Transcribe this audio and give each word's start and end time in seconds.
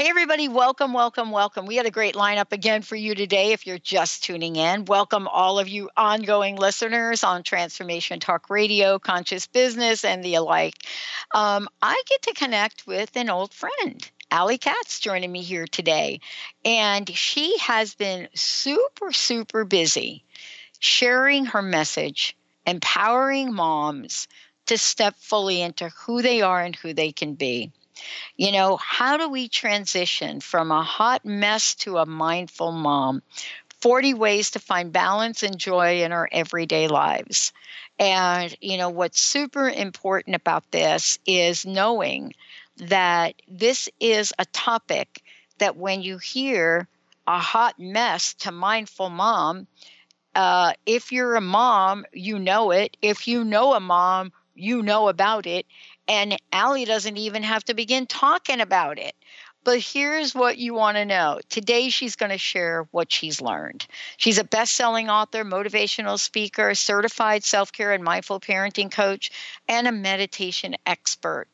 Hey, 0.00 0.08
everybody, 0.08 0.48
welcome, 0.48 0.94
welcome, 0.94 1.30
welcome. 1.30 1.66
We 1.66 1.76
had 1.76 1.84
a 1.84 1.90
great 1.90 2.14
lineup 2.14 2.52
again 2.52 2.80
for 2.80 2.96
you 2.96 3.14
today 3.14 3.52
if 3.52 3.66
you're 3.66 3.76
just 3.76 4.24
tuning 4.24 4.56
in. 4.56 4.86
Welcome, 4.86 5.28
all 5.28 5.58
of 5.58 5.68
you 5.68 5.90
ongoing 5.94 6.56
listeners 6.56 7.22
on 7.22 7.42
Transformation 7.42 8.18
Talk 8.18 8.48
Radio, 8.48 8.98
Conscious 8.98 9.46
Business, 9.46 10.02
and 10.02 10.24
the 10.24 10.36
alike. 10.36 10.72
Um, 11.32 11.68
I 11.82 12.02
get 12.08 12.22
to 12.22 12.32
connect 12.32 12.86
with 12.86 13.14
an 13.14 13.28
old 13.28 13.52
friend. 13.52 14.10
Ali 14.32 14.56
Katz 14.56 15.00
joining 15.00 15.30
me 15.30 15.42
here 15.42 15.66
today. 15.66 16.20
And 16.64 17.06
she 17.14 17.58
has 17.58 17.94
been 17.94 18.28
super, 18.34 19.12
super 19.12 19.66
busy 19.66 20.24
sharing 20.78 21.44
her 21.44 21.60
message, 21.60 22.38
empowering 22.66 23.52
moms 23.52 24.28
to 24.64 24.78
step 24.78 25.14
fully 25.18 25.60
into 25.60 25.90
who 25.90 26.22
they 26.22 26.40
are 26.40 26.62
and 26.62 26.74
who 26.74 26.94
they 26.94 27.12
can 27.12 27.34
be. 27.34 27.70
You 28.36 28.52
know, 28.52 28.76
how 28.76 29.16
do 29.16 29.28
we 29.28 29.48
transition 29.48 30.40
from 30.40 30.70
a 30.70 30.82
hot 30.82 31.24
mess 31.24 31.74
to 31.76 31.98
a 31.98 32.06
mindful 32.06 32.72
mom? 32.72 33.22
40 33.80 34.14
ways 34.14 34.50
to 34.52 34.58
find 34.58 34.92
balance 34.92 35.42
and 35.42 35.58
joy 35.58 36.02
in 36.02 36.12
our 36.12 36.28
everyday 36.32 36.88
lives. 36.88 37.52
And, 37.98 38.54
you 38.60 38.76
know, 38.76 38.88
what's 38.90 39.20
super 39.20 39.68
important 39.68 40.36
about 40.36 40.70
this 40.70 41.18
is 41.26 41.64
knowing 41.66 42.34
that 42.78 43.34
this 43.48 43.88
is 44.00 44.32
a 44.38 44.44
topic 44.46 45.22
that 45.58 45.76
when 45.76 46.02
you 46.02 46.18
hear 46.18 46.88
a 47.26 47.38
hot 47.38 47.78
mess 47.78 48.34
to 48.34 48.52
mindful 48.52 49.10
mom, 49.10 49.66
uh, 50.34 50.72
if 50.86 51.12
you're 51.12 51.36
a 51.36 51.40
mom, 51.40 52.04
you 52.12 52.38
know 52.38 52.70
it. 52.70 52.96
If 53.02 53.26
you 53.28 53.44
know 53.44 53.74
a 53.74 53.80
mom, 53.80 54.32
you 54.54 54.82
know 54.82 55.08
about 55.08 55.46
it. 55.46 55.66
And 56.10 56.36
Ali 56.52 56.86
doesn't 56.86 57.18
even 57.18 57.44
have 57.44 57.64
to 57.66 57.74
begin 57.74 58.08
talking 58.08 58.60
about 58.60 58.98
it. 58.98 59.14
But 59.62 59.78
here's 59.78 60.34
what 60.34 60.58
you 60.58 60.74
want 60.74 60.96
to 60.96 61.04
know. 61.04 61.38
Today, 61.50 61.88
she's 61.88 62.16
going 62.16 62.32
to 62.32 62.38
share 62.38 62.88
what 62.90 63.12
she's 63.12 63.40
learned. 63.40 63.86
She's 64.16 64.38
a 64.38 64.44
best 64.44 64.72
selling 64.72 65.08
author, 65.08 65.44
motivational 65.44 66.18
speaker, 66.18 66.74
certified 66.74 67.44
self 67.44 67.70
care 67.70 67.92
and 67.92 68.02
mindful 68.02 68.40
parenting 68.40 68.90
coach, 68.90 69.30
and 69.68 69.86
a 69.86 69.92
meditation 69.92 70.74
expert. 70.84 71.46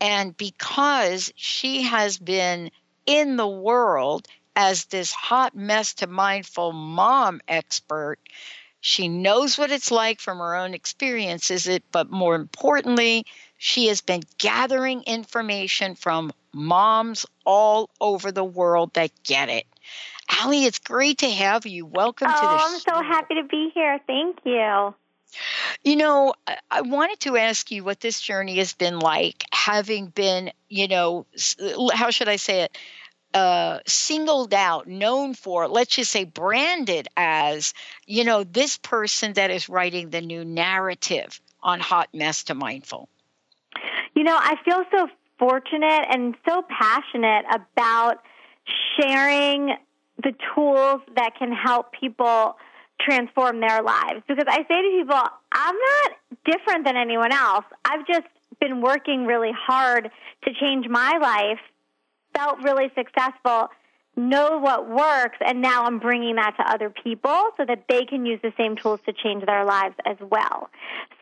And 0.00 0.36
because 0.36 1.32
she 1.36 1.82
has 1.82 2.18
been 2.18 2.72
in 3.06 3.36
the 3.36 3.46
world 3.46 4.26
as 4.56 4.86
this 4.86 5.12
hot 5.12 5.54
mess 5.54 5.94
to 5.94 6.08
mindful 6.08 6.72
mom 6.72 7.40
expert, 7.46 8.18
she 8.80 9.08
knows 9.08 9.56
what 9.56 9.70
it's 9.70 9.90
like 9.90 10.20
from 10.20 10.38
her 10.38 10.56
own 10.56 10.74
experiences, 10.74 11.66
it, 11.66 11.84
but 11.90 12.10
more 12.10 12.34
importantly, 12.34 13.24
she 13.64 13.86
has 13.86 14.02
been 14.02 14.20
gathering 14.36 15.02
information 15.04 15.94
from 15.94 16.34
moms 16.52 17.24
all 17.46 17.88
over 17.98 18.30
the 18.30 18.44
world 18.44 18.92
that 18.92 19.10
get 19.22 19.48
it. 19.48 19.64
Ali, 20.42 20.66
it's 20.66 20.78
great 20.78 21.16
to 21.18 21.30
have 21.30 21.64
you. 21.64 21.86
Welcome 21.86 22.28
oh, 22.30 22.34
to 22.34 22.46
the 22.46 22.58
show. 22.58 22.94
I'm 22.94 23.02
so 23.02 23.08
happy 23.08 23.36
to 23.36 23.44
be 23.44 23.70
here. 23.74 23.98
Thank 24.06 24.40
you. 24.44 24.94
You 25.82 25.96
know, 25.96 26.34
I 26.70 26.82
wanted 26.82 27.20
to 27.20 27.38
ask 27.38 27.70
you 27.70 27.82
what 27.84 28.00
this 28.00 28.20
journey 28.20 28.58
has 28.58 28.74
been 28.74 28.98
like, 28.98 29.44
having 29.50 30.08
been, 30.08 30.52
you 30.68 30.86
know, 30.86 31.24
how 31.94 32.10
should 32.10 32.28
I 32.28 32.36
say 32.36 32.64
it? 32.64 32.78
Uh, 33.32 33.78
singled 33.86 34.52
out, 34.52 34.88
known 34.88 35.32
for, 35.32 35.68
let's 35.68 35.96
just 35.96 36.12
say 36.12 36.24
branded 36.24 37.08
as, 37.16 37.72
you 38.04 38.24
know, 38.24 38.44
this 38.44 38.76
person 38.76 39.32
that 39.32 39.50
is 39.50 39.70
writing 39.70 40.10
the 40.10 40.20
new 40.20 40.44
narrative 40.44 41.40
on 41.62 41.80
Hot 41.80 42.10
Mess 42.12 42.44
to 42.44 42.54
Mindful? 42.54 43.08
You 44.24 44.30
know, 44.30 44.38
I 44.40 44.56
feel 44.64 44.82
so 44.90 45.06
fortunate 45.38 46.06
and 46.10 46.34
so 46.48 46.62
passionate 46.62 47.44
about 47.52 48.22
sharing 48.98 49.76
the 50.16 50.32
tools 50.54 51.02
that 51.14 51.32
can 51.38 51.52
help 51.52 51.92
people 51.92 52.56
transform 52.98 53.60
their 53.60 53.82
lives. 53.82 54.22
Because 54.26 54.46
I 54.48 54.64
say 54.66 54.80
to 54.80 54.98
people, 54.98 55.20
I'm 55.52 55.76
not 55.76 56.12
different 56.46 56.86
than 56.86 56.96
anyone 56.96 57.32
else. 57.32 57.66
I've 57.84 58.06
just 58.06 58.26
been 58.62 58.80
working 58.80 59.26
really 59.26 59.52
hard 59.54 60.10
to 60.44 60.54
change 60.58 60.88
my 60.88 61.18
life 61.20 61.60
felt 62.34 62.62
really 62.62 62.90
successful, 62.96 63.68
know 64.16 64.58
what 64.58 64.88
works, 64.88 65.38
and 65.44 65.60
now 65.60 65.84
I'm 65.84 65.98
bringing 65.98 66.36
that 66.36 66.56
to 66.58 66.70
other 66.70 66.90
people 66.90 67.50
so 67.56 67.64
that 67.66 67.84
they 67.88 68.04
can 68.04 68.26
use 68.26 68.40
the 68.42 68.52
same 68.56 68.76
tools 68.76 69.00
to 69.06 69.12
change 69.12 69.44
their 69.44 69.64
lives 69.64 69.94
as 70.06 70.16
well. 70.20 70.70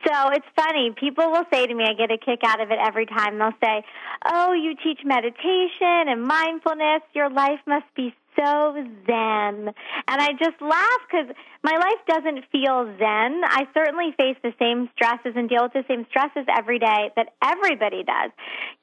So 0.06 0.28
it's 0.30 0.46
funny. 0.56 0.92
People 0.98 1.30
will 1.30 1.44
say 1.52 1.66
to 1.66 1.74
me, 1.74 1.84
I 1.84 1.94
get 1.94 2.10
a 2.10 2.18
kick 2.18 2.40
out 2.44 2.60
of 2.60 2.70
it 2.70 2.78
every 2.80 3.06
time. 3.06 3.38
They'll 3.38 3.52
say, 3.62 3.84
Oh, 4.26 4.52
you 4.52 4.74
teach 4.82 5.00
meditation 5.04 6.08
and 6.08 6.22
mindfulness. 6.22 7.02
Your 7.14 7.30
life 7.30 7.60
must 7.66 7.86
be 7.94 8.14
so 8.36 8.74
zen. 9.06 9.72
And 10.08 10.18
I 10.20 10.30
just 10.38 10.60
laugh 10.60 11.00
because 11.10 11.34
my 11.62 11.76
life 11.76 12.00
doesn't 12.08 12.44
feel 12.50 12.86
zen. 12.98 13.42
I 13.44 13.66
certainly 13.74 14.14
face 14.18 14.36
the 14.42 14.52
same 14.58 14.88
stresses 14.94 15.34
and 15.36 15.48
deal 15.48 15.62
with 15.62 15.72
the 15.72 15.84
same 15.88 16.06
stresses 16.10 16.46
every 16.56 16.78
day 16.78 17.10
that 17.16 17.34
everybody 17.42 18.02
does. 18.04 18.30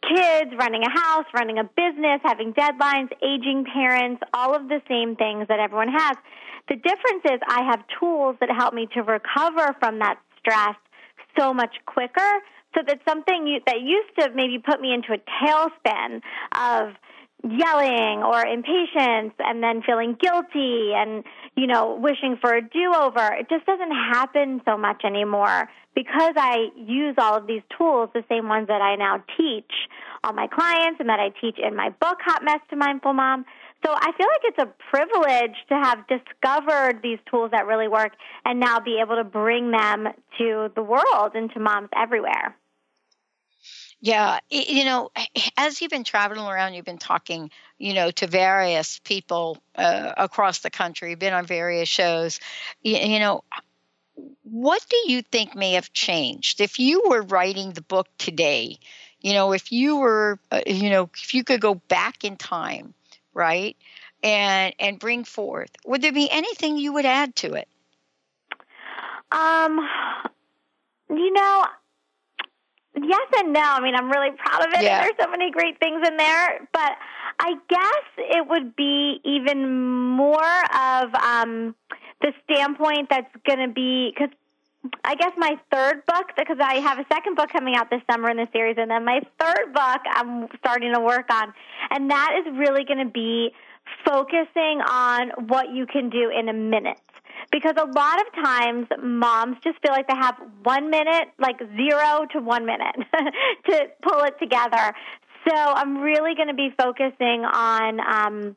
Kids, 0.02 0.52
running 0.58 0.84
a 0.84 0.90
house, 0.90 1.26
running 1.34 1.58
a 1.58 1.64
business, 1.64 2.22
having 2.24 2.54
deadlines, 2.54 3.10
aging 3.24 3.66
parents, 3.72 4.22
all 4.34 4.56
of 4.56 4.68
the 4.68 4.82
same 4.88 5.16
things 5.16 5.48
that 5.48 5.60
everyone 5.60 5.90
has. 5.90 6.18
The 6.70 6.76
difference 6.76 7.24
is 7.26 7.40
I 7.48 7.64
have 7.64 7.84
tools 8.00 8.36
that 8.40 8.50
help 8.56 8.74
me 8.74 8.88
to 8.94 9.02
recover 9.02 9.76
from 9.80 10.00
that 10.00 10.20
stress 10.40 10.76
so 11.38 11.54
much 11.54 11.76
quicker 11.86 12.32
so 12.76 12.82
that 12.86 13.00
something 13.08 13.48
you, 13.48 13.60
that 13.66 13.82
used 13.82 14.10
to 14.20 14.30
maybe 14.36 14.60
put 14.60 14.80
me 14.80 14.94
into 14.94 15.14
a 15.14 15.18
tailspin 15.42 16.22
of 16.54 16.94
yelling 17.44 18.22
or 18.22 18.46
impatience 18.46 19.34
and 19.40 19.64
then 19.64 19.82
feeling 19.86 20.18
guilty 20.20 20.92
and 20.94 21.24
you 21.56 21.68
know 21.68 21.96
wishing 21.96 22.38
for 22.42 22.54
a 22.54 22.62
do-over. 22.62 23.34
It 23.34 23.48
just 23.50 23.66
doesn't 23.66 23.92
happen 23.92 24.62
so 24.66 24.78
much 24.78 25.04
anymore 25.06 25.70
because 25.96 26.34
i 26.36 26.68
use 26.76 27.16
all 27.18 27.36
of 27.36 27.48
these 27.48 27.62
tools 27.78 28.10
the 28.14 28.24
same 28.30 28.48
ones 28.48 28.68
that 28.68 28.82
i 28.82 28.96
now 28.96 29.24
teach 29.38 29.72
all 30.24 30.34
my 30.34 30.48
clients 30.48 31.00
and 31.00 31.10
that 31.10 31.20
i 31.20 31.30
teach 31.42 31.58
in 31.58 31.76
my 31.76 31.90
book 31.90 32.18
hot 32.24 32.44
mess 32.44 32.60
to 32.70 32.76
mindful 32.76 33.14
mom. 33.14 33.46
So 33.86 33.94
i 33.94 34.12
feel 34.18 34.28
like 34.28 34.44
it's 34.44 34.62
a 34.62 34.74
privilege 34.92 35.56
to 35.70 35.76
have 35.76 36.00
discovered 36.08 37.02
these 37.02 37.20
tools 37.32 37.52
that 37.52 37.66
really 37.66 37.88
work 37.88 38.12
and 38.46 38.60
now 38.60 38.80
be 38.80 39.00
able 39.02 39.16
to 39.16 39.24
bring 39.24 39.72
them 39.72 40.08
to 40.38 40.70
the 40.76 40.84
world 40.84 41.32
and 41.36 41.52
to 41.54 41.60
moms 41.60 41.90
everywhere 41.96 42.56
yeah, 44.02 44.40
you 44.50 44.86
know, 44.86 45.12
as 45.58 45.82
you've 45.82 45.92
been 45.92 46.06
traveling 46.06 46.46
around, 46.46 46.74
you've 46.74 46.86
been 46.86 46.98
talking, 46.98 47.52
you 47.78 47.94
know, 47.94 48.12
to 48.12 48.28
various 48.28 49.00
people 49.00 49.58
uh, 49.76 50.14
across 50.18 50.60
the 50.60 50.70
country, 50.70 51.16
been 51.16 51.34
on 51.34 51.46
various 51.46 51.90
shows. 51.90 52.40
You, 52.82 52.98
you 52.98 53.20
know, 53.20 53.44
what 54.44 54.86
do 54.90 55.12
you 55.12 55.22
think 55.22 55.54
may 55.54 55.74
have 55.74 55.92
changed 55.92 56.62
if 56.62 56.80
you 56.80 57.04
were 57.10 57.24
writing 57.24 57.72
the 57.72 57.82
book 57.82 58.08
today? 58.18 58.80
You 59.20 59.34
know, 59.34 59.52
if 59.52 59.72
you 59.72 59.98
were, 59.98 60.40
uh, 60.50 60.62
you 60.66 60.90
know, 60.90 61.10
if 61.14 61.34
you 61.34 61.44
could 61.44 61.60
go 61.60 61.76
back 61.76 62.24
in 62.24 62.38
time, 62.38 62.94
right? 63.34 63.76
And 64.24 64.74
and 64.80 65.00
bring 65.00 65.26
forth. 65.26 65.72
Would 65.86 66.02
there 66.02 66.14
be 66.14 66.30
anything 66.32 66.78
you 66.78 66.94
would 66.94 67.06
add 67.06 67.36
to 67.38 67.54
it? 67.54 67.68
Um, 69.32 69.88
you 71.10 71.32
know, 71.34 71.66
yes 73.04 73.28
and 73.38 73.54
no. 73.54 73.62
I 73.62 73.82
mean, 73.82 73.96
I'm 73.96 74.10
really 74.10 74.36
proud 74.36 74.68
of 74.68 74.74
it. 74.74 74.84
Yeah. 74.84 75.02
There's 75.02 75.16
so 75.20 75.30
many 75.30 75.52
great 75.52 75.80
things 75.80 76.08
in 76.08 76.18
there, 76.18 76.68
but 76.74 76.94
I 77.40 77.54
guess 77.70 78.06
it 78.18 78.48
would 78.48 78.76
be 78.76 79.20
even 79.24 79.70
more 80.16 80.64
of 80.74 81.14
um, 81.16 81.76
the 82.22 82.34
standpoint 82.44 83.10
that's 83.10 83.34
going 83.48 83.68
to 83.68 83.74
be 83.74 84.12
because 84.14 84.34
I 85.04 85.16
guess 85.16 85.32
my 85.38 85.58
third 85.72 86.06
book, 86.06 86.28
because 86.38 86.58
I 86.62 86.76
have 86.76 87.00
a 87.00 87.06
second 87.12 87.36
book 87.36 87.50
coming 87.52 87.76
out 87.76 87.90
this 87.90 88.02
summer 88.10 88.30
in 88.30 88.38
the 88.38 88.48
series, 88.54 88.76
and 88.78 88.90
then 88.90 89.04
my 89.04 89.22
third 89.40 89.74
book 89.74 90.02
I'm 90.14 90.48
starting 90.60 90.94
to 90.94 91.02
work 91.02 91.26
on, 91.32 91.54
and 91.92 92.10
that 92.12 92.32
is 92.40 92.58
really 92.58 92.86
going 92.86 93.06
to 93.06 93.12
be 93.12 93.52
focusing 94.06 94.82
on 94.88 95.32
what 95.48 95.74
you 95.74 95.86
can 95.86 96.10
do 96.10 96.30
in 96.30 96.48
a 96.48 96.54
minute. 96.54 97.00
Because 97.52 97.74
a 97.78 97.86
lot 97.86 98.20
of 98.22 98.44
times 98.44 98.88
moms 99.02 99.58
just 99.64 99.78
feel 99.82 99.92
like 99.92 100.08
they 100.08 100.16
have 100.16 100.36
one 100.64 100.90
minute, 100.90 101.30
like 101.40 101.60
zero 101.76 102.28
to 102.34 102.40
one 102.40 102.66
minute 102.66 102.96
to 103.70 103.88
pull 104.04 104.22
it 104.22 104.36
together. 104.40 104.94
So 105.48 105.56
I'm 105.56 105.98
really 105.98 106.36
going 106.36 106.50
to 106.50 106.54
be 106.54 106.70
focusing 106.78 107.46
on, 107.46 108.00
um, 108.00 108.56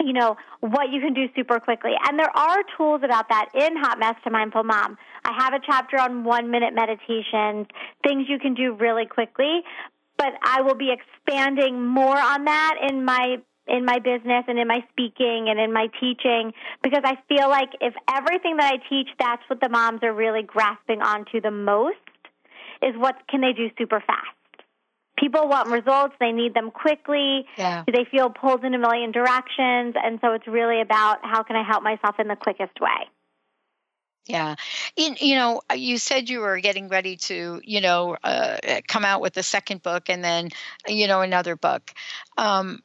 you 0.00 0.12
know, 0.12 0.36
what 0.60 0.90
you 0.90 1.00
can 1.00 1.14
do 1.14 1.26
super 1.36 1.60
quickly. 1.60 1.92
And 2.06 2.18
there 2.18 2.34
are 2.34 2.58
tools 2.76 3.02
about 3.04 3.28
that 3.28 3.48
in 3.54 3.76
Hot 3.76 3.98
Mess 3.98 4.14
to 4.24 4.30
Mindful 4.30 4.64
Mom. 4.64 4.96
I 5.24 5.32
have 5.36 5.52
a 5.52 5.60
chapter 5.64 5.98
on 5.98 6.24
one 6.24 6.50
minute 6.50 6.74
meditations, 6.74 7.66
things 8.02 8.26
you 8.28 8.38
can 8.38 8.54
do 8.54 8.74
really 8.74 9.06
quickly. 9.06 9.60
But 10.16 10.34
I 10.42 10.62
will 10.62 10.76
be 10.76 10.92
expanding 10.92 11.84
more 11.84 12.16
on 12.18 12.44
that 12.44 12.76
in 12.88 13.04
my 13.04 13.38
in 13.66 13.84
my 13.84 13.98
business 13.98 14.44
and 14.48 14.58
in 14.58 14.66
my 14.66 14.80
speaking 14.90 15.46
and 15.48 15.58
in 15.60 15.72
my 15.72 15.86
teaching 16.00 16.52
because 16.82 17.02
I 17.04 17.16
feel 17.28 17.48
like 17.48 17.70
if 17.80 17.94
everything 18.12 18.56
that 18.56 18.72
I 18.72 18.76
teach, 18.88 19.08
that's 19.18 19.42
what 19.48 19.60
the 19.60 19.68
moms 19.68 20.00
are 20.02 20.12
really 20.12 20.42
grasping 20.42 21.00
onto 21.00 21.40
the 21.40 21.50
most 21.50 21.96
is 22.82 22.94
what 22.96 23.16
can 23.28 23.40
they 23.40 23.52
do 23.52 23.70
super 23.78 24.02
fast. 24.04 24.28
People 25.16 25.46
want 25.46 25.68
results, 25.68 26.14
they 26.18 26.32
need 26.32 26.54
them 26.54 26.72
quickly. 26.72 27.46
Yeah. 27.56 27.84
They 27.86 28.04
feel 28.10 28.30
pulled 28.30 28.64
in 28.64 28.74
a 28.74 28.78
million 28.78 29.12
directions. 29.12 29.94
And 30.02 30.18
so 30.20 30.32
it's 30.32 30.46
really 30.48 30.80
about 30.80 31.18
how 31.22 31.44
can 31.44 31.54
I 31.54 31.62
help 31.62 31.84
myself 31.84 32.16
in 32.18 32.26
the 32.26 32.34
quickest 32.34 32.80
way. 32.80 33.08
Yeah. 34.26 34.54
You, 34.96 35.14
you 35.20 35.34
know, 35.36 35.62
you 35.74 35.98
said 35.98 36.28
you 36.28 36.40
were 36.40 36.58
getting 36.60 36.88
ready 36.88 37.16
to, 37.16 37.60
you 37.62 37.80
know, 37.80 38.16
uh, 38.22 38.56
come 38.88 39.04
out 39.04 39.20
with 39.20 39.34
the 39.34 39.42
second 39.42 39.82
book 39.82 40.08
and 40.08 40.24
then, 40.24 40.50
you 40.88 41.06
know, 41.06 41.20
another 41.20 41.56
book. 41.56 41.92
Um, 42.36 42.82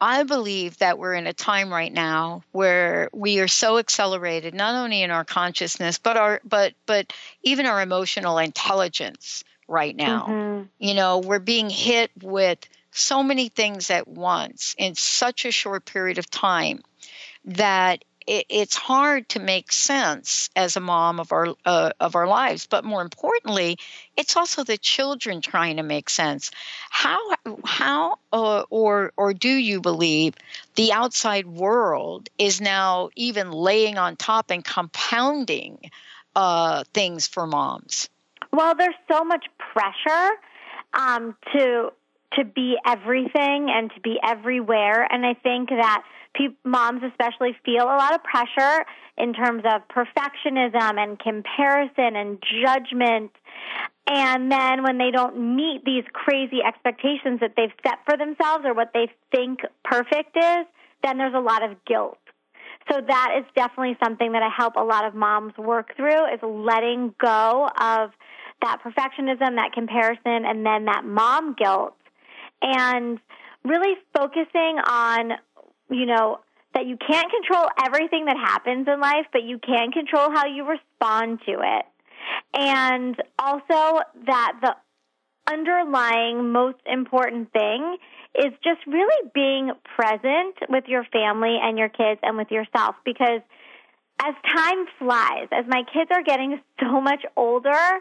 I 0.00 0.22
believe 0.22 0.78
that 0.78 0.98
we're 0.98 1.14
in 1.14 1.26
a 1.26 1.32
time 1.32 1.70
right 1.72 1.92
now 1.92 2.42
where 2.52 3.10
we 3.12 3.40
are 3.40 3.48
so 3.48 3.78
accelerated, 3.78 4.54
not 4.54 4.74
only 4.74 5.02
in 5.02 5.10
our 5.10 5.24
consciousness, 5.24 5.98
but 5.98 6.16
our 6.16 6.40
but 6.44 6.74
but 6.86 7.12
even 7.42 7.66
our 7.66 7.82
emotional 7.82 8.38
intelligence 8.38 9.44
right 9.68 9.94
now. 9.94 10.26
Mm-hmm. 10.28 10.62
You 10.78 10.94
know, 10.94 11.18
we're 11.18 11.38
being 11.38 11.68
hit 11.68 12.10
with 12.22 12.58
so 12.90 13.22
many 13.22 13.48
things 13.48 13.90
at 13.90 14.08
once 14.08 14.74
in 14.78 14.94
such 14.94 15.44
a 15.44 15.50
short 15.50 15.84
period 15.84 16.18
of 16.18 16.30
time 16.30 16.82
that 17.44 18.04
it, 18.26 18.46
it's 18.48 18.76
hard 18.76 19.28
to 19.30 19.40
make 19.40 19.72
sense 19.72 20.50
as 20.56 20.76
a 20.76 20.80
mom 20.80 21.20
of 21.20 21.32
our 21.32 21.54
uh, 21.64 21.90
of 22.00 22.14
our 22.14 22.26
lives 22.26 22.66
but 22.66 22.84
more 22.84 23.02
importantly 23.02 23.78
it's 24.16 24.36
also 24.36 24.64
the 24.64 24.78
children 24.78 25.40
trying 25.40 25.76
to 25.76 25.82
make 25.82 26.08
sense. 26.08 26.50
How 26.90 27.18
how 27.64 28.18
uh, 28.32 28.64
or 28.70 29.12
or 29.16 29.34
do 29.34 29.50
you 29.50 29.80
believe 29.80 30.34
the 30.74 30.92
outside 30.92 31.46
world 31.46 32.28
is 32.38 32.60
now 32.60 33.10
even 33.14 33.50
laying 33.50 33.98
on 33.98 34.16
top 34.16 34.50
and 34.50 34.64
compounding 34.64 35.90
uh, 36.34 36.84
things 36.94 37.26
for 37.26 37.46
moms? 37.46 38.08
Well 38.52 38.74
there's 38.74 38.94
so 39.10 39.24
much 39.24 39.46
pressure 39.58 40.30
um, 40.94 41.36
to 41.52 41.92
to 42.32 42.44
be 42.44 42.76
everything 42.84 43.70
and 43.70 43.90
to 43.94 44.00
be 44.00 44.18
everywhere 44.22 45.06
and 45.10 45.24
i 45.24 45.32
think 45.32 45.68
that 45.68 46.02
moms 46.64 47.02
especially 47.02 47.56
feel 47.64 47.84
a 47.84 47.96
lot 47.96 48.14
of 48.14 48.22
pressure 48.22 48.84
in 49.18 49.32
terms 49.32 49.62
of 49.64 49.82
perfectionism 49.88 50.98
and 50.98 51.18
comparison 51.18 52.16
and 52.16 52.42
judgment. 52.64 53.30
And 54.06 54.50
then 54.52 54.82
when 54.82 54.98
they 54.98 55.10
don't 55.10 55.56
meet 55.56 55.84
these 55.84 56.04
crazy 56.12 56.58
expectations 56.66 57.40
that 57.40 57.54
they've 57.56 57.72
set 57.84 57.98
for 58.04 58.16
themselves 58.16 58.64
or 58.64 58.74
what 58.74 58.90
they 58.94 59.08
think 59.34 59.60
perfect 59.84 60.36
is, 60.36 60.66
then 61.02 61.18
there's 61.18 61.34
a 61.34 61.40
lot 61.40 61.62
of 61.62 61.84
guilt. 61.84 62.18
So 62.90 63.00
that 63.06 63.34
is 63.38 63.44
definitely 63.56 63.96
something 64.02 64.32
that 64.32 64.42
I 64.42 64.50
help 64.54 64.76
a 64.76 64.84
lot 64.84 65.04
of 65.06 65.14
moms 65.14 65.56
work 65.58 65.96
through 65.96 66.32
is 66.32 66.40
letting 66.42 67.14
go 67.20 67.68
of 67.80 68.10
that 68.62 68.78
perfectionism, 68.82 69.56
that 69.56 69.72
comparison, 69.74 70.44
and 70.44 70.64
then 70.64 70.84
that 70.84 71.04
mom 71.04 71.54
guilt. 71.58 71.96
And 72.62 73.18
really 73.64 73.94
focusing 74.16 74.78
on 74.88 75.32
you 75.90 76.06
know, 76.06 76.40
that 76.74 76.86
you 76.86 76.96
can't 76.96 77.30
control 77.30 77.68
everything 77.84 78.26
that 78.26 78.36
happens 78.36 78.86
in 78.86 79.00
life, 79.00 79.26
but 79.32 79.42
you 79.42 79.58
can 79.58 79.92
control 79.92 80.30
how 80.30 80.46
you 80.46 80.68
respond 80.68 81.40
to 81.46 81.52
it. 81.52 81.84
And 82.54 83.16
also 83.38 84.00
that 84.26 84.52
the 84.60 84.76
underlying 85.50 86.52
most 86.52 86.78
important 86.86 87.52
thing 87.52 87.96
is 88.34 88.52
just 88.62 88.80
really 88.86 89.30
being 89.34 89.70
present 89.96 90.56
with 90.68 90.84
your 90.86 91.04
family 91.04 91.56
and 91.62 91.78
your 91.78 91.88
kids 91.88 92.20
and 92.22 92.36
with 92.36 92.50
yourself 92.50 92.96
because 93.04 93.40
as 94.22 94.34
time 94.54 94.86
flies, 94.98 95.48
as 95.52 95.64
my 95.68 95.82
kids 95.92 96.10
are 96.12 96.22
getting 96.22 96.60
so 96.80 97.00
much 97.00 97.24
older, 97.36 98.00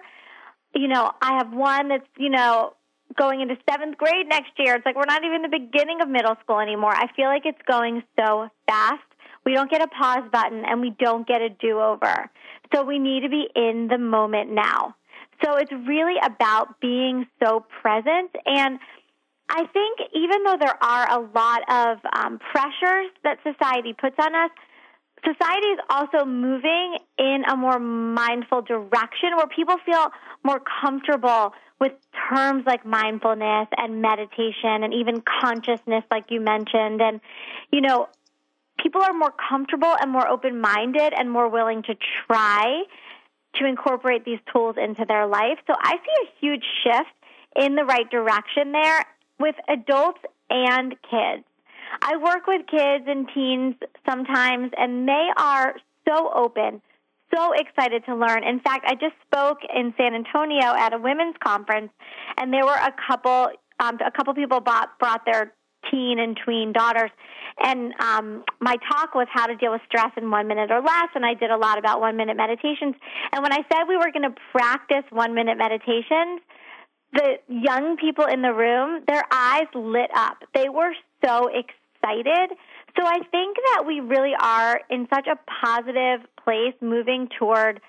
you 0.74 0.88
know, 0.88 1.12
I 1.22 1.38
have 1.38 1.54
one 1.54 1.90
that's, 1.90 2.08
you 2.18 2.30
know, 2.30 2.74
going 3.18 3.42
into 3.42 3.56
seventh 3.70 3.98
grade 3.98 4.28
next 4.28 4.52
year. 4.58 4.76
It's 4.76 4.86
like 4.86 4.96
we're 4.96 5.06
not 5.06 5.24
even 5.24 5.42
the 5.42 5.50
beginning 5.50 6.02
of 6.02 6.10
middle 6.10 6.36
school 6.44 6.60
anymore. 6.60 6.94
I 6.94 7.08
feel 7.16 7.28
like 7.28 7.46
it's 7.46 7.62
going 7.68 8.04
so 8.18 8.50
fast. 8.68 9.04
We 9.46 9.54
don't 9.54 9.70
get 9.70 9.82
a 9.82 9.88
pause 9.88 10.24
button 10.32 10.64
and 10.66 10.82
we 10.82 10.90
don't 11.00 11.28
get 11.28 11.42
a 11.42 11.50
do 11.50 11.80
over. 11.80 12.30
So 12.74 12.84
we 12.84 12.98
need 12.98 13.22
to 13.22 13.30
be 13.30 13.48
in 13.56 13.88
the 13.90 14.00
moment 14.00 14.52
now. 14.52 14.96
So 15.44 15.56
it's 15.56 15.72
really 15.72 16.16
about 16.24 16.80
being 16.80 17.28
so 17.44 17.66
present. 17.82 18.32
And 18.46 18.80
I 19.50 19.66
think 19.68 20.00
even 20.14 20.44
though 20.44 20.58
there 20.60 20.84
are 20.84 21.20
a 21.20 21.22
lot 21.36 21.62
of 21.70 21.98
um, 22.18 22.40
pressures 22.40 23.12
that 23.24 23.38
society 23.44 23.94
puts 23.94 24.16
on 24.20 24.34
us, 24.34 24.50
society 25.24 25.68
is 25.68 25.80
also 25.90 26.26
moving 26.26 26.98
in 27.18 27.44
a 27.52 27.56
more 27.56 27.80
mindful 27.80 28.62
direction 28.62 29.36
where 29.36 29.48
people 29.48 29.76
feel 29.86 30.10
more 30.44 30.62
comfortable 30.82 31.54
with 31.80 31.94
terms 32.30 32.64
like 32.66 32.86
mindfulness 32.86 33.68
and 33.78 34.02
meditation 34.02 34.84
and 34.84 34.94
even 34.94 35.22
consciousness, 35.42 36.04
like 36.10 36.26
you 36.30 36.40
mentioned. 36.40 37.02
And, 37.02 37.20
you 37.72 37.82
know, 37.82 38.08
people 38.82 39.02
are 39.02 39.14
more 39.14 39.34
comfortable 39.50 39.94
and 40.00 40.12
more 40.12 40.28
open 40.28 40.60
minded 40.60 41.14
and 41.18 41.30
more 41.30 41.50
willing 41.50 41.84
to 41.84 41.96
try 42.28 42.84
to 43.56 43.66
incorporate 43.66 44.26
these 44.26 44.40
tools 44.52 44.76
into 44.78 45.06
their 45.06 45.28
life. 45.28 45.60
So 45.68 45.74
I 45.80 45.94
see 45.94 46.28
a 46.28 46.32
huge 46.40 46.64
shift 46.84 47.10
in 47.56 47.76
the 47.76 47.86
right 47.86 48.10
direction 48.10 48.72
there 48.72 49.06
with 49.40 49.56
adults 49.70 50.20
and 50.50 50.92
kids. 51.10 51.44
I 52.02 52.18
work 52.18 52.48
with 52.48 52.68
kids 52.68 53.06
and 53.08 53.30
teens 53.34 53.76
sometimes, 54.06 54.72
and 54.78 55.08
they 55.08 55.30
are 55.38 55.76
so 56.08 56.32
open 56.34 56.82
so 57.34 57.52
excited 57.54 58.06
to 58.06 58.16
learn. 58.16 58.44
In 58.44 58.60
fact, 58.60 58.86
I 58.88 58.96
just 58.96 59.16
spoke 59.26 59.60
in 59.74 59.94
San 59.98 60.14
Antonio 60.14 60.76
at 60.78 60.94
a 60.94 60.98
women's 60.98 61.36
conference, 61.44 61.92
and 62.38 62.54
there 62.54 62.66
were 62.66 62.74
a 62.74 62.94
couple 63.08 63.50
um, 63.80 63.98
a 64.06 64.12
couple 64.12 64.34
people 64.34 64.62
bought, 64.62 64.98
brought 65.00 65.26
their 65.26 65.54
teen 65.92 66.20
and 66.20 66.38
tween 66.44 66.74
daughters. 66.74 67.12
And 67.60 67.94
um, 68.00 68.44
my 68.60 68.76
talk 68.92 69.16
was 69.16 69.28
how 69.32 69.48
to 69.48 69.56
deal 69.56 69.72
with 69.72 69.82
stress 69.88 70.12
in 70.18 70.30
one 70.30 70.48
minute 70.48 70.72
or 70.72 70.82
less, 70.82 71.10
and 71.16 71.26
I 71.26 71.34
did 71.34 71.52
a 71.52 71.58
lot 71.58 71.78
about 71.78 72.02
one 72.02 72.18
minute 72.18 72.36
meditations. 72.36 72.96
And 73.32 73.44
when 73.44 73.54
I 73.54 73.64
said 73.72 73.86
we 73.88 73.96
were 73.96 74.12
going 74.12 74.30
to 74.30 74.36
practice 74.52 75.04
one 75.10 75.34
minute 75.34 75.58
meditations, 75.58 76.42
the 77.14 77.36
young 77.48 77.96
people 77.98 78.26
in 78.26 78.42
the 78.42 78.54
room, 78.54 79.04
their 79.08 79.24
eyes 79.32 79.68
lit 79.74 80.10
up. 80.14 80.44
They 80.54 80.68
were 80.68 80.94
so 81.24 81.48
excited 81.48 82.58
so 82.98 83.06
I 83.06 83.20
think 83.32 83.58
that 83.74 83.84
we 83.86 84.00
really 84.00 84.34
are 84.40 84.82
in 84.90 85.08
such 85.14 85.28
a 85.28 85.38
positive 85.62 86.28
place 86.44 86.74
moving 86.82 87.30
toward, 87.38 87.82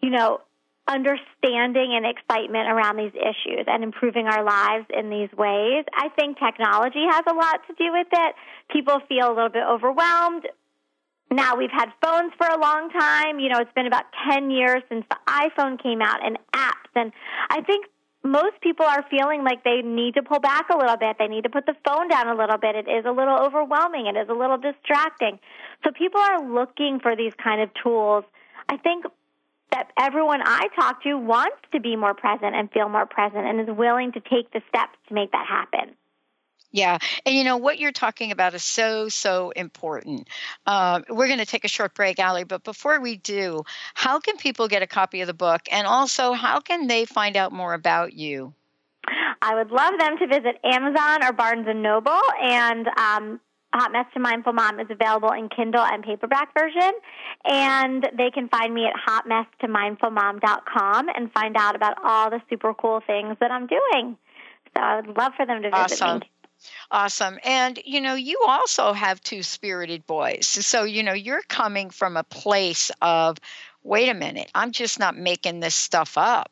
you 0.00 0.10
know, 0.10 0.40
understanding 0.88 1.94
and 1.94 2.04
excitement 2.06 2.68
around 2.68 2.96
these 2.96 3.14
issues 3.14 3.66
and 3.66 3.84
improving 3.84 4.26
our 4.26 4.42
lives 4.42 4.86
in 4.90 5.10
these 5.10 5.30
ways. 5.36 5.84
I 5.94 6.08
think 6.16 6.38
technology 6.38 7.04
has 7.08 7.22
a 7.28 7.34
lot 7.34 7.60
to 7.68 7.74
do 7.74 7.92
with 7.92 8.08
it. 8.12 8.34
People 8.70 9.00
feel 9.08 9.28
a 9.28 9.34
little 9.34 9.48
bit 9.48 9.62
overwhelmed. 9.68 10.48
Now 11.30 11.56
we've 11.56 11.70
had 11.70 11.90
phones 12.02 12.32
for 12.36 12.46
a 12.46 12.60
long 12.60 12.90
time. 12.90 13.38
You 13.38 13.48
know, 13.48 13.58
it's 13.58 13.72
been 13.74 13.86
about 13.86 14.04
10 14.30 14.50
years 14.50 14.82
since 14.88 15.04
the 15.08 15.16
iPhone 15.28 15.82
came 15.82 16.02
out 16.02 16.24
and 16.24 16.38
apps. 16.54 16.90
And 16.94 17.12
I 17.48 17.62
think 17.62 17.86
most 18.24 18.60
people 18.60 18.86
are 18.86 19.04
feeling 19.10 19.42
like 19.42 19.64
they 19.64 19.82
need 19.82 20.14
to 20.14 20.22
pull 20.22 20.38
back 20.38 20.68
a 20.70 20.76
little 20.76 20.96
bit. 20.96 21.16
They 21.18 21.26
need 21.26 21.44
to 21.44 21.50
put 21.50 21.66
the 21.66 21.74
phone 21.84 22.08
down 22.08 22.28
a 22.28 22.34
little 22.34 22.58
bit. 22.58 22.76
It 22.76 22.88
is 22.88 23.04
a 23.04 23.10
little 23.10 23.36
overwhelming. 23.36 24.06
It 24.06 24.16
is 24.16 24.28
a 24.28 24.34
little 24.34 24.58
distracting. 24.58 25.40
So 25.84 25.90
people 25.90 26.20
are 26.20 26.48
looking 26.48 27.00
for 27.00 27.16
these 27.16 27.32
kind 27.42 27.60
of 27.60 27.70
tools. 27.82 28.24
I 28.68 28.76
think 28.76 29.06
that 29.72 29.90
everyone 29.98 30.40
I 30.44 30.68
talk 30.76 31.02
to 31.02 31.14
wants 31.18 31.56
to 31.72 31.80
be 31.80 31.96
more 31.96 32.14
present 32.14 32.54
and 32.54 32.70
feel 32.70 32.88
more 32.88 33.06
present 33.06 33.46
and 33.46 33.60
is 33.60 33.74
willing 33.74 34.12
to 34.12 34.20
take 34.20 34.52
the 34.52 34.62
steps 34.68 34.98
to 35.08 35.14
make 35.14 35.32
that 35.32 35.46
happen. 35.48 35.96
Yeah. 36.72 36.98
And 37.24 37.34
you 37.34 37.44
know, 37.44 37.58
what 37.58 37.78
you're 37.78 37.92
talking 37.92 38.32
about 38.32 38.54
is 38.54 38.64
so, 38.64 39.08
so 39.08 39.50
important. 39.50 40.28
Uh, 40.66 41.02
we're 41.08 41.26
going 41.26 41.38
to 41.38 41.46
take 41.46 41.64
a 41.64 41.68
short 41.68 41.94
break, 41.94 42.18
Ali, 42.18 42.44
but 42.44 42.64
before 42.64 43.00
we 43.00 43.16
do, 43.16 43.62
how 43.94 44.18
can 44.18 44.36
people 44.38 44.68
get 44.68 44.82
a 44.82 44.86
copy 44.86 45.20
of 45.20 45.26
the 45.26 45.34
book? 45.34 45.62
And 45.70 45.86
also, 45.86 46.32
how 46.32 46.60
can 46.60 46.86
they 46.86 47.04
find 47.04 47.36
out 47.36 47.52
more 47.52 47.74
about 47.74 48.14
you? 48.14 48.54
I 49.42 49.54
would 49.54 49.70
love 49.70 49.92
them 49.98 50.16
to 50.18 50.26
visit 50.26 50.58
Amazon 50.64 51.24
or 51.24 51.32
Barnes 51.32 51.66
and 51.68 51.82
Noble. 51.82 52.20
And 52.40 52.88
um, 52.96 53.40
Hot 53.74 53.92
Mess 53.92 54.06
to 54.14 54.20
Mindful 54.20 54.52
Mom 54.52 54.80
is 54.80 54.86
available 54.88 55.32
in 55.32 55.48
Kindle 55.48 55.82
and 55.82 56.02
paperback 56.02 56.54
version. 56.58 56.92
And 57.44 58.08
they 58.16 58.30
can 58.30 58.48
find 58.48 58.72
me 58.72 58.86
at 58.86 58.94
hotmesstomindfulmom.com 59.06 61.08
and 61.14 61.32
find 61.32 61.56
out 61.56 61.74
about 61.74 61.98
all 62.02 62.30
the 62.30 62.40
super 62.48 62.72
cool 62.72 63.02
things 63.06 63.36
that 63.40 63.50
I'm 63.50 63.66
doing. 63.66 64.16
So 64.74 64.82
I 64.82 64.96
would 64.96 65.08
love 65.18 65.32
for 65.36 65.44
them 65.44 65.60
to 65.62 65.70
visit 65.70 66.02
awesome. 66.02 66.20
me. 66.20 66.31
Awesome. 66.92 67.38
And, 67.44 67.80
you 67.84 68.00
know, 68.00 68.14
you 68.14 68.44
also 68.46 68.92
have 68.92 69.20
two 69.20 69.42
spirited 69.42 70.06
boys. 70.06 70.46
So, 70.46 70.84
you 70.84 71.02
know, 71.02 71.12
you're 71.12 71.42
coming 71.48 71.90
from 71.90 72.16
a 72.16 72.24
place 72.24 72.90
of, 73.00 73.38
wait 73.82 74.08
a 74.08 74.14
minute, 74.14 74.50
I'm 74.54 74.70
just 74.72 74.98
not 75.00 75.16
making 75.16 75.60
this 75.60 75.74
stuff 75.74 76.16
up. 76.16 76.51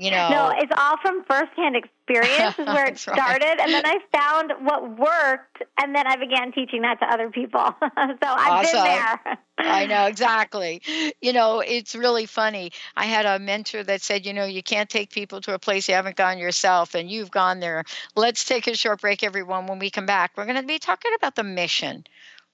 You 0.00 0.12
know, 0.12 0.28
no, 0.28 0.52
it's 0.56 0.72
all 0.78 0.96
from 1.02 1.24
firsthand 1.24 1.74
experience 1.74 2.56
is 2.56 2.66
where 2.66 2.86
it 2.86 2.98
started, 2.98 3.44
right. 3.44 3.60
and 3.60 3.72
then 3.72 3.84
I 3.84 3.98
found 4.12 4.52
what 4.64 4.96
worked, 4.96 5.62
and 5.82 5.92
then 5.92 6.06
I 6.06 6.14
began 6.14 6.52
teaching 6.52 6.82
that 6.82 7.00
to 7.00 7.06
other 7.06 7.30
people. 7.30 7.60
so 7.80 7.88
I've 7.96 8.20
awesome. 8.22 8.72
been 8.74 8.84
there. 8.84 9.38
I 9.58 9.86
know 9.86 10.06
exactly. 10.06 10.82
You 11.20 11.32
know, 11.32 11.58
it's 11.58 11.96
really 11.96 12.26
funny. 12.26 12.70
I 12.96 13.06
had 13.06 13.26
a 13.26 13.40
mentor 13.40 13.82
that 13.82 14.00
said, 14.00 14.24
you 14.24 14.32
know, 14.32 14.44
you 14.44 14.62
can't 14.62 14.88
take 14.88 15.10
people 15.10 15.40
to 15.40 15.54
a 15.54 15.58
place 15.58 15.88
you 15.88 15.96
haven't 15.96 16.14
gone 16.14 16.38
yourself, 16.38 16.94
and 16.94 17.10
you've 17.10 17.32
gone 17.32 17.58
there. 17.58 17.82
Let's 18.14 18.44
take 18.44 18.68
a 18.68 18.76
short 18.76 19.00
break, 19.00 19.24
everyone. 19.24 19.66
When 19.66 19.80
we 19.80 19.90
come 19.90 20.06
back, 20.06 20.32
we're 20.36 20.46
going 20.46 20.60
to 20.60 20.62
be 20.62 20.78
talking 20.78 21.10
about 21.16 21.34
the 21.34 21.42
mission 21.42 22.04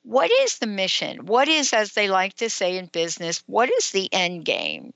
what 0.05 0.31
is 0.31 0.59
the 0.59 0.67
mission? 0.67 1.25
What 1.25 1.49
is, 1.49 1.73
as 1.73 1.93
they 1.93 2.09
like 2.09 2.35
to 2.35 2.51
say 2.51 2.77
in 2.77 2.87
business, 2.87 3.43
what 3.47 3.71
is 3.71 3.91
the 3.91 4.13
end 4.13 4.45
game? 4.45 4.93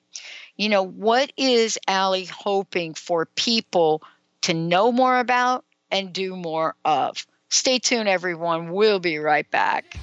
You 0.58 0.68
know, 0.68 0.82
what 0.82 1.32
is 1.36 1.78
Ali 1.86 2.24
hoping 2.24 2.94
for 2.94 3.26
people 3.26 4.02
to 4.42 4.52
know 4.52 4.90
more 4.90 5.20
about 5.20 5.64
and 5.88 6.12
do 6.12 6.34
more 6.34 6.74
of? 6.84 7.24
Stay 7.48 7.78
tuned, 7.78 8.08
everyone. 8.08 8.72
We'll 8.72 8.98
be 8.98 9.18
right 9.18 9.48
back. 9.48 9.96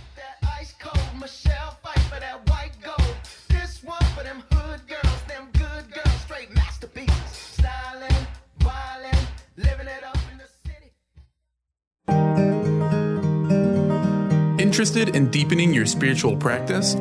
Interested 14.57 15.15
in 15.15 15.31
deepening 15.31 15.73
your 15.73 15.85
spiritual 15.85 16.35
practice? 16.37 16.95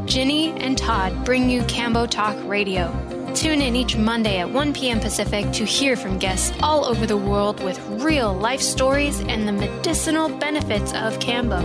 Ginny 0.05 0.51
and 0.59 0.77
Todd 0.77 1.23
bring 1.23 1.49
you 1.49 1.61
Kambo 1.61 2.05
Talk 2.05 2.35
Radio. 2.43 2.91
Tune 3.33 3.61
in 3.61 3.77
each 3.77 3.95
Monday 3.95 4.39
at 4.39 4.49
1 4.51 4.73
p.m. 4.73 4.99
Pacific 4.99 5.49
to 5.53 5.63
hear 5.63 5.95
from 5.95 6.19
guests 6.19 6.53
all 6.61 6.83
over 6.83 7.07
the 7.07 7.15
world 7.15 7.63
with 7.63 7.79
real 8.03 8.33
life 8.33 8.59
stories 8.59 9.21
and 9.21 9.47
the 9.47 9.53
medicinal 9.53 10.27
benefits 10.27 10.91
of 10.91 11.17
Kambo. 11.19 11.63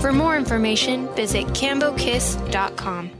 For 0.00 0.12
more 0.12 0.36
information, 0.36 1.12
visit 1.16 1.44
kambokiss.com. 1.48 3.17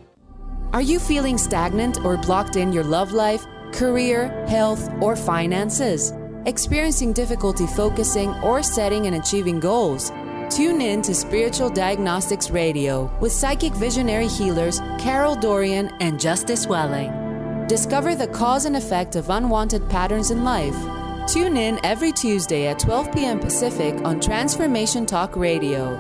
Are 0.75 0.83
you 0.83 0.99
feeling 0.99 1.39
stagnant 1.39 2.05
or 2.05 2.19
blocked 2.19 2.57
in 2.57 2.75
your 2.75 2.85
love 2.85 3.13
life, 3.13 3.47
career, 3.73 4.29
health, 4.47 4.91
or 5.01 5.17
finances? 5.17 6.13
Experiencing 6.45 7.15
difficulty 7.15 7.67
focusing 7.67 8.35
or 8.43 8.63
setting 8.63 9.07
and 9.07 9.17
achieving 9.17 9.61
goals? 9.61 10.11
Tune 10.51 10.83
in 10.83 11.01
to 11.03 11.15
Spiritual 11.15 11.71
Diagnostics 11.71 12.51
Radio 12.51 13.11
with 13.19 13.33
psychic 13.33 13.73
visionary 13.73 14.29
healers 14.29 14.81
Carol 14.99 15.35
Dorian 15.35 15.91
and 16.01 16.21
Justice 16.21 16.67
Welling. 16.67 17.67
Discover 17.67 18.17
the 18.17 18.29
cause 18.29 18.67
and 18.67 18.77
effect 18.77 19.17
of 19.17 19.31
unwanted 19.31 19.89
patterns 19.89 20.31
in 20.31 20.45
life. 20.45 20.77
Tune 21.27 21.57
in 21.57 21.81
every 21.83 22.13
Tuesday 22.13 22.67
at 22.67 22.79
12 22.79 23.13
p.m. 23.13 23.41
Pacific 23.41 23.95
on 24.05 24.21
Transformation 24.21 25.07
Talk 25.07 25.35
Radio. 25.35 25.97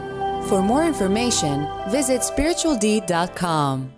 For 0.49 0.61
more 0.61 0.85
information, 0.85 1.67
visit 1.91 2.21
spiritualdeed.com. 2.21 3.98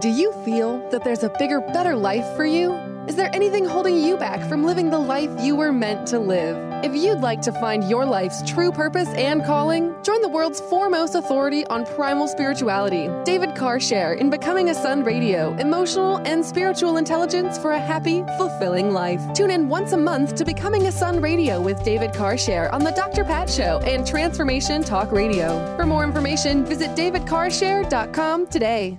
Do 0.00 0.08
you 0.08 0.32
feel 0.44 0.78
that 0.90 1.04
there's 1.04 1.22
a 1.22 1.32
bigger, 1.38 1.60
better 1.60 1.94
life 1.94 2.26
for 2.34 2.44
you? 2.44 2.72
Is 3.06 3.14
there 3.14 3.30
anything 3.32 3.64
holding 3.64 3.96
you 3.96 4.16
back 4.16 4.48
from 4.48 4.64
living 4.64 4.90
the 4.90 4.98
life 4.98 5.30
you 5.40 5.54
were 5.54 5.72
meant 5.72 6.08
to 6.08 6.18
live? 6.18 6.56
If 6.84 6.96
you'd 6.96 7.20
like 7.20 7.40
to 7.42 7.52
find 7.52 7.88
your 7.88 8.04
life's 8.04 8.42
true 8.42 8.72
purpose 8.72 9.08
and 9.10 9.44
calling, 9.44 9.94
join 10.02 10.20
the 10.20 10.28
world's 10.28 10.60
foremost 10.62 11.14
authority 11.14 11.64
on 11.66 11.86
primal 11.86 12.26
spirituality, 12.26 13.08
David 13.24 13.50
Karchere, 13.50 14.18
in 14.18 14.30
Becoming 14.30 14.70
a 14.70 14.74
Sun 14.74 15.04
Radio, 15.04 15.54
emotional 15.58 16.16
and 16.26 16.44
spiritual 16.44 16.96
intelligence 16.96 17.56
for 17.56 17.72
a 17.72 17.78
happy, 17.78 18.24
fulfilling 18.36 18.92
life. 18.92 19.22
Tune 19.32 19.52
in 19.52 19.68
once 19.68 19.92
a 19.92 19.96
month 19.96 20.34
to 20.34 20.44
Becoming 20.44 20.88
a 20.88 20.92
Sun 20.92 21.20
Radio 21.20 21.60
with 21.60 21.80
David 21.84 22.10
Karchere 22.10 22.72
on 22.72 22.82
The 22.82 22.90
Dr. 22.90 23.22
Pat 23.22 23.48
Show 23.48 23.78
and 23.84 24.04
Transformation 24.04 24.82
Talk 24.82 25.12
Radio. 25.12 25.76
For 25.76 25.86
more 25.86 26.02
information, 26.02 26.64
visit 26.64 26.96
davidkarchere.com 26.96 28.48
today. 28.48 28.98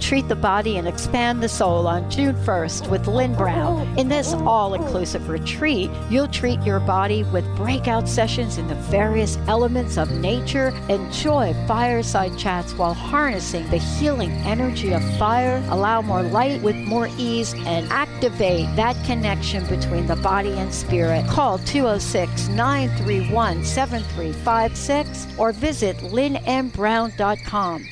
Treat 0.00 0.28
the 0.28 0.34
Body 0.34 0.78
and 0.78 0.88
Expand 0.88 1.42
the 1.42 1.48
Soul 1.48 1.86
on 1.86 2.10
June 2.10 2.34
1st 2.34 2.90
with 2.90 3.06
Lynn 3.06 3.34
Brown. 3.34 3.86
In 3.98 4.08
this 4.08 4.32
all 4.32 4.74
inclusive 4.74 5.28
retreat, 5.28 5.90
you'll 6.08 6.26
treat 6.28 6.60
your 6.62 6.80
body 6.80 7.22
with 7.24 7.44
breakout 7.54 8.08
sessions 8.08 8.56
in 8.56 8.66
the 8.66 8.74
various 8.74 9.36
elements 9.46 9.98
of 9.98 10.10
nature. 10.10 10.70
Enjoy 10.88 11.54
fireside 11.68 12.36
chats 12.38 12.72
while 12.74 12.94
harnessing 12.94 13.68
the 13.70 13.76
healing 13.76 14.32
energy 14.46 14.92
of 14.92 15.02
fire. 15.18 15.62
Allow 15.68 16.00
more 16.00 16.22
light 16.22 16.62
with 16.62 16.76
more 16.76 17.08
ease 17.18 17.52
and 17.66 17.86
activate 17.90 18.74
that 18.76 18.96
connection 19.04 19.66
between 19.66 20.06
the 20.06 20.16
body 20.16 20.52
and 20.52 20.72
spirit. 20.72 21.26
Call 21.28 21.58
206 21.58 22.48
931 22.48 23.64
7356 23.64 25.38
or 25.38 25.52
visit 25.52 25.96
lynnmbrown.com. 25.98 27.86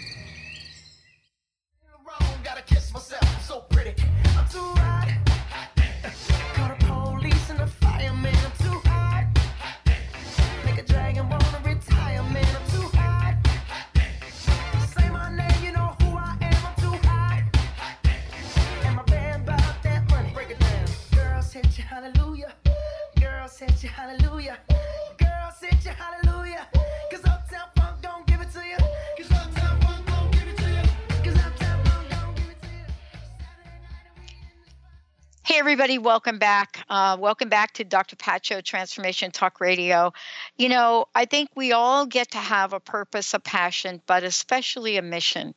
everybody, 35.69 35.99
welcome 35.99 36.39
back. 36.39 36.83
Uh, 36.89 37.15
welcome 37.21 37.51
back 37.51 37.75
to 37.75 37.85
Dr. 37.85 38.17
Pat 38.17 38.47
Show 38.47 38.63
Transformation 38.63 39.31
Talk 39.31 39.61
Radio. 39.61 40.15
You 40.57 40.71
know, 40.71 41.05
I 41.15 41.27
think 41.27 41.51
we 41.55 41.73
all 41.73 42.07
get 42.07 42.31
to 42.31 42.39
have 42.39 42.73
a 42.73 42.81
purpose, 42.81 43.35
a 43.35 43.39
passion, 43.39 44.01
but 44.07 44.25
especially 44.25 44.97
a 44.97 45.03
mission. 45.03 45.55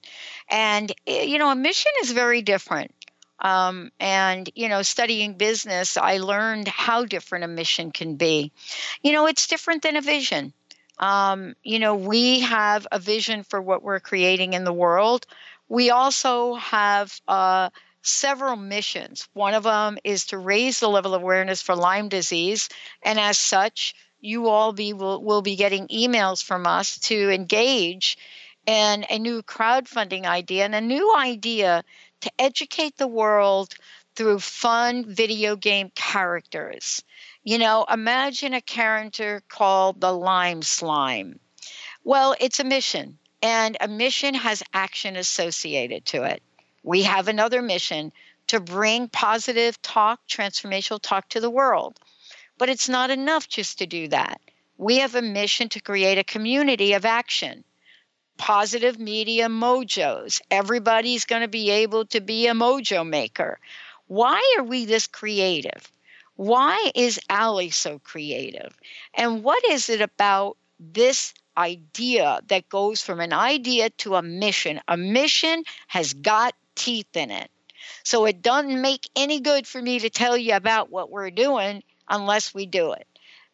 And, 0.50 0.91
eh, 1.08 1.24
you 1.24 1.38
know, 1.38 1.50
a 1.50 1.56
mission 1.56 1.94
is 2.01 2.12
very 2.12 2.41
different. 2.41 2.94
Um, 3.39 3.89
and, 4.01 4.50
you 4.53 4.68
know, 4.68 4.82
studying 4.82 5.36
business, 5.36 5.96
I 5.96 6.18
learned 6.18 6.68
how 6.68 7.06
different 7.06 7.46
a 7.46 7.48
mission 7.48 7.91
can 7.91 8.18
be. 8.18 8.51
You 9.01 9.13
know, 9.13 9.27
it's 9.27 9.48
different 9.48 9.82
than 9.82 9.96
a 9.96 10.01
vision. 10.01 10.51
Um, 11.00 11.56
you 11.63 11.80
know, 11.80 11.96
we 11.96 12.41
have 12.41 12.86
a 12.91 13.00
vision 13.00 13.44
for 13.44 13.62
what 13.62 13.82
we're 13.82 14.01
creating 14.01 14.51
in 14.51 14.65
the 14.65 14.74
world. 14.74 15.25
We 15.70 15.89
also 15.89 16.56
have 16.56 17.18
uh, 17.30 17.70
several 18.01 18.55
missions. 18.55 19.27
One 19.34 19.53
of 19.53 19.63
them 19.63 19.98
is 20.03 20.25
to 20.27 20.38
raise 20.38 20.79
the 20.79 20.89
level 20.89 21.13
of 21.13 21.22
awareness 21.22 21.62
for 21.62 21.75
Lyme 21.75 22.10
disease. 22.10 22.70
And 23.03 23.20
as 23.20 23.38
such, 23.38 23.96
you 24.20 24.48
all 24.48 24.74
be 24.74 24.93
will, 24.93 25.24
will 25.24 25.41
be 25.41 25.55
getting 25.55 25.88
emails 25.88 26.43
from 26.43 26.67
us 26.67 27.00
to 27.00 27.29
engage 27.29 28.17
in 28.65 29.05
a 29.10 29.17
new 29.17 29.41
crowdfunding 29.41 30.25
idea 30.25 30.65
and 30.65 30.75
a 30.75 30.81
new 30.81 31.15
idea 31.15 31.84
to 32.22 32.31
educate 32.38 32.98
the 32.98 33.08
world 33.08 33.74
through 34.15 34.39
fun 34.39 35.05
video 35.05 35.55
game 35.55 35.91
characters. 35.96 37.01
You 37.43 37.58
know, 37.58 37.86
imagine 37.91 38.53
a 38.53 38.62
character 38.62 39.41
called 39.48 40.00
the 40.00 40.12
Lime 40.12 40.62
Slime. 40.62 41.39
Well, 42.03 42.36
it's 42.39 42.60
a 42.60 42.63
mission, 42.63 43.17
and 43.41 43.77
a 43.79 43.88
mission 43.88 44.36
has 44.36 44.63
action 44.74 45.15
associated 45.15 46.05
to 46.08 46.24
it. 46.24 46.43
We 46.84 47.04
have 47.04 47.28
another 47.28 47.62
mission 47.62 48.12
to 48.48 48.60
bring 48.60 49.08
positive 49.08 49.82
talk, 49.82 50.20
transformational 50.28 51.02
talk 51.02 51.30
to 51.30 51.40
the 51.40 51.50
world. 51.50 52.00
But 52.58 52.70
it's 52.70 52.90
not 52.90 53.10
enough 53.10 53.48
just 53.48 53.80
to 53.80 53.86
do 53.86 54.08
that. 54.10 54.42
We 54.78 54.98
have 54.98 55.16
a 55.16 55.22
mission 55.22 55.70
to 55.70 55.80
create 55.80 56.18
a 56.18 56.24
community 56.24 56.94
of 56.94 57.06
action 57.06 57.64
positive 58.42 59.00
media 59.00 59.48
mojos. 59.48 60.42
Everybody's 60.50 61.26
going 61.26 61.44
to 61.44 61.48
be 61.48 61.70
able 61.70 62.06
to 62.08 62.20
be 62.20 62.48
a 62.48 62.54
mojo 62.54 63.08
maker. 63.08 63.60
Why 64.08 64.56
are 64.58 64.64
we 64.64 64.86
this 64.86 65.06
creative? 65.06 65.92
Why 66.38 66.92
is 66.96 67.20
Ali 67.30 67.70
so 67.70 68.00
creative? 68.00 68.76
And 69.14 69.44
what 69.44 69.64
is 69.70 69.90
it 69.90 70.02
about 70.02 70.58
this 70.80 71.36
idea 71.56 72.40
that 72.48 72.68
goes 72.68 73.02
from 73.02 73.20
an 73.20 73.32
idea 73.32 73.92
to 74.02 74.16
a 74.16 74.24
mission? 74.24 74.82
A 74.88 74.98
mission 74.98 75.64
has 75.88 76.14
got 76.14 76.56
teeth 76.82 77.16
in 77.16 77.30
it. 77.30 77.52
So 78.04 78.26
it 78.26 78.42
doesn't 78.42 78.82
make 78.82 79.08
any 79.16 79.40
good 79.40 79.68
for 79.68 79.82
me 79.82 80.00
to 80.00 80.10
tell 80.10 80.36
you 80.36 80.56
about 80.56 80.90
what 80.90 81.12
we're 81.12 81.30
doing 81.30 81.84
unless 82.10 82.54
we 82.54 82.66
do 82.66 82.94
it. 82.94 83.08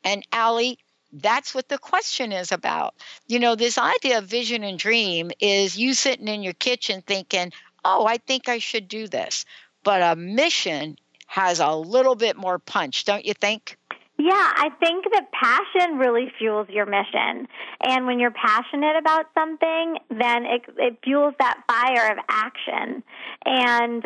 And 0.04 0.26
Allie, 0.32 0.80
that's 1.12 1.54
what 1.54 1.68
the 1.68 1.78
question 1.78 2.32
is 2.32 2.52
about. 2.52 2.96
You 3.28 3.40
know, 3.40 3.56
this 3.56 3.78
idea 3.78 4.20
of 4.20 4.26
vision 4.26 4.64
and 4.64 4.80
dream 4.80 5.32
is 5.42 5.78
you 5.78 5.94
sitting 5.94 6.28
in 6.28 6.44
your 6.44 6.54
kitchen 6.54 7.04
thinking, 7.06 7.52
oh, 7.84 8.06
I 8.06 8.18
think 8.18 8.48
I 8.48 8.60
should 8.60 8.88
do 8.88 9.08
this. 9.08 9.46
But 9.84 10.02
a 10.02 10.16
mission 10.16 10.98
has 11.28 11.60
a 11.60 11.72
little 11.72 12.16
bit 12.16 12.38
more 12.38 12.60
punch, 12.60 13.04
don't 13.04 13.26
you 13.26 13.34
think? 13.34 13.78
Yeah, 14.20 14.32
I 14.34 14.70
think 14.80 15.06
that 15.14 15.32
passion 15.32 16.00
really 16.00 16.32
fuels 16.40 16.68
your 16.70 16.88
mission. 16.88 17.48
And 17.84 18.08
when 18.08 18.20
you're 18.20 18.32
passionate 18.32 18.96
about 19.00 19.28
something, 19.36 19.98
then 20.10 20.46
it, 20.46 20.62
it 20.78 20.98
fuels 21.04 21.36
that 21.40 21.62
fire 21.68 22.12
of 22.12 22.18
action. 22.28 23.04
And 23.46 24.04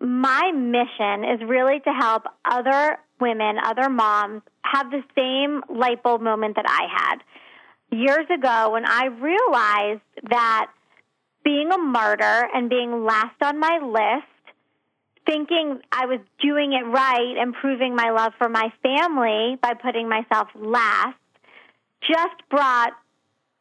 my 0.00 0.52
mission 0.52 1.24
is 1.24 1.46
really 1.46 1.80
to 1.80 1.92
help 1.92 2.24
other 2.50 2.98
women, 3.20 3.56
other 3.62 3.90
moms, 3.90 4.40
have 4.62 4.90
the 4.90 5.02
same 5.14 5.62
light 5.68 6.02
bulb 6.02 6.22
moment 6.22 6.56
that 6.56 6.64
I 6.66 6.86
had 6.90 7.16
years 7.92 8.26
ago 8.34 8.70
when 8.72 8.84
I 8.86 9.06
realized 9.06 10.00
that 10.30 10.70
being 11.44 11.70
a 11.70 11.78
martyr 11.78 12.48
and 12.54 12.70
being 12.70 13.04
last 13.04 13.36
on 13.42 13.60
my 13.60 13.78
list, 13.82 14.31
thinking 15.26 15.80
I 15.90 16.06
was 16.06 16.20
doing 16.40 16.72
it 16.72 16.84
right 16.86 17.36
and 17.38 17.54
proving 17.54 17.94
my 17.94 18.10
love 18.10 18.32
for 18.38 18.48
my 18.48 18.72
family 18.82 19.56
by 19.62 19.74
putting 19.74 20.08
myself 20.08 20.48
last, 20.54 21.16
just 22.00 22.48
brought 22.50 22.92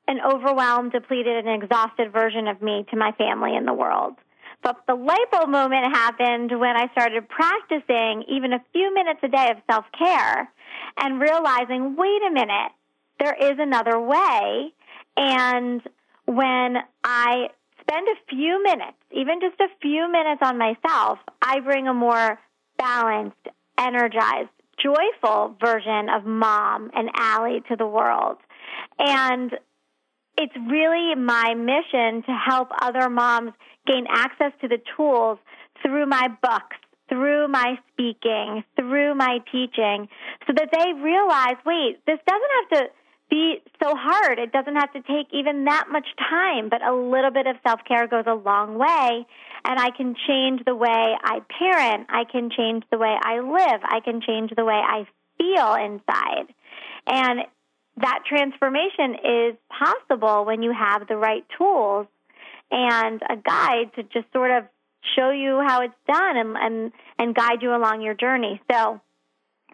an 0.08 0.20
overwhelmed, 0.26 0.92
depleted, 0.92 1.46
and 1.46 1.64
exhausted 1.64 2.12
version 2.12 2.48
of 2.48 2.62
me 2.62 2.86
to 2.92 2.98
my 2.98 3.12
family 3.14 3.56
and 3.56 3.68
the 3.68 3.74
world. 3.74 4.16
But 4.64 4.84
the 4.88 4.96
light 4.96 5.32
bulb 5.32 5.50
moment 5.50 5.96
happened 5.96 6.52
when 6.60 6.76
I 6.76 6.88
started 6.92 7.28
practicing 7.30 8.24
even 8.28 8.54
a 8.54 8.64
few 8.74 8.94
minutes 8.94 9.20
a 9.24 9.28
day 9.28 9.50
of 9.50 9.58
self 9.70 9.86
care 9.98 10.52
and 10.98 11.20
realizing, 11.20 11.96
wait 11.96 12.22
a 12.28 12.32
minute, 12.32 12.72
there 13.20 13.34
is 13.34 13.58
another 13.58 14.00
way. 14.00 14.74
And 15.18 15.82
when 16.26 16.78
I 17.04 17.50
spend 17.92 18.08
a 18.08 18.36
few 18.36 18.64
minutes, 18.64 18.98
even 19.12 19.40
just 19.42 19.60
a 19.60 19.68
few 19.82 20.12
minutes 20.12 20.42
on 20.44 20.58
myself, 20.58 21.20
I 21.42 21.60
bring 21.60 21.88
a 21.88 21.94
more 21.94 22.40
balanced, 22.78 23.48
energized, 23.78 24.50
joyful 24.82 25.56
version 25.60 26.10
of 26.10 26.26
mom 26.26 26.90
and 26.94 27.10
Ali 27.20 27.62
to 27.70 27.76
the 27.76 27.86
world. 27.86 28.38
And 28.98 29.52
it's 30.38 30.56
really 30.56 31.16
my 31.16 31.54
mission 31.56 32.24
to 32.24 32.32
help 32.32 32.70
other 32.82 33.10
moms 33.10 33.52
gain 33.86 34.06
access 34.10 34.54
to 34.62 34.68
the 34.68 34.80
tools 34.96 35.38
through 35.84 36.06
my 36.06 36.30
books, 36.42 36.78
through 37.10 37.48
my 37.50 37.78
speaking, 37.92 38.64
through 38.80 39.16
my 39.16 39.40
teaching, 39.52 40.08
so 40.48 40.54
that 40.56 40.70
they 40.72 40.94
realize 41.02 41.56
wait, 41.66 42.00
this 42.08 42.20
doesn't 42.26 42.52
have 42.72 42.80
to 42.80 43.01
be 43.32 43.64
so 43.82 43.96
hard. 43.96 44.38
It 44.38 44.52
doesn't 44.52 44.76
have 44.76 44.92
to 44.94 45.02
take 45.02 45.28
even 45.32 45.66
that 45.66 45.86
much 45.90 46.06
time, 46.30 46.70
but 46.70 46.86
a 46.86 46.94
little 46.94 47.32
bit 47.32 47.48
of 47.48 47.56
self 47.66 47.80
care 47.88 48.06
goes 48.06 48.26
a 48.28 48.36
long 48.36 48.78
way. 48.78 49.26
And 49.64 49.80
I 49.80 49.90
can 49.96 50.16
change 50.28 50.62
the 50.66 50.76
way 50.76 51.16
I 51.24 51.40
parent. 51.58 52.08
I 52.10 52.26
can 52.30 52.50
change 52.56 52.84
the 52.92 52.98
way 52.98 53.16
I 53.20 53.40
live. 53.40 53.82
I 53.84 54.02
can 54.04 54.22
change 54.22 54.52
the 54.56 54.66
way 54.66 54.76
I 54.76 55.08
feel 55.38 55.74
inside. 55.76 56.54
And 57.08 57.40
that 57.98 58.20
transformation 58.28 59.16
is 59.24 59.56
possible 59.70 60.46
when 60.46 60.62
you 60.62 60.74
have 60.74 61.08
the 61.08 61.18
right 61.18 61.46
tools 61.58 62.08
and 62.70 63.22
a 63.30 63.36
guide 63.36 63.94
to 63.96 64.04
just 64.04 64.32
sort 64.34 64.52
of 64.52 64.64
show 65.16 65.32
you 65.32 65.62
how 65.66 65.82
it's 65.82 65.94
done 66.08 66.38
and, 66.38 66.58
and, 66.58 66.92
and 67.18 67.36
guide 67.36 67.62
you 67.62 67.76
along 67.76 68.02
your 68.02 68.14
journey. 68.14 68.62
So 68.72 69.02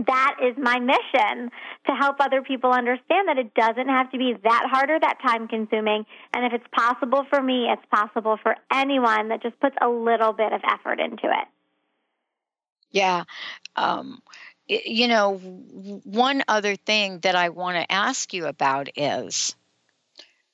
that 0.05 0.37
is 0.43 0.55
my 0.57 0.79
mission 0.79 1.49
to 1.87 1.91
help 1.93 2.17
other 2.19 2.41
people 2.41 2.71
understand 2.71 3.27
that 3.27 3.37
it 3.37 3.53
doesn't 3.53 3.87
have 3.87 4.11
to 4.11 4.17
be 4.17 4.35
that 4.43 4.67
hard 4.69 4.89
or 4.89 4.99
that 4.99 5.17
time 5.21 5.47
consuming. 5.47 6.05
And 6.33 6.45
if 6.45 6.53
it's 6.53 6.67
possible 6.71 7.25
for 7.29 7.41
me, 7.41 7.67
it's 7.69 7.85
possible 7.91 8.37
for 8.41 8.55
anyone 8.71 9.29
that 9.29 9.41
just 9.41 9.59
puts 9.59 9.75
a 9.81 9.89
little 9.89 10.33
bit 10.33 10.53
of 10.53 10.61
effort 10.63 10.99
into 10.99 11.25
it. 11.25 11.47
Yeah. 12.91 13.23
Um, 13.75 14.21
you 14.67 15.07
know, 15.07 15.37
one 15.37 16.43
other 16.47 16.75
thing 16.75 17.19
that 17.19 17.35
I 17.35 17.49
want 17.49 17.77
to 17.77 17.91
ask 17.91 18.33
you 18.33 18.45
about 18.45 18.89
is 18.95 19.55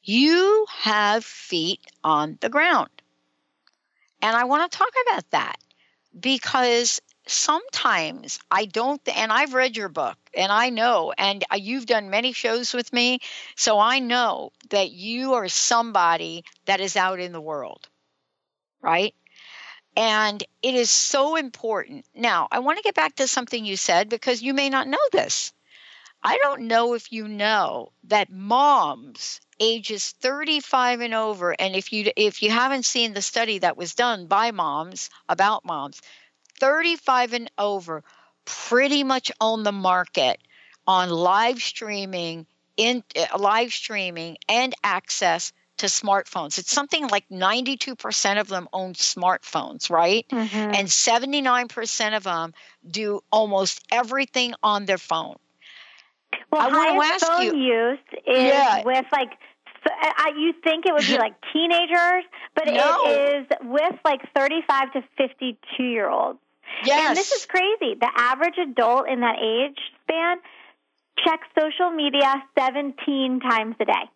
you 0.03 0.65
have 0.69 1.23
feet 1.25 1.81
on 2.03 2.37
the 2.41 2.49
ground. 2.49 2.89
And 4.21 4.35
I 4.35 4.45
want 4.45 4.71
to 4.71 4.77
talk 4.77 4.91
about 5.07 5.29
that 5.31 5.57
because 6.17 7.01
sometimes 7.27 8.39
I 8.51 8.65
don't, 8.65 9.01
and 9.07 9.31
I've 9.31 9.53
read 9.53 9.77
your 9.77 9.89
book 9.89 10.17
and 10.35 10.51
I 10.51 10.69
know, 10.69 11.13
and 11.17 11.43
uh, 11.51 11.55
you've 11.55 11.85
done 11.85 12.09
many 12.09 12.33
shows 12.33 12.73
with 12.73 12.91
me, 12.91 13.19
so 13.55 13.79
I 13.79 13.99
know 13.99 14.51
that 14.69 14.91
you 14.91 15.33
are 15.33 15.47
somebody 15.47 16.43
that 16.65 16.81
is 16.81 16.95
out 16.95 17.19
in 17.19 17.31
the 17.31 17.41
world, 17.41 17.87
right? 18.81 19.13
And 19.95 20.43
it 20.61 20.73
is 20.73 20.89
so 20.89 21.35
important. 21.35 22.05
Now, 22.15 22.47
I 22.51 22.59
want 22.59 22.77
to 22.77 22.83
get 22.83 22.95
back 22.95 23.15
to 23.15 23.27
something 23.27 23.63
you 23.63 23.77
said 23.77 24.09
because 24.09 24.41
you 24.41 24.53
may 24.53 24.69
not 24.69 24.87
know 24.87 24.97
this. 25.11 25.53
I 26.23 26.37
don't 26.41 26.61
know 26.61 26.93
if 26.93 27.11
you 27.11 27.27
know 27.27 27.91
that 28.05 28.31
moms 28.31 29.41
ages 29.59 30.15
35 30.21 31.01
and 31.01 31.13
over 31.13 31.55
and 31.59 31.75
if 31.75 31.93
you 31.93 32.11
if 32.15 32.41
you 32.41 32.49
haven't 32.49 32.85
seen 32.85 33.13
the 33.13 33.21
study 33.21 33.59
that 33.59 33.77
was 33.77 33.93
done 33.93 34.25
by 34.27 34.51
moms 34.51 35.09
about 35.29 35.63
moms 35.63 36.01
35 36.63 37.33
and 37.33 37.51
over 37.57 38.03
pretty 38.45 39.03
much 39.03 39.31
own 39.41 39.63
the 39.63 39.71
market 39.73 40.39
on 40.87 41.09
live 41.09 41.61
streaming 41.61 42.45
in 42.77 43.03
uh, 43.17 43.37
live 43.37 43.73
streaming 43.73 44.37
and 44.47 44.73
access 44.81 45.51
to 45.75 45.87
smartphones. 45.87 46.57
It's 46.57 46.71
something 46.71 47.07
like 47.09 47.27
92% 47.29 48.39
of 48.39 48.47
them 48.47 48.69
own 48.71 48.93
smartphones, 48.93 49.89
right? 49.89 50.25
Mm-hmm. 50.29 50.55
And 50.55 50.87
79% 50.87 52.15
of 52.15 52.23
them 52.23 52.53
do 52.89 53.19
almost 53.29 53.81
everything 53.91 54.53
on 54.63 54.85
their 54.85 54.97
phone. 54.97 55.35
Well, 56.49 56.61
I 56.61 56.93
highest 56.93 57.23
ask 57.23 57.27
phone 57.33 57.45
you- 57.57 57.57
use 57.89 57.99
is 58.25 58.43
Yeah. 58.43 58.83
with 58.83 59.05
like. 59.11 59.31
So, 59.85 59.89
I, 60.01 60.31
you 60.37 60.53
think 60.63 60.85
it 60.85 60.93
would 60.93 61.05
be 61.05 61.17
like 61.25 61.33
teenagers, 61.51 62.23
but 62.55 62.67
No. 62.67 63.01
it 63.05 63.35
is 63.35 63.47
with 63.63 63.95
like 64.05 64.21
35 64.33 64.93
to 64.93 65.03
52 65.17 65.83
year 65.83 66.09
olds. 66.09 66.39
Yes. 66.83 67.09
And 67.09 67.17
this 67.17 67.31
is 67.31 67.45
crazy. 67.45 67.95
The 67.99 68.09
average 68.15 68.57
adult 68.57 69.09
in 69.09 69.21
that 69.21 69.37
age 69.39 69.77
span 70.03 70.37
checks 71.23 71.47
social 71.57 71.91
media 71.91 72.43
17 72.57 73.39
times 73.39 73.75
a 73.79 73.85
day. 73.85 74.09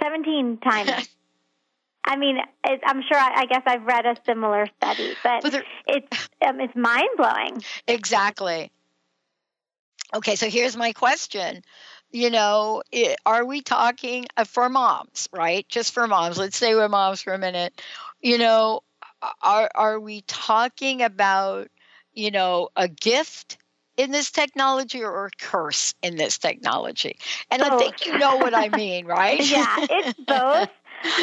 17 0.00 0.58
times. 0.58 1.08
I 2.04 2.16
mean, 2.16 2.38
it, 2.64 2.80
I'm 2.86 3.02
sure. 3.02 3.18
I, 3.18 3.40
I 3.40 3.46
guess 3.46 3.62
I've 3.66 3.82
read 3.82 4.06
a 4.06 4.16
similar 4.24 4.68
study, 4.76 5.14
but, 5.24 5.42
But 5.42 5.64
it's 5.88 6.28
um, 6.40 6.60
it's 6.60 6.76
mind 6.76 7.08
blowing. 7.16 7.62
Exactly. 7.88 8.70
Okay, 10.14 10.36
so 10.36 10.48
here's 10.48 10.76
my 10.76 10.92
question. 10.92 11.62
You 12.12 12.30
know, 12.30 12.82
i 12.94 13.16
are 13.26 13.44
we 13.44 13.60
talking 13.60 14.26
uh, 14.36 14.44
for 14.44 14.68
moms, 14.68 15.28
right? 15.32 15.68
Just 15.68 15.92
for 15.92 16.06
moms. 16.06 16.38
Let's 16.38 16.56
say 16.56 16.76
we're 16.76 16.88
moms 16.88 17.22
for 17.22 17.34
a 17.34 17.38
minute. 17.38 17.82
You 18.20 18.38
know, 18.38 18.82
are 19.42 19.68
are 19.74 19.98
we 19.98 20.22
talking 20.22 21.02
about, 21.02 21.68
you 22.16 22.30
know, 22.30 22.70
a 22.76 22.88
gift 22.88 23.58
in 23.96 24.10
this 24.10 24.30
technology 24.30 25.02
or 25.02 25.26
a 25.26 25.30
curse 25.38 25.94
in 26.02 26.16
this 26.16 26.38
technology? 26.38 27.16
And 27.50 27.62
I 27.62 27.76
think 27.78 28.06
you 28.06 28.18
know 28.18 28.36
what 28.36 28.54
I 28.54 28.68
mean, 28.70 29.06
right? 29.06 29.40
yeah, 29.50 29.76
it's 29.78 30.18
both. 30.18 30.70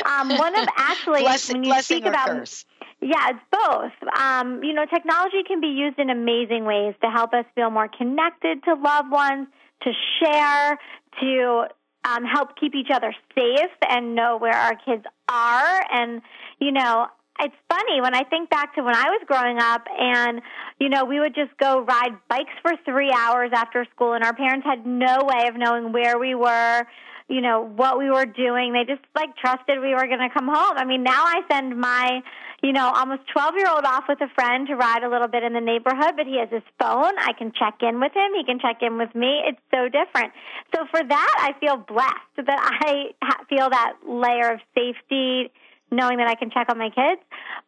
Um, 0.06 0.38
one 0.38 0.58
of 0.58 0.68
actually 0.78 1.22
blessing, 1.22 1.62
when 1.62 1.64
you 1.64 1.82
speak 1.82 2.06
about 2.06 2.28
curse. 2.30 2.66
Yeah, 3.02 3.32
it's 3.32 3.40
both. 3.52 4.14
Um, 4.18 4.64
you 4.64 4.74
know, 4.74 4.86
technology 4.86 5.44
can 5.46 5.60
be 5.60 5.68
used 5.68 6.00
in 6.00 6.10
amazing 6.10 6.64
ways 6.64 6.96
to 7.04 7.10
help 7.10 7.34
us 7.34 7.46
feel 7.54 7.70
more 7.70 7.90
connected 7.90 8.64
to 8.64 8.76
loved 8.76 9.12
ones, 9.12 9.48
to 9.82 9.92
share, 10.20 10.78
to 11.20 11.66
um, 12.06 12.24
help 12.24 12.56
keep 12.60 12.76
each 12.76 12.90
other 12.94 13.14
safe 13.36 13.72
and 13.90 14.16
know 14.16 14.38
where 14.38 14.56
our 14.56 14.76
kids 14.76 15.04
are. 15.30 15.86
And, 15.92 16.22
you 16.60 16.72
know, 16.72 17.08
it's 17.40 17.56
funny 17.70 18.02
when 18.02 18.14
I 18.14 18.24
think 18.24 18.50
back 18.50 18.76
to 18.76 18.84
when 18.84 18.96
I 18.96 19.10
was 19.10 19.22
growing 19.26 19.58
up 19.60 19.88
and, 19.90 20.42
you 20.80 20.90
know, 20.90 21.06
we 21.06 21.20
would 21.20 21.34
just 21.34 21.58
go 21.58 21.82
ride 21.82 22.16
bikes 22.30 22.54
for 22.62 22.74
three 22.86 23.12
hours 23.12 23.50
after 23.54 23.86
school 23.96 24.14
and 24.14 24.24
our 24.24 24.34
parents 24.34 24.66
had 24.66 24.86
no 24.86 25.18
way 25.24 25.48
of 25.48 25.56
knowing 25.56 25.92
where 25.92 26.20
we 26.20 26.36
were, 26.36 26.84
you 27.28 27.42
know, 27.42 27.66
what 27.76 27.98
we 27.98 28.10
were 28.10 28.26
doing. 28.26 28.74
They 28.74 28.86
just 28.86 29.04
like 29.16 29.36
trusted 29.38 29.82
we 29.82 29.94
were 29.94 30.06
going 30.06 30.20
to 30.20 30.30
come 30.34 30.48
home. 30.48 30.78
I 30.78 30.86
mean, 30.86 31.04
now 31.04 31.24
I 31.26 31.42
send 31.52 31.76
my, 31.80 32.22
you 32.62 32.72
know, 32.72 32.92
almost 32.96 33.22
12 33.34 33.56
year 33.58 33.68
old 33.68 33.84
off 33.84 34.04
with 34.08 34.22
a 34.22 34.30
friend 34.36 34.68
to 34.68 34.76
ride 34.76 35.04
a 35.04 35.10
little 35.10 35.28
bit 35.28 35.42
in 35.42 35.54
the 35.54 35.62
neighborhood, 35.62 36.14
but 36.16 36.28
he 36.28 36.38
has 36.38 36.50
his 36.50 36.64
phone. 36.80 37.18
I 37.18 37.34
can 37.34 37.52
check 37.52 37.82
in 37.82 38.00
with 38.00 38.14
him. 38.14 38.32
He 38.38 38.46
can 38.46 38.60
check 38.60 38.78
in 38.82 39.00
with 39.00 39.14
me. 39.16 39.42
It's 39.48 39.62
so 39.74 39.90
different. 39.90 40.34
So 40.76 40.86
for 40.92 41.02
that, 41.04 41.36
I 41.40 41.60
feel 41.60 41.78
blessed 41.78 42.46
that 42.46 42.62
I 42.62 43.44
feel 43.50 43.70
that 43.72 43.94
layer 44.08 44.54
of 44.54 44.60
safety, 44.76 45.52
knowing 45.96 46.18
that 46.18 46.28
I 46.28 46.36
can 46.36 46.50
check 46.52 46.68
on 46.70 46.78
my 46.78 46.90
kids. 46.90 47.22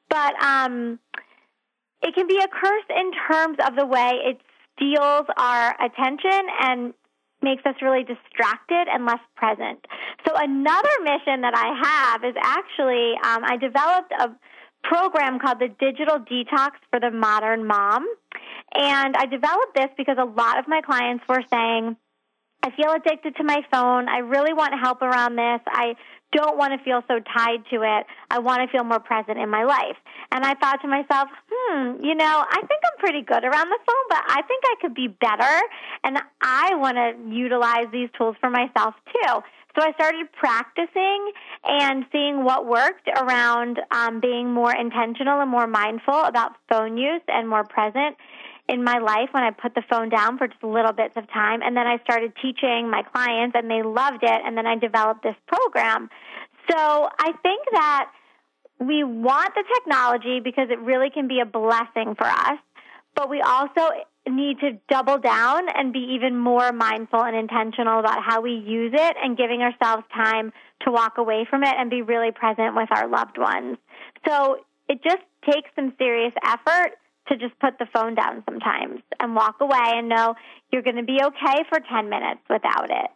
But, 0.10 0.34
um, 0.44 1.00
it 2.02 2.14
can 2.14 2.28
be 2.28 2.38
a 2.38 2.48
curse 2.48 2.86
in 2.90 3.12
terms 3.28 3.58
of 3.66 3.76
the 3.76 3.86
way 3.86 4.12
it 4.26 4.38
steals 4.76 5.26
our 5.38 5.76
attention 5.84 6.42
and 6.62 6.94
makes 7.42 7.66
us 7.66 7.76
really 7.82 8.04
distracted 8.04 8.88
and 8.92 9.06
less 9.06 9.20
present. 9.36 9.80
So 10.28 10.34
another 10.36 10.96
mission 11.02 11.42
that 11.42 11.54
I 11.56 11.70
have 11.84 12.24
is 12.24 12.36
actually 12.42 13.14
um, 13.24 13.44
I 13.44 13.58
developed 13.58 14.12
a 14.12 14.30
program 14.84 15.40
called 15.40 15.60
the 15.60 15.70
Digital 15.80 16.20
Detox 16.20 16.72
for 16.92 17.00
the 17.00 17.12
Modern 17.12 17.66
Mom, 17.66 18.06
and 18.74 19.16
I 19.16 19.26
developed 19.26 19.76
this 19.76 19.90
because 19.98 20.18
a 20.20 20.26
lot 20.26 20.60
of 20.60 20.68
my 20.68 20.82
clients 20.82 21.24
were 21.28 21.44
saying. 21.52 21.98
I 22.64 22.72
feel 22.72 22.92
addicted 22.94 23.36
to 23.36 23.44
my 23.44 23.62
phone. 23.72 24.10
I 24.10 24.20
really 24.20 24.54
want 24.54 24.74
help 24.82 25.04
around 25.04 25.36
this. 25.36 25.62
I 25.68 25.94
don't 26.32 26.58
want 26.58 26.78
to 26.78 26.84
feel 26.84 27.02
so 27.08 27.20
tied 27.20 27.64
to 27.72 27.82
it. 27.84 28.06
I 28.30 28.40
want 28.40 28.62
to 28.62 28.68
feel 28.68 28.84
more 28.84 29.00
present 29.00 29.38
in 29.38 29.50
my 29.50 29.64
life. 29.64 29.98
And 30.32 30.44
I 30.44 30.54
thought 30.56 30.82
to 30.82 30.88
myself, 30.88 31.30
hmm, 31.50 32.04
you 32.04 32.16
know, 32.16 32.46
I 32.50 32.60
think 32.60 32.82
I'm 32.84 33.00
pretty 33.00 33.22
good 33.22 33.44
around 33.44 33.70
the 33.70 33.80
phone, 33.86 34.06
but 34.10 34.24
I 34.28 34.42
think 34.48 34.64
I 34.66 34.76
could 34.82 34.94
be 34.94 35.08
better. 35.08 35.62
And 36.04 36.18
I 36.42 36.76
want 36.76 36.98
to 36.98 37.36
utilize 37.36 37.88
these 37.92 38.10
tools 38.18 38.36
for 38.42 38.50
myself 38.50 38.96
too. 39.14 39.42
So 39.78 39.84
I 39.84 39.92
started 39.94 40.32
practicing 40.32 41.32
and 41.66 42.06
seeing 42.12 42.46
what 42.46 42.66
worked 42.66 43.10
around 43.10 43.82
um, 43.92 44.22
being 44.22 44.54
more 44.54 44.74
intentional 44.74 45.42
and 45.42 45.52
more 45.52 45.68
mindful 45.68 46.24
about 46.24 46.54
phone 46.70 46.98
use 46.98 47.22
and 47.28 47.50
more 47.50 47.66
present 47.66 48.16
in 48.68 48.84
my 48.84 48.98
life 48.98 49.30
when 49.32 49.44
I 49.44 49.52
put 49.52 49.76
the 49.76 49.84
phone 49.90 50.10
down 50.10 50.38
for 50.38 50.48
just 50.48 50.64
little 50.64 50.92
bits 50.92 51.14
of 51.16 51.30
time. 51.32 51.62
And 51.62 51.78
then 51.78 51.86
I 51.86 52.00
started 52.04 52.34
teaching 52.42 52.90
my 52.90 53.04
clients 53.04 53.56
and 53.56 53.70
they 53.70 53.84
loved 53.84 54.24
it. 54.24 54.42
And 54.44 54.58
then 54.58 54.66
I 54.66 54.76
developed 54.76 55.24
this 55.24 55.36
program. 55.48 56.10
So 56.70 56.78
I 56.78 57.32
think 57.44 57.62
that 57.72 58.12
we 58.80 59.04
want 59.04 59.54
the 59.56 59.64
technology 59.76 60.40
because 60.44 60.70
it 60.70 60.80
really 60.80 61.10
can 61.10 61.28
be 61.28 61.40
a 61.40 61.46
blessing 61.46 62.16
for 62.18 62.26
us, 62.26 62.60
but 63.16 63.30
we 63.30 63.42
also 63.42 63.82
need 64.28 64.60
to 64.60 64.72
double 64.90 65.20
down 65.20 65.70
and 65.76 65.94
be 65.94 66.16
even 66.16 66.38
more 66.38 66.72
mindful 66.72 67.22
and 67.24 67.36
intentional 67.36 68.00
about 68.00 68.24
how 68.24 68.42
we 68.42 68.52
use 68.52 68.92
it 68.94 69.16
and 69.24 69.38
giving 69.38 69.62
ourselves 69.62 70.04
time 70.14 70.52
to 70.82 70.92
walk 70.92 71.18
away 71.18 71.46
from 71.48 71.64
it 71.64 71.74
and 71.78 71.90
be 71.90 72.02
really 72.02 72.32
present 72.32 72.76
with 72.76 72.90
our 72.92 73.08
loved 73.08 73.38
ones. 73.38 73.78
So 74.28 74.58
it 74.90 75.04
just 75.04 75.22
takes 75.50 75.70
some 75.76 75.94
serious 75.98 76.34
effort 76.44 76.98
to 77.28 77.38
just 77.38 77.58
put 77.60 77.80
the 77.80 77.88
phone 77.94 78.16
down 78.16 78.44
sometimes 78.46 79.02
and 79.20 79.36
walk 79.36 79.56
away 79.60 79.94
and 79.96 80.10
know 80.10 80.36
you're 80.72 80.84
going 80.84 80.98
to 80.98 81.04
be 81.04 81.20
okay 81.24 81.64
for 81.70 81.80
10 81.80 82.10
minutes 82.10 82.42
without 82.50 82.90
it. 82.90 83.12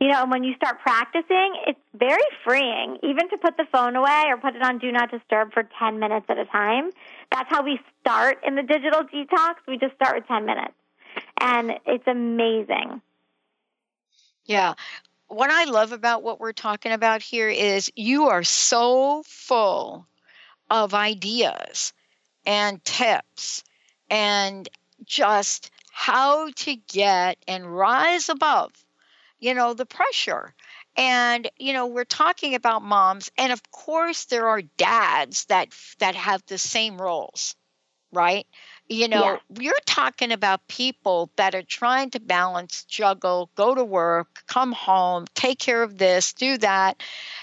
You 0.00 0.08
know, 0.12 0.22
and 0.22 0.30
when 0.30 0.44
you 0.44 0.54
start 0.54 0.78
practicing, 0.80 1.54
it's 1.66 1.80
very 1.92 2.22
freeing, 2.44 2.98
even 3.02 3.28
to 3.30 3.38
put 3.38 3.56
the 3.56 3.66
phone 3.72 3.96
away 3.96 4.24
or 4.28 4.36
put 4.36 4.54
it 4.54 4.62
on 4.62 4.78
Do 4.78 4.92
Not 4.92 5.10
Disturb 5.10 5.52
for 5.52 5.68
10 5.76 5.98
minutes 5.98 6.26
at 6.28 6.38
a 6.38 6.44
time. 6.44 6.90
That's 7.32 7.50
how 7.50 7.64
we 7.64 7.80
start 8.00 8.38
in 8.46 8.54
the 8.54 8.62
digital 8.62 9.02
detox. 9.02 9.54
We 9.66 9.76
just 9.76 9.96
start 9.96 10.14
with 10.14 10.28
10 10.28 10.46
minutes. 10.46 10.74
And 11.40 11.72
it's 11.84 12.06
amazing. 12.06 13.02
Yeah. 14.44 14.74
What 15.26 15.50
I 15.50 15.64
love 15.64 15.90
about 15.90 16.22
what 16.22 16.38
we're 16.38 16.52
talking 16.52 16.92
about 16.92 17.20
here 17.20 17.48
is 17.48 17.90
you 17.96 18.28
are 18.28 18.44
so 18.44 19.24
full 19.26 20.06
of 20.70 20.94
ideas 20.94 21.92
and 22.48 22.82
tips 22.82 23.62
and 24.08 24.70
just 25.04 25.70
how 25.92 26.48
to 26.50 26.74
get 26.74 27.36
and 27.46 27.76
rise 27.76 28.30
above, 28.30 28.72
you 29.38 29.52
know, 29.52 29.74
the 29.74 29.84
pressure. 29.84 30.54
And 30.96 31.48
you 31.58 31.74
know, 31.74 31.86
we're 31.86 32.04
talking 32.04 32.54
about 32.54 32.82
moms 32.82 33.30
and 33.36 33.52
of 33.52 33.70
course 33.70 34.24
there 34.24 34.48
are 34.48 34.62
dads 34.62 35.44
that 35.44 35.68
that 35.98 36.14
have 36.14 36.42
the 36.46 36.56
same 36.56 37.00
roles, 37.00 37.54
right? 38.12 38.46
You 38.88 39.08
know, 39.08 39.38
you're 39.60 39.74
talking 39.84 40.32
about 40.32 40.66
people 40.68 41.30
that 41.36 41.54
are 41.54 41.62
trying 41.62 42.08
to 42.12 42.20
balance, 42.20 42.84
juggle, 42.84 43.50
go 43.54 43.74
to 43.74 43.84
work, 43.84 44.42
come 44.46 44.72
home, 44.72 45.26
take 45.34 45.58
care 45.58 45.82
of 45.82 45.98
this, 45.98 46.32
do 46.32 46.56
that. 46.58 47.02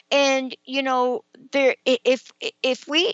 And 0.09 0.57
you 0.65 0.81
know, 0.81 1.23
there 1.51 1.75
if 1.85 2.31
if 2.63 2.87
we 2.87 3.13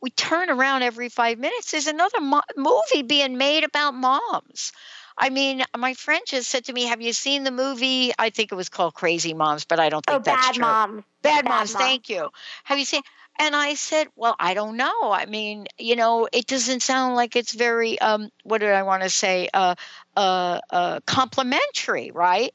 we 0.00 0.10
turn 0.10 0.50
around 0.50 0.82
every 0.82 1.08
5 1.08 1.38
minutes 1.38 1.70
there's 1.70 1.86
another 1.86 2.20
mo- 2.20 2.42
movie 2.56 3.02
being 3.02 3.36
made 3.38 3.64
about 3.64 3.94
moms. 3.94 4.72
I 5.16 5.28
mean, 5.30 5.62
my 5.76 5.94
friend 5.94 6.22
just 6.26 6.48
said 6.48 6.64
to 6.66 6.72
me, 6.72 6.84
"Have 6.84 7.00
you 7.02 7.12
seen 7.12 7.44
the 7.44 7.50
movie? 7.50 8.12
I 8.18 8.30
think 8.30 8.52
it 8.52 8.54
was 8.54 8.68
called 8.70 8.94
Crazy 8.94 9.34
Moms, 9.34 9.64
but 9.64 9.78
I 9.78 9.88
don't 9.90 10.04
think 10.06 10.20
Oh, 10.20 10.22
that's 10.24 10.46
bad 10.46 10.54
true. 10.56 10.64
moms. 10.66 11.04
Bad, 11.22 11.44
Bad 11.44 11.50
moms. 11.50 11.74
Moms. 11.74 11.84
Thank 11.84 12.08
you. 12.08 12.30
Have 12.64 12.78
you 12.78 12.84
seen? 12.84 13.02
And 13.38 13.54
I 13.56 13.74
said, 13.74 14.08
"Well, 14.16 14.36
I 14.38 14.54
don't 14.54 14.76
know. 14.76 15.12
I 15.12 15.26
mean, 15.26 15.66
you 15.78 15.96
know, 15.96 16.28
it 16.32 16.46
doesn't 16.46 16.82
sound 16.82 17.16
like 17.16 17.36
it's 17.36 17.52
very 17.52 17.98
um, 18.00 18.30
what 18.44 18.58
did 18.58 18.70
I 18.72 18.82
want 18.82 19.02
to 19.02 19.10
say? 19.10 19.48
Uh, 19.52 19.74
uh, 20.16 20.60
uh, 20.70 21.00
complimentary, 21.06 22.10
right? 22.10 22.54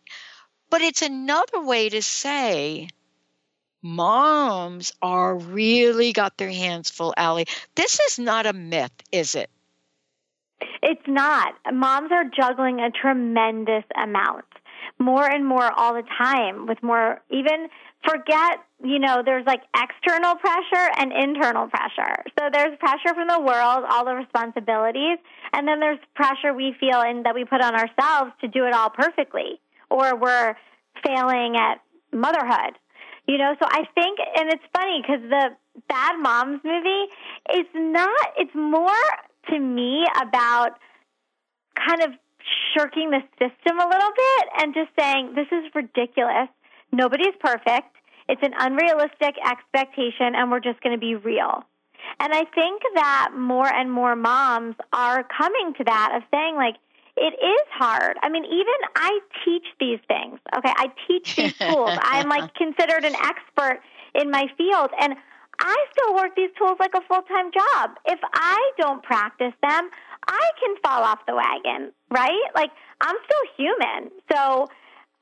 But 0.69 0.81
it's 0.81 1.01
another 1.01 1.61
way 1.63 1.89
to 1.89 2.01
say." 2.01 2.87
Moms 3.85 4.93
are 5.03 5.35
really 5.37 6.11
got 6.11 6.39
their 6.39 6.49
hands 6.49 6.89
full, 6.89 7.13
Ali. 7.17 7.45
This 7.75 7.99
is 7.99 8.17
not 8.17 8.47
a 8.47 8.51
myth, 8.51 8.91
is 9.11 9.35
it? 9.35 9.51
It's 10.81 11.07
not. 11.07 11.53
Moms 11.71 12.11
are 12.11 12.23
juggling 12.23 12.79
a 12.79 12.89
tremendous 12.89 13.83
amount, 13.95 14.45
more 14.97 15.29
and 15.29 15.45
more 15.45 15.71
all 15.71 15.93
the 15.93 16.01
time, 16.17 16.65
with 16.65 16.81
more, 16.81 17.21
even 17.29 17.67
forget, 18.03 18.57
you 18.83 18.97
know, 18.97 19.21
there's 19.23 19.45
like 19.45 19.61
external 19.77 20.33
pressure 20.33 20.89
and 20.97 21.13
internal 21.13 21.67
pressure. 21.67 22.23
So 22.39 22.49
there's 22.51 22.75
pressure 22.79 23.13
from 23.13 23.27
the 23.27 23.39
world, 23.39 23.85
all 23.87 24.03
the 24.03 24.15
responsibilities, 24.15 25.19
and 25.53 25.67
then 25.67 25.79
there's 25.79 25.99
pressure 26.15 26.55
we 26.55 26.75
feel 26.79 27.01
and 27.01 27.23
that 27.27 27.35
we 27.35 27.45
put 27.45 27.61
on 27.61 27.75
ourselves 27.75 28.31
to 28.41 28.47
do 28.47 28.65
it 28.65 28.73
all 28.73 28.89
perfectly, 28.89 29.59
or 29.91 30.15
we're 30.15 30.55
failing 31.05 31.55
at 31.55 31.81
motherhood. 32.11 32.79
You 33.27 33.39
know, 33.39 33.55
so 33.59 33.65
I 33.67 33.85
think, 33.95 34.19
and 34.37 34.49
it's 34.49 34.63
funny 34.75 35.01
because 35.01 35.21
the 35.29 35.49
Bad 35.89 36.19
Moms 36.19 36.61
movie 36.63 37.05
is 37.55 37.65
not, 37.73 38.33
it's 38.37 38.53
more 38.53 38.91
to 39.49 39.59
me 39.59 40.05
about 40.21 40.77
kind 41.75 42.03
of 42.03 42.11
shirking 42.77 43.09
the 43.09 43.21
system 43.39 43.79
a 43.79 43.87
little 43.87 44.11
bit 44.15 44.47
and 44.59 44.73
just 44.75 44.89
saying, 44.99 45.33
this 45.35 45.47
is 45.51 45.73
ridiculous. 45.73 46.49
Nobody's 46.91 47.35
perfect. 47.39 47.95
It's 48.29 48.41
an 48.43 48.53
unrealistic 48.57 49.35
expectation, 49.43 50.35
and 50.35 50.51
we're 50.51 50.59
just 50.59 50.81
going 50.81 50.95
to 50.95 50.99
be 50.99 51.15
real. 51.15 51.63
And 52.19 52.33
I 52.33 52.43
think 52.53 52.81
that 52.95 53.31
more 53.35 53.67
and 53.67 53.91
more 53.91 54.15
moms 54.15 54.75
are 54.93 55.23
coming 55.23 55.73
to 55.77 55.83
that 55.83 56.13
of 56.15 56.23
saying, 56.31 56.55
like, 56.55 56.75
it 57.17 57.33
is 57.33 57.67
hard. 57.71 58.17
I 58.21 58.29
mean, 58.29 58.45
even 58.45 58.73
I 58.95 59.19
teach 59.43 59.65
these 59.79 59.99
things. 60.07 60.39
Okay, 60.55 60.73
I 60.75 60.91
teach 61.07 61.35
these 61.35 61.53
tools. 61.59 61.97
I'm 62.01 62.29
like 62.29 62.53
considered 62.55 63.05
an 63.05 63.15
expert 63.15 63.81
in 64.13 64.31
my 64.31 64.47
field, 64.57 64.89
and 64.99 65.15
I 65.59 65.85
still 65.91 66.15
work 66.15 66.35
these 66.35 66.49
tools 66.57 66.77
like 66.79 66.93
a 66.93 67.01
full 67.07 67.21
time 67.23 67.51
job. 67.51 67.91
If 68.05 68.19
I 68.33 68.71
don't 68.77 69.01
practice 69.03 69.53
them, 69.61 69.89
I 70.27 70.49
can 70.59 70.75
fall 70.83 71.03
off 71.03 71.19
the 71.27 71.35
wagon, 71.35 71.91
right? 72.09 72.49
Like, 72.55 72.71
I'm 73.01 73.15
still 73.25 73.65
human. 73.65 74.11
So 74.31 74.67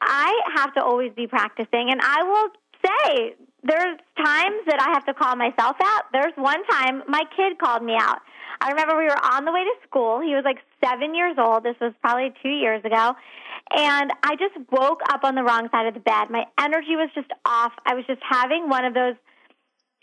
I 0.02 0.42
have 0.56 0.74
to 0.76 0.84
always 0.84 1.12
be 1.14 1.28
practicing. 1.28 1.90
And 1.92 2.02
I 2.02 2.24
will 2.24 2.50
say, 2.86 3.36
there's 3.64 3.98
times 4.18 4.60
that 4.68 4.80
I 4.80 4.92
have 4.94 5.06
to 5.06 5.14
call 5.14 5.36
myself 5.36 5.78
out. 5.82 6.04
There's 6.12 6.34
one 6.36 6.64
time 6.66 7.04
my 7.08 7.24
kid 7.36 7.58
called 7.60 7.84
me 7.84 7.96
out. 7.98 8.20
I 8.62 8.70
remember 8.70 8.98
we 8.98 9.06
were 9.06 9.26
on 9.34 9.46
the 9.46 9.52
way 9.52 9.64
to 9.64 9.76
school. 9.88 10.22
He 10.22 10.36
was 10.36 10.44
like 10.46 10.60
seven 10.84 11.16
years 11.16 11.36
old. 11.38 11.64
This 11.64 11.76
was 11.82 11.94
probably 12.02 12.34
two 12.42 12.50
years 12.50 12.84
ago. 12.86 13.16
And 13.72 14.12
I 14.24 14.36
just 14.36 14.56
woke 14.72 15.02
up 15.10 15.24
on 15.24 15.36
the 15.36 15.44
wrong 15.44 15.70
side 15.72 15.88
of 15.88 15.94
the 15.94 16.00
bed. 16.00 16.30
My 16.30 16.46
energy 16.60 16.96
was 16.96 17.10
just 17.16 17.32
off. 17.46 17.72
I 17.86 17.96
was 17.96 18.06
just 18.06 18.22
having 18.22 18.70
one 18.70 18.86
of 18.86 18.94
those 18.94 19.16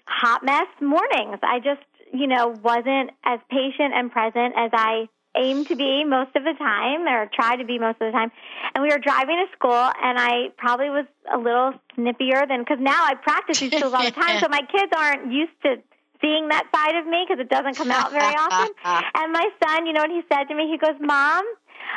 hot 0.07 0.45
mess 0.45 0.67
mornings. 0.81 1.39
I 1.43 1.61
just, 1.61 1.85
you 2.13 2.27
know, 2.27 2.49
wasn't 2.63 3.11
as 3.25 3.41
patient 3.51 3.95
and 3.95 4.11
present 4.11 4.55
as 4.57 4.71
I 4.73 5.09
aim 5.37 5.65
to 5.67 5.77
be 5.77 6.05
most 6.05 6.35
of 6.35 6.43
the 6.43 6.55
time 6.59 7.07
or 7.07 7.31
try 7.33 7.57
to 7.57 7.65
be 7.65 7.79
most 7.79 8.01
of 8.01 8.11
the 8.11 8.13
time. 8.13 8.33
And 8.75 8.83
we 8.83 8.91
were 8.91 8.99
driving 8.99 9.37
to 9.37 9.47
school 9.57 9.73
and 9.73 10.19
I 10.19 10.49
probably 10.57 10.91
was 10.91 11.07
a 11.33 11.39
little 11.39 11.75
snippier 11.97 12.47
than 12.49 12.61
because 12.61 12.79
now 12.81 13.05
I 13.05 13.15
practice 13.15 13.61
these 13.61 13.71
tools 13.71 13.95
all 13.95 14.03
the 14.03 14.11
time. 14.11 14.41
So 14.41 14.49
my 14.49 14.63
kids 14.63 14.93
aren't 14.97 15.33
used 15.33 15.53
to 15.63 15.77
seeing 16.21 16.49
that 16.49 16.67
side 16.75 16.97
of 16.97 17.07
me 17.07 17.25
because 17.27 17.41
it 17.41 17.49
doesn't 17.49 17.77
come 17.77 17.91
out 17.91 18.11
very 18.11 18.35
often. 18.35 18.75
and 18.85 19.33
my 19.33 19.49
son, 19.65 19.87
you 19.87 19.93
know 19.93 20.03
what 20.03 20.11
he 20.11 20.23
said 20.33 20.45
to 20.45 20.55
me? 20.55 20.69
He 20.71 20.79
goes, 20.79 20.99
Mom, 21.01 21.45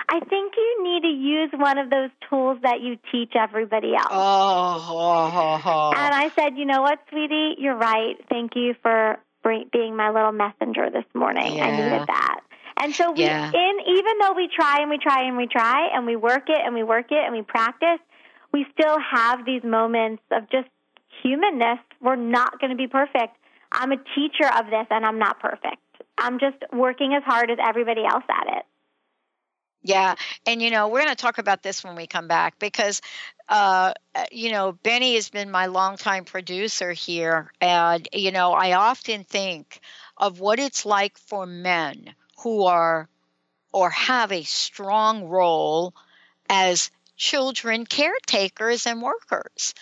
I 0.09 0.19
think 0.19 0.53
you 0.55 0.83
need 0.83 1.01
to 1.01 1.13
use 1.13 1.49
one 1.53 1.77
of 1.77 1.89
those 1.89 2.09
tools 2.29 2.59
that 2.63 2.81
you 2.81 2.97
teach 3.11 3.33
everybody 3.35 3.93
else. 3.95 4.07
Oh, 4.11 4.87
oh, 4.89 5.61
oh. 5.65 5.93
And 5.95 6.15
I 6.15 6.31
said, 6.35 6.57
you 6.57 6.65
know 6.65 6.81
what, 6.81 6.99
sweetie, 7.09 7.55
you're 7.57 7.77
right. 7.77 8.15
Thank 8.29 8.55
you 8.55 8.75
for 8.81 9.17
being 9.71 9.95
my 9.95 10.09
little 10.09 10.31
messenger 10.31 10.89
this 10.89 11.05
morning. 11.13 11.61
I 11.61 11.71
needed 11.71 12.07
that. 12.07 12.39
And 12.77 12.95
so 12.95 13.11
we, 13.11 13.25
Yeah. 13.25 13.53
in 13.53 13.79
even 13.87 14.17
though 14.19 14.33
we 14.33 14.47
try 14.53 14.81
and 14.81 14.89
we 14.89 14.97
try 14.97 15.27
and 15.27 15.37
we 15.37 15.47
try 15.47 15.89
and 15.93 16.05
we 16.05 16.15
work 16.15 16.49
it 16.49 16.59
and 16.63 16.73
we 16.73 16.83
work 16.83 17.11
it 17.11 17.23
and 17.23 17.33
we 17.33 17.41
practice, 17.41 17.99
we 18.51 18.65
still 18.77 18.97
have 18.99 19.45
these 19.45 19.63
moments 19.63 20.23
of 20.31 20.49
just 20.49 20.69
humanness. 21.21 21.79
We're 22.01 22.15
not 22.15 22.59
going 22.59 22.71
to 22.71 22.77
be 22.77 22.87
perfect. 22.87 23.37
I'm 23.71 23.91
a 23.91 23.97
teacher 24.15 24.47
of 24.57 24.67
this 24.67 24.87
and 24.89 25.05
I'm 25.05 25.19
not 25.19 25.39
perfect. 25.39 25.77
I'm 26.17 26.39
just 26.39 26.57
working 26.71 27.13
as 27.15 27.23
hard 27.23 27.49
as 27.51 27.57
everybody 27.65 28.03
else 28.05 28.23
at 28.29 28.57
it. 28.57 28.65
Yeah, 29.83 30.15
and 30.45 30.61
you 30.61 30.69
know, 30.71 30.87
we're 30.87 31.03
going 31.03 31.15
to 31.15 31.21
talk 31.21 31.37
about 31.37 31.61
this 31.63 31.83
when 31.83 31.95
we 31.95 32.07
come 32.07 32.27
back 32.27 32.57
because 32.59 33.01
uh 33.49 33.93
uh, 34.15 34.25
you 34.31 34.51
know, 34.51 34.71
Benny 34.83 35.15
has 35.15 35.29
been 35.29 35.51
my 35.51 35.65
longtime 35.67 36.25
producer 36.25 36.91
here 36.93 37.51
and 37.61 38.07
you 38.13 38.31
know, 38.31 38.53
I 38.53 38.73
often 38.73 39.23
think 39.25 39.79
of 40.17 40.39
what 40.39 40.59
it's 40.59 40.85
like 40.85 41.17
for 41.17 41.45
men 41.45 42.15
who 42.41 42.63
are 42.65 43.07
or 43.71 43.89
have 43.89 44.31
a 44.31 44.43
strong 44.43 45.25
role 45.25 45.93
as 46.49 46.91
children 47.15 47.85
caretakers 47.85 48.85
and 48.85 49.01
workers. 49.01 49.73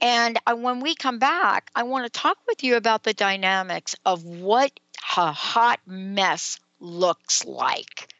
And 0.00 0.38
when 0.52 0.80
we 0.80 0.94
come 0.94 1.18
back, 1.18 1.70
I 1.74 1.84
want 1.84 2.04
to 2.04 2.10
talk 2.10 2.38
with 2.46 2.64
you 2.64 2.76
about 2.76 3.02
the 3.02 3.14
dynamics 3.14 3.94
of 4.04 4.24
what 4.24 4.72
a 5.16 5.32
hot 5.32 5.80
mess 5.86 6.58
looks 6.80 7.44
like. 7.44 8.12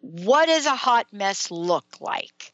What 0.00 0.46
does 0.46 0.66
a 0.66 0.76
hot 0.76 1.06
mess 1.12 1.50
look 1.50 1.86
like? 2.00 2.52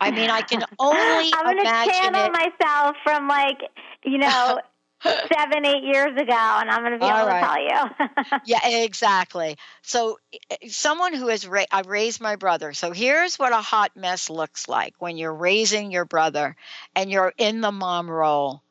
I 0.00 0.10
mean, 0.10 0.30
I 0.30 0.40
can 0.40 0.64
only 0.78 1.32
I'm 1.32 1.44
going 1.44 1.56
to 1.56 1.62
imagine 1.62 1.92
channel 1.92 2.26
it. 2.26 2.32
myself 2.32 2.96
from 3.04 3.28
like, 3.28 3.58
you 4.04 4.18
know, 4.18 4.60
seven, 5.04 5.64
eight 5.64 5.84
years 5.84 6.12
ago, 6.20 6.32
and 6.32 6.70
I'm 6.70 6.82
going 6.82 6.92
to 6.92 6.98
be 6.98 7.04
All 7.04 7.10
able 7.10 7.26
right. 7.26 7.40
to 7.40 7.46
tell 7.46 7.60
you. 7.60 8.38
yeah, 8.44 8.68
exactly. 8.84 9.56
So, 9.82 10.18
eh, 10.50 10.68
someone 10.68 11.14
who 11.14 11.28
has 11.28 11.46
ra- 11.46 11.64
I 11.70 11.82
raised 11.82 12.20
my 12.20 12.36
brother. 12.36 12.72
So 12.72 12.92
here's 12.92 13.38
what 13.38 13.52
a 13.52 13.60
hot 13.60 13.96
mess 13.96 14.30
looks 14.30 14.68
like 14.68 14.94
when 14.98 15.16
you're 15.16 15.34
raising 15.34 15.90
your 15.90 16.04
brother 16.04 16.56
and 16.94 17.10
you're 17.10 17.32
in 17.38 17.60
the 17.60 17.72
mom 17.72 18.10
role. 18.10 18.62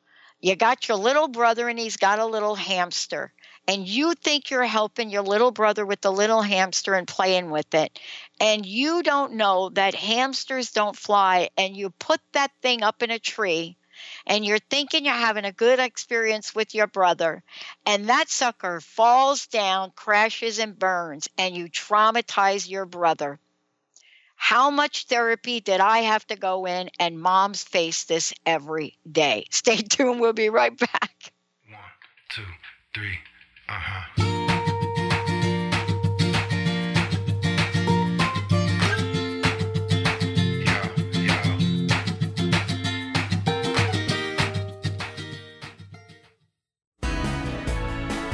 You 0.42 0.56
got 0.56 0.88
your 0.88 0.98
little 0.98 1.28
brother 1.28 1.70
and 1.70 1.78
he's 1.78 1.98
got 1.98 2.20
a 2.20 2.26
little 2.26 2.56
hamster. 2.56 3.34
And 3.68 3.88
you 3.88 4.16
think 4.16 4.50
you're 4.50 4.64
helping 4.66 5.10
your 5.12 5.22
little 5.22 5.52
brother 5.52 5.86
with 5.86 6.02
the 6.02 6.12
little 6.12 6.42
hamster 6.42 6.96
and 6.96 7.08
playing 7.08 7.52
with 7.52 7.74
it. 7.76 8.00
And 8.40 8.66
you 8.66 9.04
don't 9.04 9.34
know 9.34 9.70
that 9.70 9.94
hamsters 9.94 10.72
don't 10.72 10.96
fly. 10.98 11.50
And 11.58 11.78
you 11.78 11.92
put 11.92 12.20
that 12.34 12.52
thing 12.62 12.82
up 12.84 13.04
in 13.04 13.12
a 13.12 13.20
tree 13.20 13.78
and 14.26 14.46
you're 14.46 14.60
thinking 14.60 15.06
you're 15.06 15.14
having 15.14 15.46
a 15.46 15.52
good 15.52 15.80
experience 15.80 16.54
with 16.56 16.76
your 16.76 16.88
brother, 16.88 17.44
and 17.86 18.10
that 18.10 18.30
sucker 18.30 18.82
falls 18.82 19.48
down, 19.48 19.92
crashes, 19.96 20.60
and 20.60 20.78
burns, 20.78 21.28
and 21.38 21.56
you 21.56 21.70
traumatize 21.70 22.70
your 22.70 22.86
brother. 22.86 23.40
How 24.36 24.72
much 24.72 25.06
therapy 25.06 25.60
did 25.60 25.80
I 25.80 26.00
have 26.00 26.26
to 26.28 26.36
go 26.36 26.66
in? 26.66 26.90
And 27.00 27.20
moms 27.22 27.64
face 27.64 28.06
this 28.06 28.34
every 28.44 28.98
day. 29.10 29.46
Stay 29.52 29.78
tuned. 29.78 30.20
We'll 30.20 30.34
be 30.34 30.50
right 30.50 30.76
back. 30.76 31.32
One, 31.70 31.80
two, 32.30 32.42
three. 32.92 33.20
uh 33.70 33.74
huh. 33.74 34.31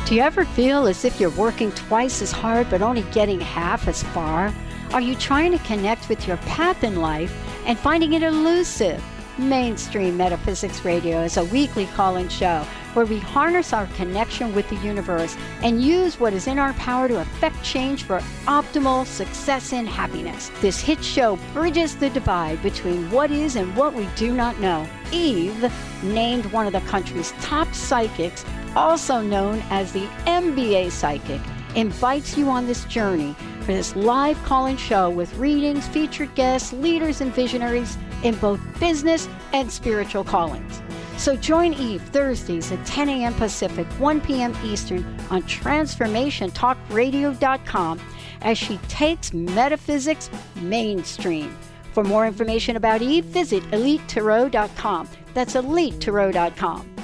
Do 0.08 0.16
you 0.16 0.22
ever 0.22 0.46
feel 0.46 0.88
as 0.88 1.04
if 1.04 1.20
you're 1.20 1.30
working 1.32 1.70
twice 1.74 2.22
as 2.22 2.32
hard 2.32 2.70
but 2.70 2.82
only 2.82 3.02
getting 3.12 3.42
half 3.42 3.90
as 3.90 4.04
far? 4.04 4.54
Are 4.94 5.02
you 5.02 5.16
trying 5.16 5.52
to 5.52 5.58
connect 5.66 6.08
with 6.08 6.26
your 6.26 6.38
path 6.38 6.86
in 6.86 7.02
life 7.02 7.36
and 7.66 7.78
finding 7.78 8.14
it 8.14 8.24
elusive? 8.24 9.04
Mainstream 9.38 10.16
Metaphysics 10.16 10.86
Radio 10.86 11.24
is 11.24 11.36
a 11.36 11.44
weekly 11.44 11.88
call 11.88 12.16
in 12.16 12.30
show 12.30 12.66
where 12.94 13.06
we 13.06 13.20
harness 13.20 13.74
our 13.74 13.86
connection 13.98 14.56
with 14.56 14.70
the 14.70 14.78
universe 14.78 15.36
and 15.62 15.84
use 15.84 16.18
what 16.18 16.32
is 16.32 16.48
in 16.48 16.58
our 16.58 16.72
power 16.74 17.10
to 17.10 17.20
affect 17.20 17.62
change 17.62 18.04
for 18.04 18.20
optimal 18.46 19.06
success 19.06 19.74
and 19.74 19.90
happiness. 19.90 20.52
This 20.62 20.80
hit 20.80 21.04
show 21.04 21.38
bridges 21.54 21.98
the 21.98 22.10
divide 22.12 22.64
between 22.64 23.12
what 23.12 23.30
is 23.30 23.58
and 23.58 23.76
what 23.76 23.94
we 23.94 24.08
do 24.16 24.32
not 24.32 24.58
know. 24.62 24.88
Eve, 25.12 25.72
named 26.02 26.46
one 26.48 26.66
of 26.66 26.74
the 26.74 26.80
country's 26.90 27.34
top 27.42 27.72
psychics, 27.74 28.46
also 28.78 29.22
known 29.22 29.64
as 29.70 29.92
the 29.92 30.06
MBA 30.26 30.92
Psychic, 30.92 31.42
invites 31.76 32.38
you 32.38 32.50
on 32.50 32.66
this 32.68 32.86
journey 32.86 33.36
for 33.62 33.74
this 33.74 33.96
live 33.96 34.42
call 34.44 34.68
in 34.68 34.78
show 34.78 35.10
with 35.10 35.34
readings, 35.36 35.88
featured 35.88 36.34
guests, 36.36 36.72
leaders, 36.74 37.22
and 37.22 37.34
visionaries 37.34 37.98
in 38.24 38.36
both 38.36 38.60
business 38.80 39.28
and 39.54 39.72
spiritual 39.72 40.24
callings. 40.24 40.84
So 41.18 41.36
join 41.36 41.74
Eve 41.74 42.04
Thursdays 42.04 42.72
at 42.72 42.86
10 42.86 43.10
a.m. 43.10 43.34
Pacific, 43.34 43.88
1 44.00 44.22
p.m. 44.22 44.56
Eastern 44.64 45.04
on 45.30 45.42
TransformationTalkRadio.com 45.44 48.00
as 48.42 48.58
she 48.58 48.78
takes 48.88 49.34
metaphysics 49.34 50.30
mainstream. 50.62 51.54
For 51.94 52.04
more 52.04 52.28
information 52.28 52.76
about 52.76 53.02
Eve, 53.02 53.24
visit 53.26 53.64
EliteTarot.com. 53.72 55.10
That's 55.34 55.56
EliteTarot.com. 55.56 56.97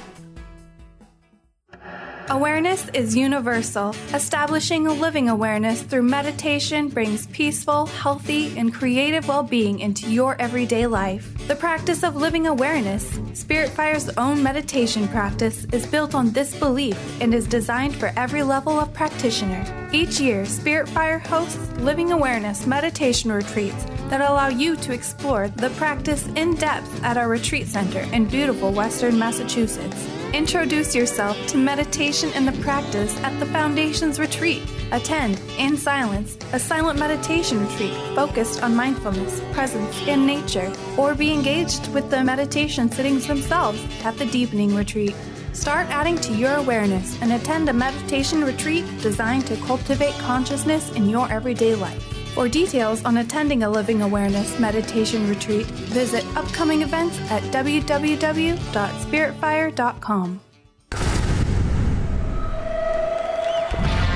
Awareness 2.30 2.88
is 2.94 3.18
universal. 3.18 3.94
Establishing 4.14 4.88
a 4.88 4.94
living 4.94 5.28
awareness 5.28 5.82
through 5.82 6.04
meditation 6.04 6.88
brings 6.88 7.28
peaceful, 7.28 7.86
healthy, 7.88 8.58
and 8.58 8.74
creative 8.74 9.28
well 9.28 9.44
being 9.44 9.80
into 9.82 10.10
your 10.10 10.42
everyday 10.42 10.88
life. 10.88 11.36
The 11.48 11.56
practice 11.56 12.02
of 12.02 12.16
living 12.16 12.48
awareness, 12.48 13.12
Spiritfire's 13.34 14.10
own 14.18 14.42
meditation 14.42 15.10
practice, 15.10 15.66
is 15.74 15.86
built 15.86 16.16
on 16.16 16.32
this 16.32 16.58
belief 16.58 16.98
and 17.22 17.34
is 17.34 17.46
designed 17.46 17.96
for 17.96 18.14
every 18.16 18.42
level 18.42 18.80
of 18.80 18.94
practitioner. 18.94 19.90
Each 19.92 20.22
year, 20.22 20.44
Spiritfire 20.44 21.20
hosts 21.26 21.72
living 21.80 22.14
awareness 22.14 22.66
meditation 22.66 23.34
retreats 23.34 23.86
that 24.08 24.22
allow 24.22 24.48
you 24.48 24.78
to 24.78 24.94
explore 24.94 25.50
the 25.50 25.72
practice 25.72 26.26
in 26.36 26.56
depth 26.56 27.04
at 27.04 27.18
our 27.18 27.28
retreat 27.28 27.68
center 27.68 28.02
in 28.14 28.26
beautiful 28.26 28.72
Western 28.72 29.20
Massachusetts. 29.20 30.23
Introduce 30.34 30.96
yourself 30.96 31.38
to 31.48 31.58
meditation 31.58 32.32
and 32.34 32.48
the 32.48 32.60
practice 32.64 33.16
at 33.20 33.40
the 33.40 33.46
Foundation's 33.46 34.20
retreat 34.20 34.64
Attend, 34.94 35.42
in 35.58 35.76
silence, 35.76 36.38
a 36.54 36.60
silent 36.60 37.00
meditation 37.00 37.60
retreat 37.60 37.94
focused 38.14 38.62
on 38.62 38.76
mindfulness, 38.76 39.42
presence, 39.52 40.00
and 40.08 40.24
nature, 40.24 40.72
or 41.00 41.16
be 41.16 41.34
engaged 41.34 41.92
with 41.96 42.12
the 42.12 42.24
meditation 42.24 42.92
sittings 42.92 43.26
themselves 43.26 43.84
at 44.04 44.16
the 44.20 44.28
Deepening 44.28 44.76
Retreat. 44.76 45.16
Start 45.54 45.88
adding 45.90 46.18
to 46.18 46.36
your 46.36 46.54
awareness 46.58 47.20
and 47.24 47.34
attend 47.34 47.70
a 47.70 47.74
meditation 47.74 48.44
retreat 48.44 48.86
designed 49.02 49.48
to 49.48 49.56
cultivate 49.66 50.14
consciousness 50.20 50.92
in 50.92 51.10
your 51.10 51.28
everyday 51.32 51.74
life. 51.74 52.13
For 52.34 52.50
details 52.50 53.06
on 53.06 53.18
attending 53.18 53.62
a 53.62 53.70
Living 53.70 54.02
Awareness 54.02 54.60
meditation 54.60 55.30
retreat, 55.30 55.68
visit 55.68 56.26
upcoming 56.36 56.82
events 56.82 57.20
at 57.30 57.44
www.spiritfire.com. 57.44 60.42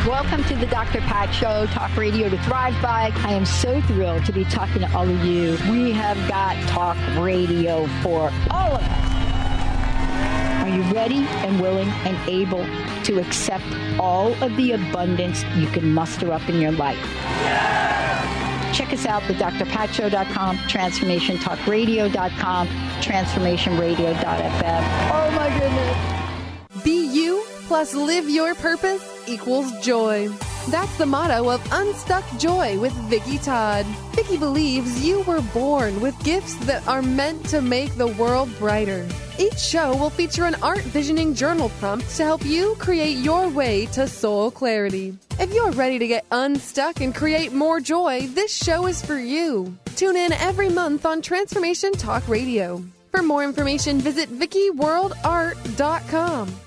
Welcome 0.07 0.43
to 0.45 0.55
the 0.55 0.65
Dr. 0.65 1.01
Pat 1.01 1.31
Show, 1.31 1.67
Talk 1.67 1.95
Radio 1.95 2.27
to 2.27 2.41
Thrive 2.41 2.73
By. 2.81 3.11
I 3.17 3.33
am 3.33 3.45
so 3.45 3.79
thrilled 3.81 4.25
to 4.25 4.33
be 4.33 4.45
talking 4.45 4.81
to 4.81 4.91
all 4.97 5.07
of 5.07 5.23
you. 5.23 5.51
We 5.69 5.91
have 5.91 6.17
got 6.27 6.55
talk 6.67 6.97
radio 7.23 7.85
for 8.01 8.31
all 8.49 8.71
of 8.71 8.81
us. 8.81 10.63
Are 10.63 10.69
you 10.69 10.81
ready 10.91 11.27
and 11.45 11.61
willing 11.61 11.89
and 11.89 12.17
able 12.27 12.65
to 13.03 13.19
accept 13.19 13.63
all 13.99 14.33
of 14.43 14.57
the 14.57 14.71
abundance 14.71 15.43
you 15.55 15.67
can 15.67 15.93
muster 15.93 16.33
up 16.33 16.49
in 16.49 16.59
your 16.59 16.71
life? 16.71 16.97
Check 18.77 18.93
us 18.93 19.05
out, 19.07 19.23
thedrpatshow.com, 19.23 20.57
transformationtalkradio.com, 20.57 22.67
transformationradio.fm. 22.67 24.83
Oh 25.09 25.31
my 25.35 25.49
goodness. 25.59 26.83
Be 26.83 27.11
you 27.11 27.43
plus 27.65 27.95
live 27.95 28.29
your 28.29 28.53
purpose 28.53 29.01
equals 29.27 29.71
joy. 29.83 30.29
That's 30.67 30.97
the 30.97 31.05
motto 31.05 31.49
of 31.49 31.65
Unstuck 31.71 32.25
Joy 32.37 32.77
with 32.77 32.91
Vicky 33.09 33.37
Todd. 33.37 33.85
Vicky 34.11 34.35
believes 34.35 35.05
you 35.05 35.21
were 35.21 35.39
born 35.53 36.01
with 36.01 36.21
gifts 36.25 36.55
that 36.65 36.85
are 36.89 37.01
meant 37.01 37.47
to 37.49 37.61
make 37.61 37.95
the 37.95 38.07
world 38.07 38.49
brighter. 38.59 39.07
Each 39.39 39.57
show 39.57 39.95
will 39.95 40.09
feature 40.09 40.43
an 40.43 40.55
art 40.55 40.81
visioning 40.81 41.33
journal 41.35 41.69
prompt 41.79 42.09
to 42.17 42.25
help 42.25 42.45
you 42.45 42.75
create 42.79 43.15
your 43.15 43.47
way 43.47 43.85
to 43.93 44.09
soul 44.09 44.51
clarity. 44.51 45.17
If 45.39 45.53
you're 45.53 45.71
ready 45.71 45.99
to 45.99 46.07
get 46.07 46.25
unstuck 46.31 46.99
and 46.99 47.15
create 47.15 47.53
more 47.53 47.79
joy, 47.79 48.27
this 48.27 48.53
show 48.53 48.87
is 48.87 49.01
for 49.05 49.17
you. 49.17 49.73
Tune 49.95 50.17
in 50.17 50.33
every 50.33 50.67
month 50.67 51.05
on 51.05 51.21
Transformation 51.21 51.93
Talk 51.93 52.27
Radio. 52.27 52.83
For 53.11 53.23
more 53.23 53.45
information, 53.45 54.01
visit 54.01 54.29
VickyWorldArt.com. 54.29 56.66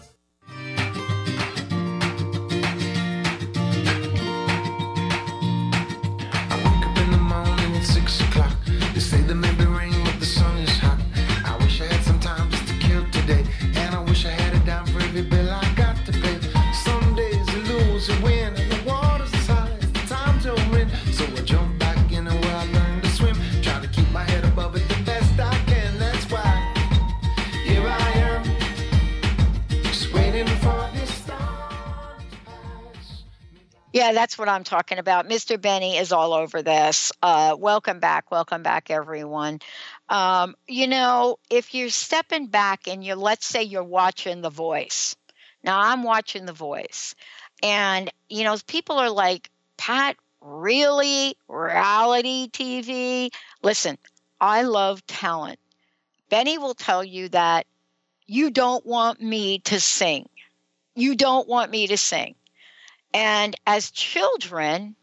That's 34.13 34.39
what 34.39 34.49
I'm 34.49 34.65
talking 34.65 34.99
about. 34.99 35.29
Mr. 35.29 35.61
Benny 35.61 35.97
is 35.97 36.13
all 36.13 36.33
over 36.33 36.63
this. 36.63 37.13
Uh, 37.23 37.57
welcome 37.59 38.01
back. 38.01 38.31
Welcome 38.31 38.63
back, 38.63 38.91
everyone. 38.91 39.61
Um, 40.09 40.55
you 40.67 40.87
know, 40.87 41.39
if 41.51 41.75
you're 41.75 41.91
stepping 41.91 42.47
back 42.47 42.89
and 42.89 43.05
you're, 43.05 43.17
let's 43.17 43.47
say 43.47 43.63
you're 43.63 43.85
watching 43.85 44.41
The 44.41 44.51
Voice. 44.51 45.17
Now, 45.63 45.81
I'm 45.81 46.03
watching 46.03 46.47
The 46.47 46.53
Voice. 46.53 47.15
And, 47.63 48.11
you 48.29 48.45
know, 48.45 48.57
people 48.67 48.97
are 48.97 49.11
like, 49.11 49.51
Pat, 49.77 50.17
really? 50.41 51.37
Reality 51.49 52.49
TV? 52.51 53.31
Listen, 53.63 53.99
I 54.41 54.63
love 54.63 55.07
talent. 55.07 55.59
Benny 56.31 56.59
will 56.59 56.75
tell 56.75 57.05
you 57.05 57.29
that 57.31 57.67
you 58.27 58.51
don't 58.51 58.85
want 58.87 59.21
me 59.21 59.59
to 59.61 59.81
sing. 59.81 60.29
You 60.95 61.15
don't 61.17 61.49
want 61.49 61.71
me 61.71 61.89
to 61.89 61.97
sing. 61.97 62.35
And 63.13 63.57
as 63.67 63.91
children, 63.91 64.95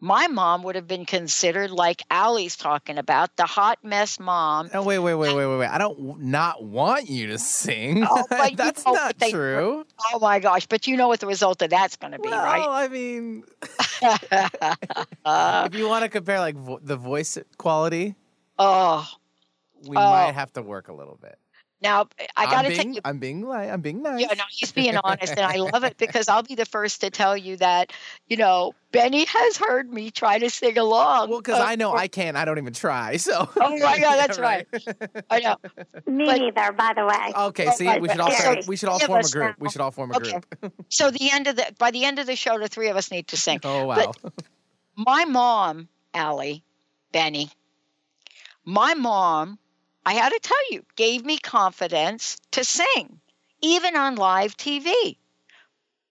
my 0.00 0.26
mom 0.26 0.62
would 0.64 0.74
have 0.76 0.88
been 0.88 1.04
considered 1.06 1.70
like 1.70 2.02
Ali's 2.10 2.56
talking 2.56 2.98
about 2.98 3.36
the 3.36 3.44
hot 3.44 3.78
mess 3.84 4.18
mom. 4.18 4.70
Oh 4.74 4.82
wait, 4.82 4.98
wait, 4.98 5.14
wait, 5.14 5.34
wait, 5.34 5.46
wait, 5.46 5.58
wait! 5.58 5.68
I 5.68 5.78
don't 5.78 6.20
not 6.22 6.64
want 6.64 7.08
you 7.08 7.28
to 7.28 7.38
sing. 7.38 8.04
Oh, 8.08 8.24
but 8.30 8.50
you 8.52 8.56
That's 8.56 8.84
know 8.84 8.92
not 8.94 9.18
they- 9.18 9.30
true. 9.30 9.84
Oh 10.12 10.18
my 10.18 10.40
gosh! 10.40 10.66
But 10.66 10.86
you 10.88 10.96
know 10.96 11.06
what 11.08 11.20
the 11.20 11.26
result 11.28 11.62
of 11.62 11.70
that's 11.70 11.96
going 11.96 12.12
to 12.14 12.18
be, 12.18 12.28
Well, 12.30 12.42
right? 12.44 12.66
I 12.68 12.88
mean, 12.88 13.44
if 15.66 15.74
you 15.74 15.88
want 15.88 16.02
to 16.02 16.08
compare 16.08 16.40
like 16.40 16.56
vo- 16.56 16.80
the 16.82 16.96
voice 16.96 17.38
quality, 17.58 18.14
oh, 18.58 19.06
we 19.86 19.96
Oh. 19.96 20.00
might 20.00 20.32
have 20.34 20.52
to 20.54 20.62
work 20.62 20.88
a 20.88 20.92
little 20.92 21.18
bit. 21.20 21.38
Now 21.82 22.08
I 22.36 22.44
got 22.46 22.62
to 22.62 22.68
I'm 22.68 22.74
tell 22.74 22.86
you. 22.86 23.00
I'm 23.04 23.18
being 23.18 23.50
I'm 23.50 23.80
being 23.80 24.02
nice. 24.02 24.20
Yeah, 24.20 24.34
no, 24.36 24.44
he's 24.50 24.70
being 24.72 24.96
honest, 24.96 25.32
and 25.32 25.40
I 25.40 25.56
love 25.56 25.82
it 25.84 25.96
because 25.98 26.28
I'll 26.28 26.42
be 26.44 26.54
the 26.54 26.64
first 26.64 27.00
to 27.00 27.10
tell 27.10 27.36
you 27.36 27.56
that, 27.56 27.92
you 28.28 28.36
know, 28.36 28.74
Benny 28.92 29.24
has 29.24 29.56
heard 29.56 29.92
me 29.92 30.10
try 30.10 30.38
to 30.38 30.48
sing 30.50 30.78
along. 30.78 31.30
Well, 31.30 31.40
because 31.40 31.58
uh, 31.58 31.64
I 31.64 31.74
know 31.76 31.90
for- 31.90 31.98
I 31.98 32.06
can't. 32.08 32.36
I 32.36 32.44
don't 32.44 32.58
even 32.58 32.72
try. 32.72 33.16
So. 33.16 33.48
Oh 33.56 33.78
my 33.78 33.98
God, 34.00 34.16
that's 34.16 34.38
Yeah, 34.38 34.44
right. 34.44 34.66
I 35.30 35.40
know. 35.40 35.56
Me 36.06 36.26
But- 36.26 36.38
neither, 36.38 36.72
by 36.72 36.92
the 36.94 37.04
way. 37.06 37.32
Okay, 37.48 37.66
Oh, 37.68 37.72
see, 37.72 37.98
we 37.98 38.08
should 38.08 38.20
all 38.20 38.30
start, 38.30 38.66
we 38.66 38.76
should 38.76 38.88
all 38.88 38.98
form 39.00 39.20
a 39.24 39.28
group. 39.28 39.44
now. 39.44 39.54
We 39.58 39.70
should 39.70 39.80
all 39.80 39.90
form 39.90 40.12
a 40.12 40.16
Okay. 40.18 40.40
group. 40.60 40.72
So 40.88 41.10
the 41.10 41.30
end 41.32 41.46
of 41.48 41.56
the 41.56 41.66
by 41.78 41.90
the 41.90 42.04
end 42.04 42.18
of 42.18 42.26
the 42.26 42.36
show, 42.36 42.58
the 42.58 42.68
three 42.68 42.88
of 42.88 42.96
us 42.96 43.10
need 43.10 43.28
to 43.28 43.36
sing. 43.36 43.58
Oh 43.64 43.86
wow. 43.86 44.12
But 44.22 44.32
my 44.96 45.24
mom, 45.24 45.88
Ali, 46.14 46.62
Benny, 47.12 47.50
my 48.64 48.94
mom, 48.94 49.58
I 50.04 50.14
had 50.14 50.30
to 50.30 50.40
tell 50.40 50.72
you, 50.72 50.84
gave 50.96 51.24
me 51.24 51.38
confidence 51.38 52.36
to 52.52 52.64
sing, 52.64 53.20
even 53.60 53.96
on 53.96 54.16
live 54.16 54.56
TV. 54.56 55.16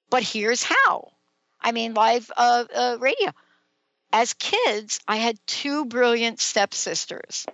But 0.09 0.23
here's 0.23 0.63
how. 0.63 1.11
I 1.59 1.71
mean, 1.71 1.93
live 1.93 2.31
uh, 2.35 2.65
uh, 2.73 2.97
radio. 2.99 3.31
As 4.13 4.33
kids, 4.33 4.99
I 5.07 5.17
had 5.17 5.37
two 5.45 5.85
brilliant 5.85 6.39
stepsisters 6.39 7.45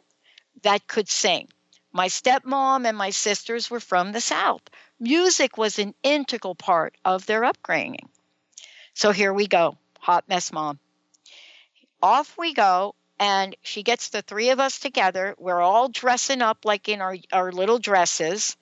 that 0.63 0.87
could 0.87 1.09
sing. 1.09 1.49
My 1.91 2.07
stepmom 2.07 2.87
and 2.87 2.97
my 2.97 3.09
sisters 3.09 3.69
were 3.69 3.79
from 3.79 4.11
the 4.11 4.21
South. 4.21 4.61
Music 4.99 5.57
was 5.57 5.79
an 5.79 5.93
integral 6.03 6.55
part 6.55 6.95
of 7.05 7.25
their 7.25 7.45
upbringing. 7.45 8.09
So 8.93 9.11
here 9.11 9.33
we 9.33 9.47
go. 9.47 9.77
Hot 9.99 10.27
mess 10.27 10.51
mom. 10.51 10.79
Off 12.01 12.37
we 12.37 12.53
go. 12.53 12.95
And 13.19 13.55
she 13.63 13.83
gets 13.83 14.09
the 14.09 14.21
three 14.21 14.49
of 14.49 14.59
us 14.59 14.79
together. 14.79 15.35
We're 15.37 15.61
all 15.61 15.89
dressing 15.89 16.41
up 16.41 16.65
like 16.65 16.87
in 16.87 17.01
our, 17.01 17.17
our 17.31 17.51
little 17.51 17.79
dresses. 17.79 18.55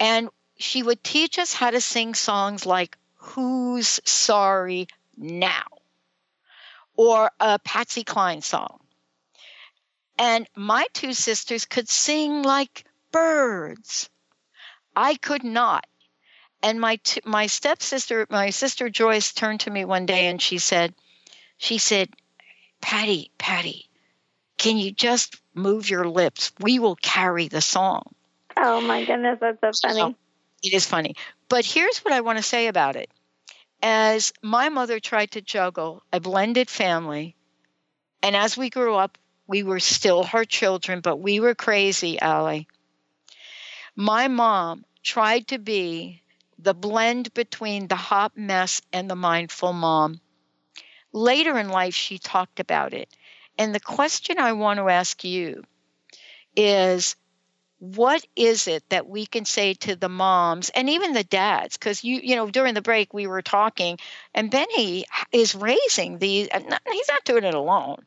And 0.00 0.30
she 0.58 0.82
would 0.82 1.04
teach 1.04 1.38
us 1.38 1.52
how 1.52 1.70
to 1.70 1.80
sing 1.80 2.14
songs 2.14 2.66
like 2.66 2.96
Who's 3.16 4.00
Sorry 4.04 4.88
Now? 5.16 5.64
or 6.96 7.30
a 7.40 7.58
Patsy 7.58 8.04
Cline 8.04 8.42
song. 8.42 8.80
And 10.18 10.48
my 10.54 10.86
two 10.92 11.12
sisters 11.12 11.64
could 11.64 11.88
sing 11.88 12.42
like 12.42 12.84
birds. 13.10 14.08
I 14.94 15.16
could 15.16 15.42
not. 15.42 15.86
And 16.62 16.80
my 16.80 17.00
my 17.24 17.46
stepsister, 17.46 18.26
my 18.30 18.50
sister 18.50 18.88
Joyce, 18.88 19.32
turned 19.32 19.60
to 19.60 19.70
me 19.70 19.84
one 19.84 20.06
day 20.06 20.28
and 20.28 20.40
she 20.40 20.58
said, 20.58 20.94
she 21.58 21.78
said, 21.78 22.10
Patty, 22.80 23.30
Patty, 23.38 23.88
can 24.58 24.76
you 24.78 24.92
just 24.92 25.40
move 25.54 25.90
your 25.90 26.08
lips? 26.08 26.52
We 26.60 26.78
will 26.78 26.96
carry 26.96 27.48
the 27.48 27.60
song. 27.60 28.14
Oh 28.56 28.80
my 28.80 29.04
goodness, 29.04 29.38
that's 29.40 29.60
so 29.60 29.72
funny. 29.88 30.00
So, 30.00 30.14
it 30.62 30.72
is 30.72 30.86
funny. 30.86 31.14
But 31.48 31.64
here's 31.64 31.98
what 31.98 32.14
I 32.14 32.20
want 32.20 32.38
to 32.38 32.42
say 32.42 32.68
about 32.68 32.96
it. 32.96 33.10
As 33.82 34.32
my 34.42 34.68
mother 34.70 35.00
tried 35.00 35.32
to 35.32 35.42
juggle 35.42 36.02
a 36.12 36.20
blended 36.20 36.70
family, 36.70 37.36
and 38.22 38.34
as 38.34 38.56
we 38.56 38.70
grew 38.70 38.94
up, 38.94 39.18
we 39.46 39.62
were 39.62 39.80
still 39.80 40.24
her 40.24 40.44
children, 40.44 41.00
but 41.00 41.16
we 41.16 41.40
were 41.40 41.54
crazy, 41.54 42.20
Ali. 42.20 42.66
My 43.94 44.28
mom 44.28 44.84
tried 45.02 45.48
to 45.48 45.58
be 45.58 46.22
the 46.58 46.74
blend 46.74 47.34
between 47.34 47.88
the 47.88 47.96
hot 47.96 48.36
mess 48.36 48.80
and 48.92 49.10
the 49.10 49.16
mindful 49.16 49.72
mom. 49.72 50.20
Later 51.14 51.56
in 51.58 51.68
life, 51.68 51.94
she 51.94 52.18
talked 52.18 52.60
about 52.60 52.92
it. 52.92 53.08
And 53.56 53.74
the 53.74 53.80
question 53.80 54.38
I 54.38 54.52
want 54.52 54.78
to 54.78 54.90
ask 54.90 55.24
you 55.24 55.62
is 56.56 57.16
what 57.78 58.26
is 58.34 58.66
it 58.66 58.82
that 58.90 59.08
we 59.08 59.24
can 59.24 59.44
say 59.44 59.74
to 59.74 59.94
the 59.94 60.08
moms 60.08 60.70
and 60.70 60.90
even 60.90 61.12
the 61.12 61.24
dads? 61.24 61.76
Because 61.76 62.02
you 62.04 62.20
you 62.22 62.36
know 62.36 62.50
during 62.50 62.74
the 62.74 62.82
break 62.82 63.14
we 63.14 63.26
were 63.26 63.42
talking 63.42 63.98
and 64.34 64.50
benny 64.50 65.06
is 65.32 65.54
raising 65.54 66.18
these 66.18 66.48
he's 66.52 67.08
not 67.08 67.24
doing 67.24 67.44
it 67.44 67.54
alone 67.54 68.04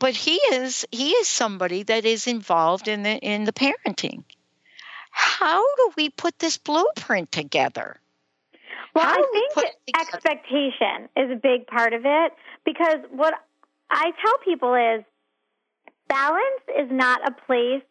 but 0.00 0.16
he 0.16 0.36
is 0.52 0.86
he 0.90 1.10
is 1.10 1.28
somebody 1.28 1.84
that 1.84 2.04
is 2.04 2.26
involved 2.26 2.88
in 2.88 3.04
the 3.04 3.16
in 3.18 3.44
the 3.44 3.52
parenting. 3.52 4.24
How 5.12 5.62
do 5.76 5.92
we 5.96 6.08
put 6.08 6.38
this 6.38 6.56
blueprint 6.56 7.30
together 7.30 8.00
well 9.00 9.14
how 9.14 9.22
i 9.22 9.50
think 9.54 9.74
expectation 10.00 11.08
is 11.16 11.30
a 11.30 11.36
big 11.36 11.66
part 11.66 11.92
of 11.92 12.02
it 12.04 12.32
because 12.64 12.98
what 13.10 13.34
i 13.90 14.12
tell 14.22 14.38
people 14.44 14.74
is 14.74 15.04
balance 16.08 16.64
is 16.78 16.88
not 16.90 17.20
a 17.26 17.32
place 17.46 17.82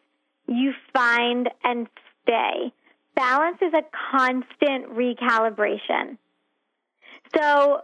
you 0.50 0.72
find 0.92 1.48
and 1.64 1.88
stay. 2.22 2.72
Balance 3.14 3.58
is 3.62 3.72
a 3.72 3.82
constant 4.12 4.94
recalibration. 4.94 6.18
So 7.34 7.82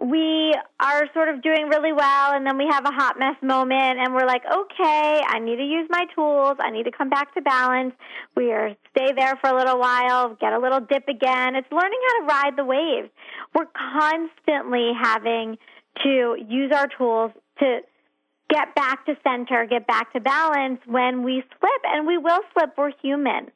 we 0.00 0.54
are 0.78 1.12
sort 1.12 1.28
of 1.28 1.42
doing 1.42 1.68
really 1.68 1.92
well 1.92 2.32
and 2.32 2.46
then 2.46 2.56
we 2.56 2.66
have 2.70 2.84
a 2.84 2.92
hot 2.92 3.18
mess 3.18 3.34
moment 3.42 3.98
and 3.98 4.14
we're 4.14 4.26
like, 4.26 4.42
okay, 4.44 5.22
I 5.26 5.40
need 5.40 5.56
to 5.56 5.64
use 5.64 5.88
my 5.90 6.06
tools. 6.14 6.56
I 6.60 6.70
need 6.70 6.84
to 6.84 6.92
come 6.92 7.10
back 7.10 7.34
to 7.34 7.42
balance. 7.42 7.94
We 8.36 8.52
are 8.52 8.76
stay 8.96 9.12
there 9.12 9.36
for 9.36 9.50
a 9.50 9.56
little 9.56 9.78
while, 9.78 10.36
get 10.40 10.52
a 10.52 10.58
little 10.58 10.80
dip 10.80 11.08
again. 11.08 11.56
It's 11.56 11.70
learning 11.72 11.98
how 12.06 12.20
to 12.20 12.26
ride 12.26 12.56
the 12.56 12.64
waves. 12.64 13.08
We're 13.54 13.66
constantly 13.74 14.92
having 15.00 15.58
to 16.04 16.36
use 16.48 16.70
our 16.72 16.86
tools 16.96 17.32
to 17.58 17.80
get 18.50 18.74
back 18.76 19.04
to 19.06 19.16
center, 19.24 19.66
get 19.66 19.86
back 19.86 20.12
to 20.12 20.20
balance 20.20 20.80
when 20.86 21.24
we 21.24 21.42
slip. 21.58 21.82
And 21.84 22.06
we 22.06 22.18
will 22.18 22.40
slip. 22.52 22.70
We're 22.78 22.92
human, 23.02 23.50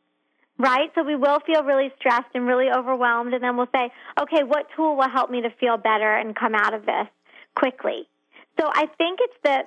right? 0.62 0.90
So 0.94 1.02
we 1.02 1.16
will 1.16 1.40
feel 1.40 1.64
really 1.64 1.90
stressed 1.98 2.30
and 2.34 2.46
really 2.46 2.70
overwhelmed. 2.70 3.34
And 3.34 3.42
then 3.42 3.56
we'll 3.56 3.70
say, 3.74 3.90
okay, 4.20 4.44
what 4.44 4.66
tool 4.76 4.96
will 4.96 5.10
help 5.10 5.28
me 5.28 5.42
to 5.42 5.50
feel 5.58 5.76
better 5.76 6.14
and 6.14 6.36
come 6.36 6.54
out 6.54 6.72
of 6.72 6.86
this 6.86 7.08
quickly? 7.56 8.08
So 8.58 8.70
I 8.72 8.86
think 8.96 9.18
it's 9.20 9.38
the 9.42 9.58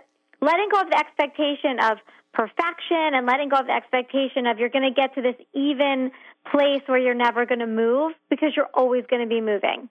letting 0.42 0.70
go 0.72 0.80
of 0.80 0.90
the 0.90 0.98
expectation 0.98 1.80
of 1.82 1.98
perfection 2.34 3.14
and 3.14 3.26
letting 3.26 3.50
go 3.50 3.58
of 3.58 3.68
the 3.68 3.74
expectation 3.74 4.48
of 4.48 4.58
you're 4.58 4.70
going 4.70 4.88
to 4.88 4.96
get 4.96 5.16
to 5.16 5.22
this 5.22 5.36
even 5.54 6.12
place 6.52 6.82
where 6.86 7.00
you're 7.00 7.14
never 7.14 7.46
going 7.46 7.60
to 7.60 7.68
move 7.68 8.14
because 8.30 8.54
you're 8.56 8.70
always 8.74 9.04
going 9.10 9.22
to 9.22 9.28
be 9.28 9.42
moving. 9.42 9.90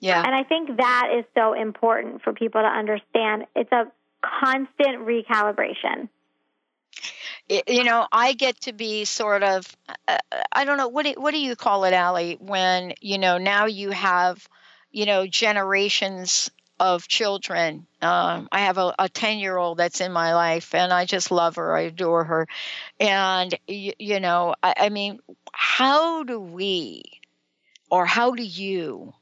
Yeah. 0.00 0.22
And 0.22 0.34
I 0.34 0.42
think 0.42 0.76
that 0.76 1.08
is 1.18 1.24
so 1.34 1.54
important 1.54 2.22
for 2.22 2.34
people 2.34 2.60
to 2.60 2.68
understand. 2.68 3.44
It's 3.56 3.72
a 3.72 3.84
constant 4.42 5.06
recalibration 5.06 6.08
you 7.48 7.84
know 7.84 8.06
i 8.10 8.32
get 8.32 8.60
to 8.60 8.72
be 8.72 9.04
sort 9.04 9.42
of 9.42 9.76
uh, 10.08 10.18
i 10.52 10.64
don't 10.64 10.78
know 10.78 10.88
what 10.88 11.04
do, 11.04 11.14
what 11.16 11.32
do 11.32 11.38
you 11.38 11.56
call 11.56 11.84
it 11.84 11.92
Ali 11.92 12.36
when 12.40 12.94
you 13.00 13.18
know 13.18 13.38
now 13.38 13.66
you 13.66 13.90
have 13.90 14.46
you 14.90 15.06
know 15.06 15.26
generations 15.26 16.50
of 16.80 17.06
children 17.06 17.86
um, 18.02 18.48
i 18.50 18.60
have 18.60 18.78
a 18.78 19.08
10 19.08 19.38
year 19.38 19.56
old 19.56 19.78
that's 19.78 20.00
in 20.00 20.12
my 20.12 20.34
life 20.34 20.74
and 20.74 20.92
i 20.92 21.04
just 21.04 21.30
love 21.30 21.56
her 21.56 21.76
i 21.76 21.82
adore 21.82 22.24
her 22.24 22.48
and 22.98 23.54
you, 23.68 23.92
you 23.98 24.20
know 24.20 24.54
I, 24.62 24.74
I 24.76 24.88
mean 24.88 25.20
how 25.52 26.24
do 26.24 26.40
we 26.40 27.04
or 27.90 28.06
how 28.06 28.32
do 28.32 28.42
you 28.42 29.14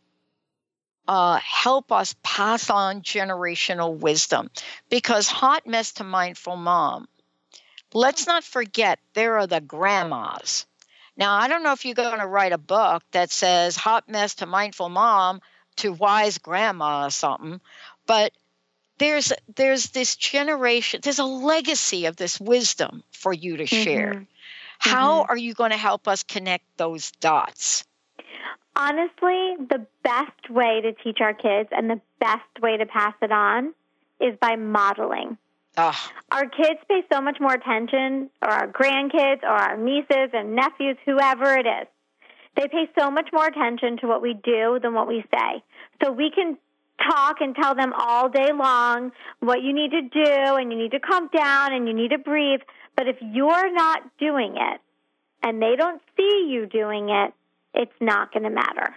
uh, 1.08 1.38
help 1.42 1.92
us 1.92 2.14
pass 2.22 2.70
on 2.70 3.02
generational 3.02 3.96
wisdom. 3.98 4.50
Because 4.88 5.28
hot 5.28 5.66
mess 5.66 5.92
to 5.94 6.04
mindful 6.04 6.56
mom, 6.56 7.08
let's 7.94 8.26
not 8.26 8.44
forget 8.44 8.98
there 9.14 9.38
are 9.38 9.46
the 9.46 9.60
grandmas. 9.60 10.66
Now, 11.16 11.34
I 11.34 11.48
don't 11.48 11.62
know 11.62 11.72
if 11.72 11.84
you're 11.84 11.94
going 11.94 12.20
to 12.20 12.26
write 12.26 12.52
a 12.52 12.58
book 12.58 13.02
that 13.12 13.30
says 13.30 13.76
hot 13.76 14.08
mess 14.08 14.36
to 14.36 14.46
mindful 14.46 14.88
mom 14.88 15.40
to 15.76 15.92
wise 15.92 16.38
grandma 16.38 17.06
or 17.06 17.10
something, 17.10 17.60
but 18.06 18.32
there's 18.98 19.32
there's 19.56 19.90
this 19.90 20.16
generation, 20.16 21.00
there's 21.02 21.18
a 21.18 21.24
legacy 21.24 22.06
of 22.06 22.16
this 22.16 22.40
wisdom 22.40 23.02
for 23.10 23.32
you 23.32 23.58
to 23.58 23.66
share. 23.66 24.14
Mm-hmm. 24.14 24.22
How 24.78 25.22
mm-hmm. 25.22 25.30
are 25.30 25.36
you 25.36 25.54
going 25.54 25.70
to 25.70 25.76
help 25.76 26.08
us 26.08 26.22
connect 26.22 26.64
those 26.76 27.10
dots? 27.12 27.84
Honestly, 28.74 29.56
the 29.68 29.86
best 30.02 30.50
way 30.50 30.80
to 30.80 30.92
teach 30.92 31.18
our 31.20 31.34
kids 31.34 31.68
and 31.72 31.90
the 31.90 32.00
best 32.20 32.60
way 32.60 32.78
to 32.78 32.86
pass 32.86 33.14
it 33.20 33.30
on 33.30 33.74
is 34.20 34.36
by 34.40 34.56
modeling. 34.56 35.36
Ugh. 35.76 35.94
Our 36.30 36.46
kids 36.46 36.80
pay 36.88 37.02
so 37.12 37.20
much 37.20 37.38
more 37.40 37.54
attention, 37.54 38.30
or 38.42 38.50
our 38.50 38.68
grandkids, 38.68 39.42
or 39.42 39.48
our 39.48 39.76
nieces 39.76 40.30
and 40.32 40.54
nephews, 40.54 40.96
whoever 41.06 41.54
it 41.54 41.66
is. 41.66 41.88
They 42.56 42.68
pay 42.68 42.88
so 42.98 43.10
much 43.10 43.30
more 43.32 43.46
attention 43.46 43.96
to 43.98 44.06
what 44.06 44.20
we 44.20 44.34
do 44.34 44.78
than 44.82 44.92
what 44.92 45.08
we 45.08 45.24
say. 45.32 45.64
So 46.02 46.12
we 46.12 46.30
can 46.34 46.58
talk 47.10 47.40
and 47.40 47.56
tell 47.56 47.74
them 47.74 47.94
all 47.96 48.28
day 48.28 48.52
long 48.52 49.12
what 49.40 49.62
you 49.62 49.72
need 49.72 49.92
to 49.92 50.02
do, 50.02 50.56
and 50.56 50.70
you 50.70 50.78
need 50.78 50.90
to 50.90 51.00
calm 51.00 51.28
down, 51.34 51.72
and 51.72 51.88
you 51.88 51.94
need 51.94 52.10
to 52.10 52.18
breathe. 52.18 52.60
But 52.94 53.08
if 53.08 53.16
you're 53.20 53.72
not 53.72 54.02
doing 54.18 54.56
it, 54.56 54.80
and 55.42 55.60
they 55.60 55.74
don't 55.76 56.02
see 56.16 56.48
you 56.50 56.66
doing 56.66 57.08
it, 57.08 57.32
it's 57.74 57.92
not 58.00 58.32
going 58.32 58.44
to 58.44 58.50
matter. 58.50 58.94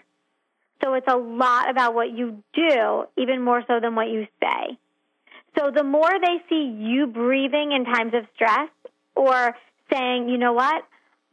So 0.84 0.94
it's 0.94 1.08
a 1.08 1.16
lot 1.16 1.70
about 1.70 1.96
what 1.96 2.12
you 2.12 2.44
do, 2.54 3.06
even 3.18 3.42
more 3.42 3.64
so 3.66 3.80
than 3.80 3.96
what 3.96 4.10
you 4.10 4.28
say. 4.42 4.78
So 5.58 5.72
the 5.72 5.84
more 5.84 6.12
they 6.22 6.38
see 6.50 6.76
you 6.78 7.08
breathing 7.08 7.72
in 7.72 7.86
times 7.86 8.14
of 8.14 8.26
stress 8.36 8.70
or 9.16 9.56
saying, 9.92 10.30
you 10.30 10.38
know 10.38 10.54
what, 10.54 10.84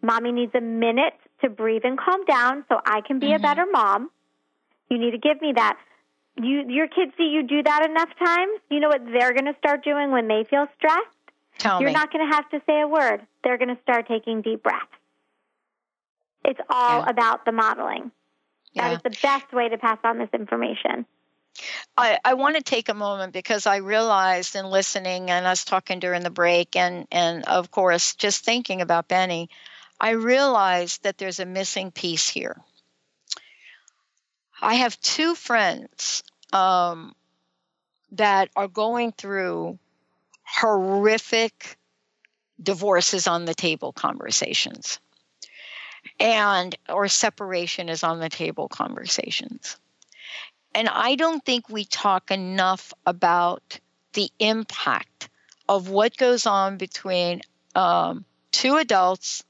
mommy 0.01 0.33
needs 0.33 0.55
a 0.55 0.61
minute 0.61 1.15
to 1.43 1.49
breathe 1.49 1.83
and 1.85 1.99
calm 1.99 2.25
down 2.25 2.65
so 2.69 2.81
I 2.85 3.01
can 3.01 3.19
be 3.19 3.27
mm-hmm. 3.27 3.37
a 3.37 3.39
better 3.41 3.65
mom. 3.71 4.11
You 4.89 4.99
need 4.99 5.13
to 5.13 5.19
give 5.19 5.41
me 5.41 5.53
that. 5.57 5.79
You, 6.37 6.65
your 6.69 6.87
kids 6.87 7.13
see 7.17 7.25
you 7.25 7.43
do 7.43 7.63
that 7.63 7.85
enough 7.85 8.09
times. 8.19 8.61
You 8.71 8.81
know 8.81 8.89
what 8.89 9.05
they're 9.05 9.33
going 9.33 9.47
to 9.47 9.57
start 9.59 9.85
doing 9.85 10.11
when 10.11 10.29
they 10.29 10.45
feel 10.49 10.67
stressed? 10.79 11.07
Tell 11.59 11.81
You're 11.81 11.91
me. 11.91 11.95
not 11.95 12.13
going 12.13 12.27
to 12.27 12.35
have 12.35 12.49
to 12.51 12.63
say 12.67 12.81
a 12.81 12.89
word. 12.89 13.21
They're 13.45 13.59
going 13.59 13.75
to 13.75 13.81
start 13.83 14.09
taking 14.09 14.41
deep 14.41 14.63
breaths. 14.63 14.87
It's 16.45 16.61
all 16.71 17.01
yeah. 17.01 17.11
about 17.11 17.45
the 17.45 17.53
modeling. 17.53 18.11
Yeah. 18.73 18.89
That 18.89 18.97
is 18.97 19.03
the 19.03 19.19
best 19.23 19.53
way 19.53 19.69
to 19.69 19.79
pass 19.79 19.99
on 20.05 20.19
this 20.19 20.31
information. 20.33 21.07
I, 21.97 22.19
I 22.25 22.35
want 22.35 22.57
to 22.57 22.63
take 22.63 22.89
a 22.89 22.95
moment 22.95 23.33
because 23.33 23.67
I 23.67 23.77
realized 23.77 24.57
in 24.57 24.67
listening 24.67 25.31
and 25.31 25.47
us 25.47 25.65
talking 25.65 26.01
during 26.01 26.23
the 26.23 26.31
break 26.31 26.77
and, 26.77 27.07
and 27.13 27.45
of 27.45 27.71
course 27.71 28.15
just 28.15 28.45
thinking 28.45 28.81
about 28.81 29.09
Benny, 29.09 29.51
I 30.01 30.11
realized 30.11 31.03
that 31.03 31.19
there's 31.19 31.41
a 31.41 31.47
missing 31.47 31.91
piece 31.91 32.29
here. 32.29 32.57
I 34.61 34.75
have 34.75 35.01
two 35.01 35.35
friends 35.35 36.23
um, 36.53 37.15
that 38.13 38.49
are 38.57 38.69
going 38.69 39.13
through 39.13 39.79
horrific 40.45 41.77
divorces 42.63 43.27
on 43.27 43.45
the 43.45 43.55
table 43.55 43.93
conversations 43.93 45.01
and 46.19 46.77
or 46.89 47.09
separation 47.09 47.89
is 47.89 48.05
on 48.05 48.21
the 48.21 48.29
table 48.29 48.69
conversations. 48.69 49.77
And 50.75 50.89
I 50.89 51.17
don't 51.17 51.45
think 51.45 51.69
we 51.69 51.85
talk 51.85 52.31
enough 52.31 52.93
about 53.07 53.79
the 54.15 54.31
impact 54.39 55.29
of 55.69 55.89
what 55.89 56.17
goes 56.17 56.47
on 56.47 56.77
between 56.77 57.43
um, 57.75 58.25
two 58.51 58.77
adults, 58.77 59.45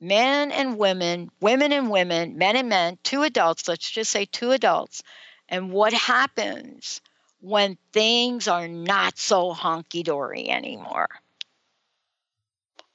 men 0.00 0.50
and 0.50 0.78
women, 0.78 1.30
women 1.40 1.72
and 1.72 1.90
women, 1.90 2.38
men 2.38 2.56
and 2.56 2.68
men, 2.68 2.98
two 3.02 3.22
adults, 3.22 3.68
let's 3.68 3.90
just 3.90 4.10
say 4.10 4.24
two 4.24 4.52
adults, 4.52 5.02
and 5.48 5.70
what 5.70 5.92
happens 5.92 7.00
when 7.40 7.76
things 7.92 8.48
are 8.48 8.68
not 8.68 9.18
so 9.18 9.52
honky 9.52 10.02
dory 10.02 10.48
anymore. 10.48 11.08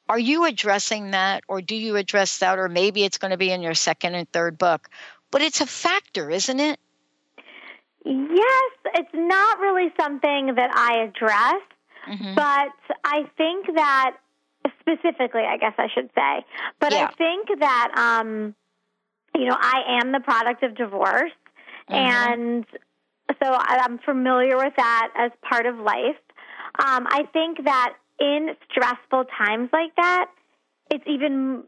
Are 0.08 0.20
you 0.20 0.46
addressing 0.46 1.12
that, 1.12 1.44
or 1.48 1.62
do 1.62 1.76
you 1.76 1.96
address 1.96 2.40
that, 2.40 2.58
or 2.58 2.68
maybe 2.68 3.04
it's 3.04 3.20
going 3.20 3.30
to 3.30 3.38
be 3.38 3.52
in 3.52 3.62
your 3.62 3.76
second 3.76 4.16
and 4.16 4.32
third 4.32 4.58
book? 4.58 4.90
But 5.30 5.44
it's 5.44 5.62
a 5.62 5.68
factor, 5.68 6.32
isn't 6.32 6.60
it? 6.60 6.80
Yes, 8.06 8.72
it's 8.96 9.14
not 9.14 9.60
really 9.60 9.92
something 10.00 10.56
that 10.56 10.72
I 10.74 11.04
address, 11.04 11.62
mm-hmm. 12.10 12.36
but 12.36 12.70
I 13.04 13.24
think 13.38 13.68
that 13.76 14.18
specifically, 14.80 15.42
I 15.42 15.58
guess 15.58 15.74
I 15.78 15.88
should 15.94 16.10
say, 16.16 16.46
but 16.80 16.94
yeah. 16.94 17.10
I 17.12 17.14
think 17.16 17.50
that, 17.60 17.92
um, 17.98 18.56
you 19.36 19.46
know, 19.46 19.58
I 19.60 20.02
am 20.02 20.12
the 20.12 20.22
product 20.22 20.64
of 20.64 20.76
divorce, 20.76 21.32
mm-hmm. 21.90 21.94
and 21.94 22.66
so 23.44 23.54
I'm 23.54 24.00
familiar 24.00 24.58
with 24.58 24.74
that 24.78 25.10
as 25.18 25.32
part 25.48 25.66
of 25.66 25.78
life. 25.78 26.18
Um, 26.80 27.08
I 27.10 27.24
think 27.34 27.66
that 27.66 27.96
in 28.20 28.56
stressful 28.72 29.26
times 29.38 29.70
like 29.74 29.96
that, 29.98 30.30
it's 30.92 31.04
even 31.06 31.64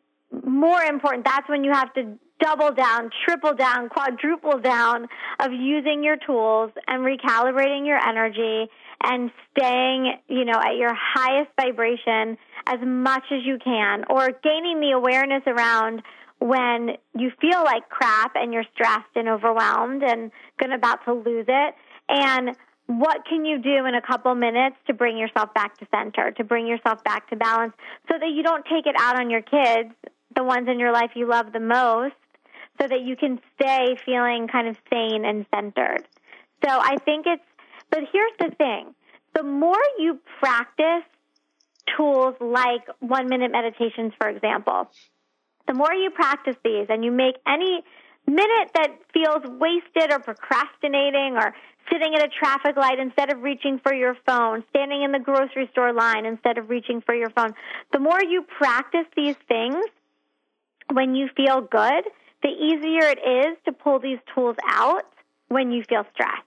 more 0.45 0.81
important. 0.81 1.25
That's 1.25 1.47
when 1.49 1.63
you 1.63 1.71
have 1.71 1.93
to 1.93 2.17
double 2.41 2.71
down, 2.71 3.09
triple 3.25 3.53
down, 3.53 3.89
quadruple 3.89 4.59
down 4.59 5.07
of 5.39 5.51
using 5.51 6.03
your 6.03 6.17
tools 6.17 6.71
and 6.87 7.05
recalibrating 7.05 7.85
your 7.85 7.97
energy 7.97 8.69
and 9.03 9.31
staying, 9.51 10.13
you 10.27 10.45
know, 10.45 10.59
at 10.59 10.75
your 10.77 10.93
highest 10.93 11.51
vibration 11.59 12.37
as 12.67 12.79
much 12.83 13.23
as 13.31 13.39
you 13.45 13.57
can 13.63 14.03
or 14.09 14.29
gaining 14.43 14.79
the 14.79 14.91
awareness 14.91 15.43
around 15.47 16.01
when 16.39 16.97
you 17.17 17.31
feel 17.39 17.63
like 17.63 17.87
crap 17.89 18.31
and 18.35 18.51
you're 18.53 18.65
stressed 18.73 19.15
and 19.15 19.29
overwhelmed 19.29 20.03
and 20.03 20.31
going 20.59 20.71
about 20.71 21.05
to 21.05 21.13
lose 21.13 21.45
it. 21.47 21.75
And 22.09 22.55
what 22.87 23.25
can 23.29 23.45
you 23.45 23.59
do 23.59 23.85
in 23.85 23.95
a 23.95 24.01
couple 24.01 24.33
minutes 24.35 24.75
to 24.87 24.93
bring 24.93 25.17
yourself 25.17 25.53
back 25.53 25.77
to 25.77 25.87
center, 25.95 26.31
to 26.31 26.43
bring 26.43 26.67
yourself 26.67 27.03
back 27.03 27.29
to 27.29 27.35
balance 27.35 27.73
so 28.09 28.17
that 28.19 28.29
you 28.35 28.43
don't 28.43 28.65
take 28.65 28.85
it 28.85 28.95
out 28.99 29.19
on 29.19 29.29
your 29.29 29.41
kids, 29.41 29.93
the 30.35 30.43
ones 30.43 30.67
in 30.67 30.79
your 30.79 30.91
life 30.91 31.11
you 31.15 31.27
love 31.27 31.53
the 31.53 31.59
most, 31.59 32.15
so 32.81 32.87
that 32.87 33.01
you 33.01 33.15
can 33.15 33.39
stay 33.55 33.95
feeling 34.05 34.47
kind 34.47 34.67
of 34.67 34.75
sane 34.91 35.23
and 35.25 35.45
centered. 35.53 36.07
So 36.65 36.69
I 36.69 36.97
think 37.05 37.25
it's, 37.27 37.43
but 37.89 38.01
here's 38.11 38.31
the 38.39 38.55
thing 38.55 38.95
the 39.33 39.43
more 39.43 39.81
you 39.99 40.19
practice 40.39 41.03
tools 41.95 42.35
like 42.39 42.81
one 42.99 43.27
minute 43.27 43.51
meditations, 43.51 44.13
for 44.19 44.29
example, 44.29 44.89
the 45.67 45.73
more 45.73 45.93
you 45.93 46.09
practice 46.09 46.55
these 46.63 46.87
and 46.89 47.03
you 47.03 47.11
make 47.11 47.35
any 47.47 47.83
minute 48.27 48.71
that 48.75 48.89
feels 49.13 49.43
wasted 49.59 50.11
or 50.11 50.19
procrastinating 50.19 51.37
or 51.37 51.53
sitting 51.91 52.13
at 52.15 52.23
a 52.23 52.29
traffic 52.29 52.75
light 52.77 52.99
instead 52.99 53.31
of 53.31 53.41
reaching 53.41 53.79
for 53.79 53.93
your 53.93 54.15
phone, 54.25 54.63
standing 54.69 55.03
in 55.03 55.11
the 55.11 55.19
grocery 55.19 55.67
store 55.71 55.93
line 55.93 56.25
instead 56.25 56.57
of 56.57 56.69
reaching 56.69 57.01
for 57.01 57.15
your 57.15 57.29
phone, 57.31 57.53
the 57.91 57.99
more 57.99 58.23
you 58.23 58.43
practice 58.43 59.05
these 59.15 59.35
things 59.47 59.83
when 60.91 61.15
you 61.15 61.29
feel 61.35 61.61
good, 61.61 62.03
the 62.41 62.49
easier 62.49 63.03
it 63.03 63.19
is 63.19 63.57
to 63.65 63.71
pull 63.71 63.99
these 63.99 64.19
tools 64.33 64.55
out 64.65 65.05
when 65.47 65.71
you 65.71 65.83
feel 65.83 66.05
stressed. 66.13 66.43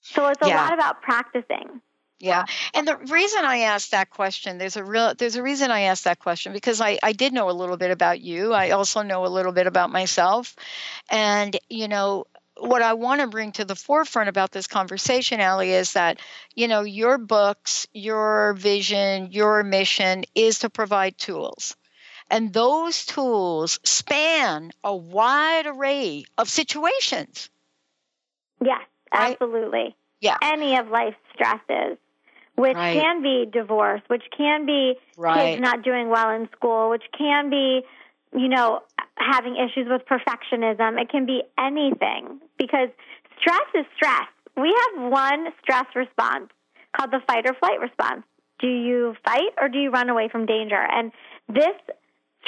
So 0.00 0.26
it's 0.28 0.42
a 0.42 0.48
yeah. 0.48 0.62
lot 0.62 0.72
about 0.72 1.02
practicing. 1.02 1.80
Yeah. 2.20 2.46
And 2.74 2.88
the 2.88 2.96
reason 2.96 3.44
I 3.44 3.58
asked 3.58 3.92
that 3.92 4.10
question, 4.10 4.58
there's 4.58 4.76
a 4.76 4.82
real 4.82 5.14
there's 5.14 5.36
a 5.36 5.42
reason 5.42 5.70
I 5.70 5.82
asked 5.82 6.04
that 6.04 6.18
question 6.18 6.52
because 6.52 6.80
I, 6.80 6.98
I 7.02 7.12
did 7.12 7.32
know 7.32 7.48
a 7.48 7.52
little 7.52 7.76
bit 7.76 7.92
about 7.92 8.20
you. 8.20 8.52
I 8.52 8.70
also 8.70 9.02
know 9.02 9.24
a 9.24 9.28
little 9.28 9.52
bit 9.52 9.68
about 9.68 9.90
myself. 9.90 10.56
And, 11.10 11.56
you 11.68 11.86
know, 11.86 12.26
what 12.58 12.82
I 12.82 12.94
want 12.94 13.20
to 13.20 13.28
bring 13.28 13.52
to 13.52 13.64
the 13.64 13.76
forefront 13.76 14.28
about 14.28 14.50
this 14.50 14.66
conversation, 14.66 15.40
Ali, 15.40 15.70
is 15.70 15.92
that, 15.92 16.18
you 16.56 16.66
know, 16.66 16.80
your 16.82 17.18
books, 17.18 17.86
your 17.92 18.54
vision, 18.54 19.30
your 19.30 19.62
mission 19.62 20.24
is 20.34 20.60
to 20.60 20.70
provide 20.70 21.16
tools. 21.18 21.76
And 22.30 22.52
those 22.52 23.06
tools 23.06 23.78
span 23.84 24.72
a 24.84 24.94
wide 24.94 25.66
array 25.66 26.24
of 26.36 26.48
situations. 26.48 27.48
Yes, 28.62 28.82
absolutely. 29.12 29.78
Right? 29.78 29.94
Yeah. 30.20 30.36
Any 30.42 30.76
of 30.76 30.88
life's 30.88 31.16
stresses, 31.32 31.96
which 32.56 32.74
right. 32.74 33.00
can 33.00 33.22
be 33.22 33.46
divorce, 33.50 34.02
which 34.08 34.24
can 34.36 34.66
be 34.66 34.94
right. 35.16 35.52
kids 35.52 35.62
not 35.62 35.82
doing 35.82 36.10
well 36.10 36.30
in 36.30 36.48
school, 36.56 36.90
which 36.90 37.04
can 37.16 37.50
be, 37.50 37.82
you 38.36 38.48
know, 38.48 38.82
having 39.16 39.56
issues 39.56 39.86
with 39.88 40.02
perfectionism. 40.06 41.00
It 41.00 41.08
can 41.08 41.24
be 41.24 41.42
anything 41.58 42.40
because 42.58 42.88
stress 43.40 43.68
is 43.74 43.86
stress. 43.96 44.26
We 44.56 44.74
have 44.76 45.10
one 45.10 45.46
stress 45.62 45.86
response 45.94 46.50
called 46.96 47.12
the 47.12 47.20
fight 47.26 47.46
or 47.46 47.54
flight 47.54 47.80
response. 47.80 48.24
Do 48.58 48.66
you 48.66 49.14
fight 49.24 49.54
or 49.60 49.68
do 49.68 49.78
you 49.78 49.90
run 49.90 50.08
away 50.08 50.28
from 50.28 50.46
danger? 50.46 50.80
And 50.80 51.12
this 51.48 51.76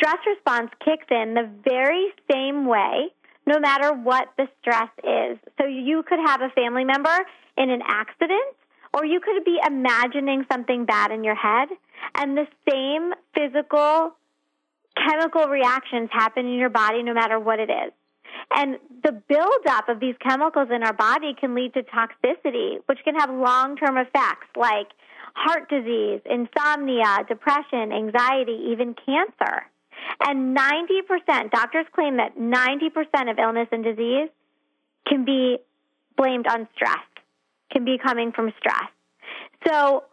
stress 0.00 0.18
response 0.26 0.70
kicks 0.82 1.06
in 1.10 1.34
the 1.34 1.48
very 1.62 2.08
same 2.30 2.66
way 2.66 3.12
no 3.46 3.58
matter 3.58 3.92
what 3.92 4.28
the 4.36 4.46
stress 4.60 4.90
is. 4.98 5.38
So 5.58 5.66
you 5.66 6.02
could 6.06 6.20
have 6.24 6.40
a 6.40 6.50
family 6.50 6.84
member 6.84 7.16
in 7.56 7.70
an 7.70 7.82
accident 7.86 8.56
or 8.94 9.04
you 9.04 9.20
could 9.20 9.44
be 9.44 9.58
imagining 9.66 10.44
something 10.50 10.84
bad 10.84 11.10
in 11.10 11.24
your 11.24 11.34
head 11.34 11.68
and 12.14 12.36
the 12.36 12.46
same 12.68 13.12
physical 13.34 14.14
chemical 14.96 15.46
reactions 15.46 16.08
happen 16.12 16.46
in 16.46 16.58
your 16.58 16.70
body 16.70 17.02
no 17.02 17.14
matter 17.14 17.38
what 17.38 17.58
it 17.58 17.70
is. 17.70 17.92
And 18.54 18.78
the 19.04 19.12
buildup 19.12 19.88
of 19.88 20.00
these 20.00 20.14
chemicals 20.20 20.68
in 20.74 20.82
our 20.82 20.92
body 20.92 21.34
can 21.38 21.54
lead 21.54 21.74
to 21.74 21.82
toxicity, 21.82 22.78
which 22.86 22.98
can 23.04 23.14
have 23.14 23.30
long 23.30 23.76
term 23.76 23.96
effects 23.96 24.48
like 24.56 24.88
heart 25.34 25.68
disease, 25.68 26.20
insomnia, 26.24 27.24
depression, 27.28 27.92
anxiety, 27.92 28.70
even 28.72 28.94
cancer. 28.94 29.66
And 30.20 30.56
90%, 30.56 31.50
doctors 31.50 31.86
claim 31.94 32.16
that 32.16 32.36
90% 32.36 33.30
of 33.30 33.38
illness 33.38 33.68
and 33.72 33.84
disease 33.84 34.28
can 35.06 35.24
be 35.24 35.58
blamed 36.16 36.46
on 36.46 36.68
stress, 36.74 36.98
can 37.72 37.84
be 37.84 37.98
coming 37.98 38.32
from 38.32 38.52
stress. 38.58 38.90
So 39.66 40.04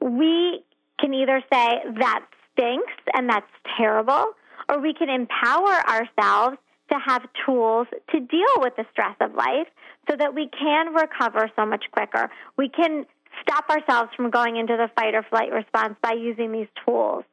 we 0.00 0.62
can 0.98 1.14
either 1.14 1.42
say 1.52 1.80
that 1.98 2.24
stinks 2.52 2.92
and 3.14 3.28
that's 3.28 3.46
terrible, 3.76 4.26
or 4.68 4.80
we 4.80 4.94
can 4.94 5.08
empower 5.08 5.74
ourselves 5.88 6.56
to 6.90 6.98
have 7.04 7.22
tools 7.46 7.86
to 8.10 8.20
deal 8.20 8.54
with 8.58 8.74
the 8.76 8.84
stress 8.92 9.14
of 9.20 9.34
life 9.34 9.68
so 10.08 10.16
that 10.16 10.34
we 10.34 10.48
can 10.48 10.92
recover 10.92 11.50
so 11.56 11.64
much 11.64 11.84
quicker. 11.92 12.30
We 12.56 12.68
can 12.68 13.06
stop 13.42 13.68
ourselves 13.70 14.10
from 14.16 14.30
going 14.30 14.56
into 14.56 14.76
the 14.76 14.88
fight 14.96 15.14
or 15.14 15.22
flight 15.22 15.52
response 15.52 15.96
by 16.02 16.12
using 16.12 16.52
these 16.52 16.66
tools. 16.84 17.24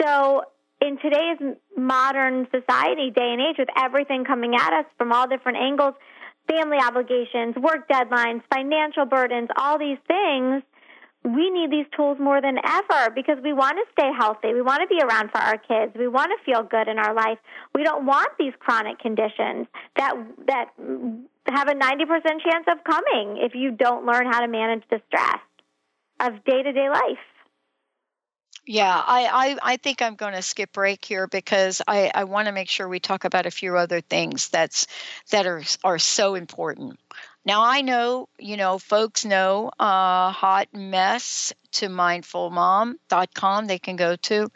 So, 0.00 0.42
in 0.80 0.98
today's 0.98 1.56
modern 1.76 2.46
society, 2.50 3.10
day 3.10 3.32
and 3.32 3.40
age, 3.40 3.56
with 3.58 3.68
everything 3.76 4.24
coming 4.24 4.54
at 4.54 4.72
us 4.72 4.86
from 4.96 5.12
all 5.12 5.28
different 5.28 5.58
angles 5.58 5.94
family 6.48 6.78
obligations, 6.82 7.54
work 7.56 7.86
deadlines, 7.90 8.40
financial 8.50 9.04
burdens, 9.04 9.50
all 9.58 9.78
these 9.78 9.98
things 10.06 10.62
we 11.24 11.50
need 11.50 11.70
these 11.70 11.86
tools 11.96 12.18
more 12.20 12.40
than 12.40 12.58
ever 12.64 13.10
because 13.14 13.38
we 13.42 13.52
want 13.52 13.76
to 13.76 13.84
stay 13.92 14.10
healthy. 14.16 14.54
We 14.54 14.62
want 14.62 14.82
to 14.82 14.86
be 14.86 15.02
around 15.02 15.30
for 15.30 15.38
our 15.38 15.58
kids. 15.58 15.92
We 15.98 16.06
want 16.06 16.30
to 16.30 16.44
feel 16.44 16.62
good 16.62 16.88
in 16.88 16.98
our 16.98 17.12
life. 17.12 17.38
We 17.74 17.82
don't 17.82 18.06
want 18.06 18.30
these 18.38 18.52
chronic 18.60 18.98
conditions 18.98 19.66
that 19.96 20.14
that 20.46 20.66
have 21.48 21.68
a 21.68 21.74
90% 21.74 22.06
chance 22.44 22.66
of 22.70 22.84
coming 22.84 23.38
if 23.38 23.54
you 23.54 23.72
don't 23.72 24.06
learn 24.06 24.26
how 24.26 24.40
to 24.40 24.48
manage 24.48 24.84
the 24.90 25.00
stress 25.08 25.40
of 26.20 26.44
day-to-day 26.44 26.88
life. 26.90 27.24
Yeah, 28.70 29.02
I, 29.06 29.24
I, 29.62 29.72
I 29.72 29.76
think 29.78 30.02
I'm 30.02 30.14
going 30.14 30.34
to 30.34 30.42
skip 30.42 30.74
break 30.74 31.02
here 31.02 31.26
because 31.26 31.80
I, 31.88 32.12
I 32.14 32.24
want 32.24 32.48
to 32.48 32.52
make 32.52 32.68
sure 32.68 32.86
we 32.86 33.00
talk 33.00 33.24
about 33.24 33.46
a 33.46 33.50
few 33.50 33.74
other 33.78 34.02
things 34.02 34.50
that's 34.50 34.86
that 35.30 35.46
are 35.46 35.62
are 35.82 35.98
so 35.98 36.34
important. 36.34 37.00
Now 37.46 37.64
I 37.64 37.80
know, 37.80 38.28
you 38.38 38.58
know, 38.58 38.78
folks 38.78 39.24
know 39.24 39.70
uh, 39.80 40.32
hot 40.32 40.68
mess 40.74 41.54
to 41.72 41.88
mindfulmom.com 41.88 43.66
they 43.66 43.78
can 43.78 43.96
go 43.96 44.16
to. 44.16 44.50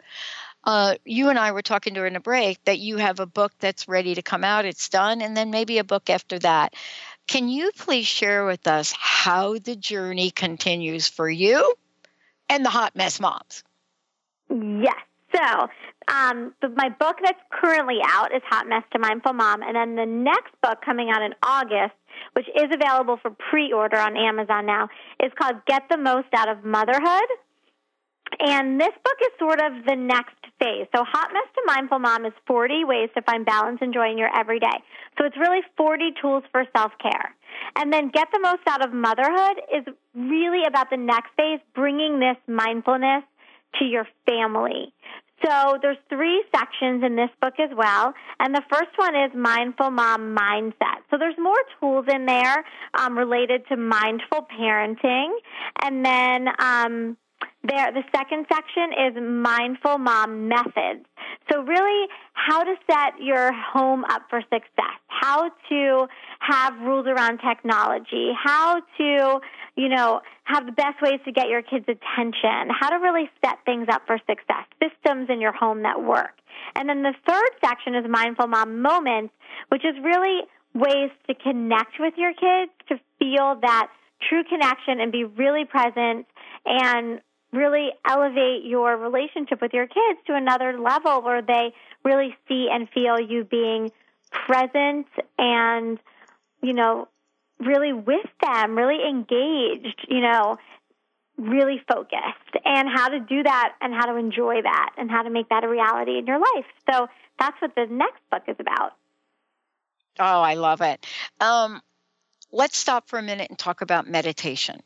Uh, 0.63 0.93
you 1.05 1.29
and 1.29 1.39
I 1.39 1.51
were 1.51 1.63
talking 1.63 1.95
during 1.95 2.15
a 2.15 2.19
break 2.19 2.63
that 2.65 2.77
you 2.77 2.97
have 2.97 3.19
a 3.19 3.25
book 3.25 3.53
that's 3.59 3.87
ready 3.87 4.13
to 4.13 4.21
come 4.21 4.43
out, 4.43 4.65
it's 4.65 4.89
done, 4.89 5.23
and 5.23 5.35
then 5.35 5.49
maybe 5.49 5.79
a 5.79 5.83
book 5.83 6.11
after 6.11 6.37
that. 6.37 6.75
Can 7.25 7.49
you 7.49 7.71
please 7.75 8.05
share 8.05 8.45
with 8.45 8.67
us 8.67 8.93
how 8.95 9.57
the 9.57 9.75
journey 9.75 10.29
continues 10.29 11.07
for 11.07 11.27
you 11.27 11.73
and 12.47 12.63
the 12.63 12.69
hot 12.69 12.95
mess 12.95 13.19
moms? 13.19 13.63
Yes. 14.49 14.95
So, 15.35 15.67
um, 16.09 16.53
my 16.75 16.89
book 16.89 17.17
that's 17.23 17.39
currently 17.51 17.97
out 18.05 18.35
is 18.35 18.41
Hot 18.49 18.67
Mess 18.67 18.83
to 18.93 18.99
Mindful 18.99 19.33
Mom, 19.33 19.63
and 19.63 19.75
then 19.75 19.95
the 19.95 20.05
next 20.05 20.53
book 20.61 20.79
coming 20.85 21.09
out 21.09 21.23
in 21.23 21.33
August 21.41 21.95
which 22.33 22.47
is 22.55 22.69
available 22.71 23.17
for 23.21 23.31
pre-order 23.31 23.97
on 23.97 24.17
Amazon 24.17 24.65
now, 24.65 24.89
is 25.21 25.31
called 25.39 25.57
Get 25.67 25.83
the 25.89 25.97
Most 25.97 26.27
Out 26.35 26.49
of 26.49 26.63
Motherhood. 26.63 27.29
And 28.39 28.79
this 28.79 28.93
book 29.03 29.17
is 29.21 29.31
sort 29.37 29.61
of 29.61 29.85
the 29.85 29.95
next 29.95 30.35
phase. 30.59 30.87
So, 30.95 31.03
Hot 31.03 31.29
Mess 31.33 31.45
to 31.53 31.61
Mindful 31.67 31.99
Mom 31.99 32.25
is 32.25 32.33
40 32.47 32.85
ways 32.85 33.09
to 33.15 33.21
find 33.21 33.45
balance 33.45 33.77
and 33.81 33.93
joy 33.93 34.09
in 34.09 34.17
your 34.17 34.29
everyday. 34.35 34.81
So, 35.17 35.25
it's 35.25 35.37
really 35.37 35.59
40 35.77 36.13
tools 36.19 36.43
for 36.51 36.65
self 36.75 36.93
care. 37.01 37.35
And 37.75 37.93
then, 37.93 38.09
Get 38.09 38.29
the 38.33 38.39
Most 38.39 38.61
Out 38.67 38.83
of 38.83 38.91
Motherhood 38.91 39.61
is 39.71 39.85
really 40.15 40.65
about 40.65 40.89
the 40.89 40.97
next 40.97 41.29
phase, 41.37 41.59
bringing 41.75 42.19
this 42.19 42.37
mindfulness 42.47 43.23
to 43.79 43.85
your 43.85 44.07
family. 44.25 44.93
So 45.43 45.77
there's 45.81 45.97
three 46.07 46.43
sections 46.55 47.03
in 47.03 47.17
this 47.17 47.29
book 47.41 47.55
as 47.59 47.69
well, 47.75 48.13
and 48.39 48.55
the 48.55 48.63
first 48.71 48.91
one 48.95 49.13
is 49.13 49.31
mindful 49.35 49.91
mom 49.91 50.35
mindset. 50.35 51.03
So 51.11 51.17
there's 51.17 51.37
more 51.37 51.57
tools 51.79 52.05
in 52.13 52.25
there 52.25 52.63
um, 52.97 53.17
related 53.17 53.67
to 53.67 53.75
mindful 53.75 54.47
parenting, 54.57 55.31
and 55.81 56.05
then 56.05 56.47
um, 56.59 57.17
there 57.63 57.91
the 57.91 58.03
second 58.15 58.45
section 58.51 58.91
is 59.07 59.15
mindful 59.21 59.97
mom 59.97 60.47
methods. 60.47 61.05
So, 61.51 61.61
really, 61.61 62.07
how 62.33 62.63
to 62.63 62.75
set 62.89 63.21
your 63.21 63.51
home 63.53 64.05
up 64.05 64.23
for 64.29 64.41
success, 64.41 64.99
how 65.07 65.49
to 65.69 66.07
have 66.39 66.79
rules 66.81 67.07
around 67.07 67.39
technology, 67.39 68.31
how 68.41 68.81
to, 68.97 69.39
you 69.75 69.89
know, 69.89 70.21
have 70.45 70.65
the 70.65 70.71
best 70.71 71.01
ways 71.01 71.19
to 71.25 71.31
get 71.31 71.47
your 71.49 71.61
kids' 71.61 71.85
attention, 71.87 72.69
how 72.69 72.89
to 72.89 72.97
really 72.97 73.29
set 73.43 73.57
things 73.65 73.87
up 73.91 74.03
for 74.05 74.17
success, 74.29 74.65
systems 74.81 75.29
in 75.29 75.41
your 75.41 75.53
home 75.53 75.83
that 75.83 76.03
work. 76.03 76.37
And 76.75 76.87
then 76.87 77.03
the 77.03 77.13
third 77.27 77.51
section 77.63 77.95
is 77.95 78.05
Mindful 78.09 78.47
Mom 78.47 78.81
Moments, 78.81 79.33
which 79.69 79.83
is 79.83 79.95
really 80.03 80.41
ways 80.73 81.11
to 81.27 81.35
connect 81.35 81.99
with 81.99 82.13
your 82.17 82.33
kids, 82.33 82.71
to 82.89 82.99
feel 83.19 83.59
that 83.61 83.87
true 84.29 84.43
connection 84.43 84.99
and 84.99 85.11
be 85.11 85.23
really 85.23 85.65
present 85.65 86.25
and 86.65 87.21
really 87.53 87.91
elevate 88.05 88.65
your 88.65 88.97
relationship 88.97 89.61
with 89.61 89.73
your 89.73 89.87
kids 89.87 90.19
to 90.27 90.35
another 90.35 90.77
level 90.79 91.21
where 91.21 91.41
they 91.41 91.73
really 92.03 92.35
see 92.47 92.67
and 92.71 92.89
feel 92.89 93.19
you 93.19 93.43
being 93.43 93.91
present 94.31 95.07
and, 95.37 95.99
you 96.61 96.73
know, 96.73 97.07
really 97.59 97.93
with 97.93 98.25
them, 98.41 98.75
really 98.75 99.07
engaged, 99.07 100.05
you 100.09 100.19
know, 100.19 100.57
really 101.37 101.81
focused, 101.87 102.65
and 102.65 102.87
how 102.89 103.09
to 103.09 103.19
do 103.19 103.43
that 103.43 103.73
and 103.81 103.93
how 103.93 104.05
to 104.05 104.17
enjoy 104.17 104.61
that 104.61 104.91
and 104.97 105.09
how 105.09 105.21
to 105.21 105.29
make 105.29 105.49
that 105.49 105.63
a 105.63 105.67
reality 105.67 106.17
in 106.17 106.25
your 106.25 106.39
life. 106.39 106.65
So 106.91 107.07
that's 107.39 107.59
what 107.61 107.75
the 107.75 107.85
next 107.89 108.21
book 108.31 108.43
is 108.47 108.55
about. 108.59 108.93
Oh, 110.19 110.41
I 110.41 110.55
love 110.55 110.81
it. 110.81 111.05
Um, 111.39 111.81
let's 112.51 112.77
stop 112.77 113.07
for 113.09 113.17
a 113.17 113.23
minute 113.23 113.49
and 113.49 113.57
talk 113.57 113.81
about 113.81 114.07
meditation. 114.07 114.81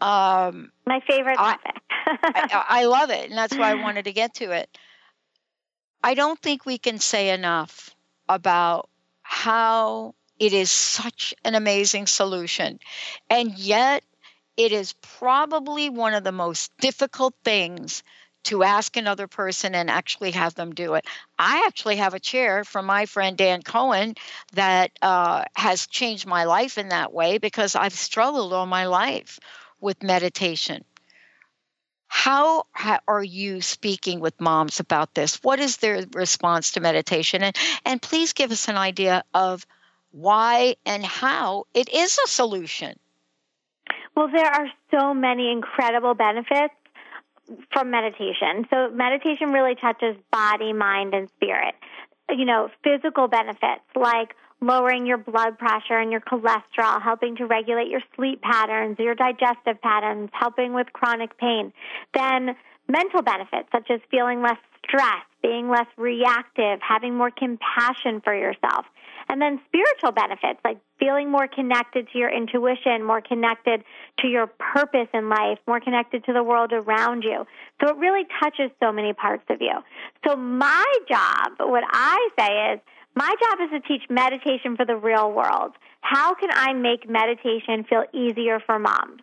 Um, 0.00 0.72
My 0.86 1.00
favorite 1.06 1.36
topic. 1.36 1.76
I, 2.06 2.64
I 2.68 2.84
love 2.84 3.10
it, 3.10 3.28
and 3.28 3.38
that's 3.38 3.56
why 3.56 3.70
I 3.70 3.74
wanted 3.74 4.04
to 4.06 4.12
get 4.12 4.34
to 4.34 4.52
it. 4.52 4.76
I 6.02 6.14
don't 6.14 6.40
think 6.40 6.64
we 6.64 6.78
can 6.78 6.98
say 6.98 7.30
enough 7.30 7.90
about 8.28 8.88
how 9.22 10.14
it 10.38 10.52
is 10.52 10.70
such 10.70 11.34
an 11.44 11.54
amazing 11.54 12.06
solution. 12.06 12.78
And 13.28 13.58
yet, 13.58 14.02
it 14.56 14.72
is 14.72 14.94
probably 15.18 15.90
one 15.90 16.14
of 16.14 16.24
the 16.24 16.32
most 16.32 16.72
difficult 16.78 17.34
things 17.44 18.02
to 18.44 18.62
ask 18.62 18.96
another 18.96 19.26
person 19.26 19.74
and 19.74 19.90
actually 19.90 20.30
have 20.30 20.54
them 20.54 20.74
do 20.74 20.94
it. 20.94 21.04
I 21.38 21.64
actually 21.66 21.96
have 21.96 22.14
a 22.14 22.20
chair 22.20 22.64
from 22.64 22.86
my 22.86 23.04
friend 23.04 23.36
Dan 23.36 23.60
Cohen 23.62 24.14
that 24.54 24.92
uh, 25.02 25.44
has 25.54 25.86
changed 25.86 26.26
my 26.26 26.44
life 26.44 26.78
in 26.78 26.88
that 26.88 27.12
way 27.12 27.36
because 27.36 27.76
I've 27.76 27.92
struggled 27.92 28.54
all 28.54 28.66
my 28.66 28.86
life 28.86 29.38
with 29.80 30.02
meditation. 30.02 30.84
How 32.06 32.64
are 33.06 33.22
you 33.22 33.60
speaking 33.60 34.20
with 34.20 34.40
moms 34.40 34.80
about 34.80 35.14
this? 35.14 35.36
What 35.44 35.60
is 35.60 35.76
their 35.76 36.04
response 36.12 36.72
to 36.72 36.80
meditation? 36.80 37.42
And, 37.42 37.56
and 37.84 38.02
please 38.02 38.32
give 38.32 38.50
us 38.50 38.68
an 38.68 38.76
idea 38.76 39.22
of 39.32 39.64
why 40.10 40.74
and 40.84 41.04
how 41.04 41.66
it 41.72 41.88
is 41.88 42.18
a 42.24 42.28
solution. 42.28 42.98
Well, 44.16 44.28
there 44.28 44.46
are 44.46 44.66
so 44.90 45.14
many 45.14 45.52
incredible 45.52 46.14
benefits 46.14 46.74
from 47.72 47.90
meditation. 47.90 48.66
So, 48.70 48.90
meditation 48.90 49.52
really 49.52 49.76
touches 49.76 50.16
body, 50.32 50.72
mind, 50.72 51.14
and 51.14 51.28
spirit. 51.36 51.74
You 52.28 52.44
know, 52.44 52.70
physical 52.82 53.28
benefits 53.28 53.82
like 53.94 54.34
lowering 54.60 55.06
your 55.06 55.18
blood 55.18 55.58
pressure 55.58 55.98
and 55.98 56.10
your 56.10 56.20
cholesterol, 56.20 57.02
helping 57.02 57.36
to 57.36 57.46
regulate 57.46 57.88
your 57.88 58.02
sleep 58.16 58.42
patterns, 58.42 58.98
your 58.98 59.14
digestive 59.14 59.80
patterns, 59.82 60.30
helping 60.32 60.74
with 60.74 60.92
chronic 60.92 61.36
pain. 61.38 61.72
Then 62.14 62.56
mental 62.88 63.22
benefits 63.22 63.68
such 63.72 63.90
as 63.90 64.00
feeling 64.10 64.42
less 64.42 64.58
stress, 64.84 65.24
being 65.42 65.68
less 65.68 65.86
reactive, 65.96 66.80
having 66.86 67.16
more 67.16 67.30
compassion 67.30 68.20
for 68.22 68.34
yourself. 68.34 68.84
And 69.28 69.40
then 69.40 69.60
spiritual 69.68 70.10
benefits 70.10 70.58
like 70.64 70.78
feeling 70.98 71.30
more 71.30 71.46
connected 71.46 72.08
to 72.12 72.18
your 72.18 72.30
intuition, 72.30 73.04
more 73.04 73.20
connected 73.20 73.84
to 74.18 74.26
your 74.26 74.48
purpose 74.48 75.06
in 75.14 75.28
life, 75.28 75.58
more 75.68 75.80
connected 75.80 76.24
to 76.24 76.32
the 76.32 76.42
world 76.42 76.72
around 76.72 77.22
you. 77.22 77.46
So 77.80 77.90
it 77.90 77.96
really 77.96 78.26
touches 78.42 78.70
so 78.82 78.92
many 78.92 79.12
parts 79.12 79.44
of 79.48 79.60
you. 79.60 79.72
So 80.26 80.36
my 80.36 80.84
job, 81.08 81.52
what 81.60 81.84
I 81.86 82.28
say 82.38 82.74
is, 82.74 82.80
my 83.14 83.28
job 83.28 83.58
is 83.64 83.70
to 83.70 83.88
teach 83.88 84.02
meditation 84.08 84.76
for 84.76 84.84
the 84.84 84.96
real 84.96 85.32
world. 85.32 85.72
How 86.00 86.34
can 86.34 86.50
I 86.52 86.72
make 86.72 87.08
meditation 87.08 87.84
feel 87.88 88.04
easier 88.12 88.60
for 88.64 88.78
moms? 88.78 89.20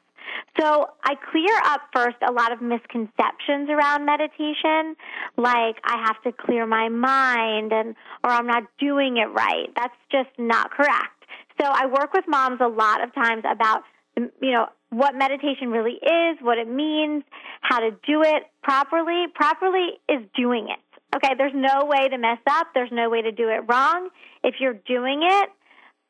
So 0.60 0.90
I 1.04 1.16
clear 1.32 1.56
up 1.66 1.82
first 1.94 2.18
a 2.28 2.32
lot 2.32 2.52
of 2.52 2.62
misconceptions 2.62 3.70
around 3.70 4.06
meditation, 4.06 4.96
like 5.38 5.78
I 5.84 6.04
have 6.06 6.22
to 6.24 6.32
clear 6.32 6.66
my 6.66 6.90
mind 6.90 7.72
and 7.72 7.96
or 8.24 8.32
I'm 8.32 8.48
not 8.48 8.64
doing 8.80 9.18
it 9.18 9.28
right. 9.34 9.70
That's 9.76 9.96
just 10.12 10.30
not 10.38 10.72
correct. 10.72 11.26
So 11.62 11.68
I 11.68 11.86
work 11.88 12.14
with 12.14 12.26
moms 12.28 12.60
a 12.62 12.68
lot 12.68 13.04
of 13.04 13.14
times 13.14 13.44
about 13.50 13.84
you 14.18 14.52
know 14.52 14.68
what 14.90 15.16
meditation 15.16 15.70
really 15.70 16.00
is, 16.02 16.38
what 16.42 16.58
it 16.58 16.68
means, 16.68 17.24
how 17.62 17.80
to 17.80 17.92
do 17.92 18.24
it 18.24 18.44
properly. 18.64 19.26
Properly 19.34 20.00
is 20.10 20.22
doing 20.36 20.68
it. 20.70 20.80
Okay, 21.16 21.34
there's 21.38 21.54
no 21.56 21.86
way 21.86 22.10
to 22.10 22.18
mess 22.18 22.40
up. 22.50 22.68
There's 22.74 22.92
no 22.92 23.10
way 23.10 23.22
to 23.22 23.32
do 23.32 23.50
it 23.50 23.62
wrong. 23.68 24.10
If 24.44 24.56
you're 24.60 24.74
doing 24.74 25.22
it, 25.24 25.50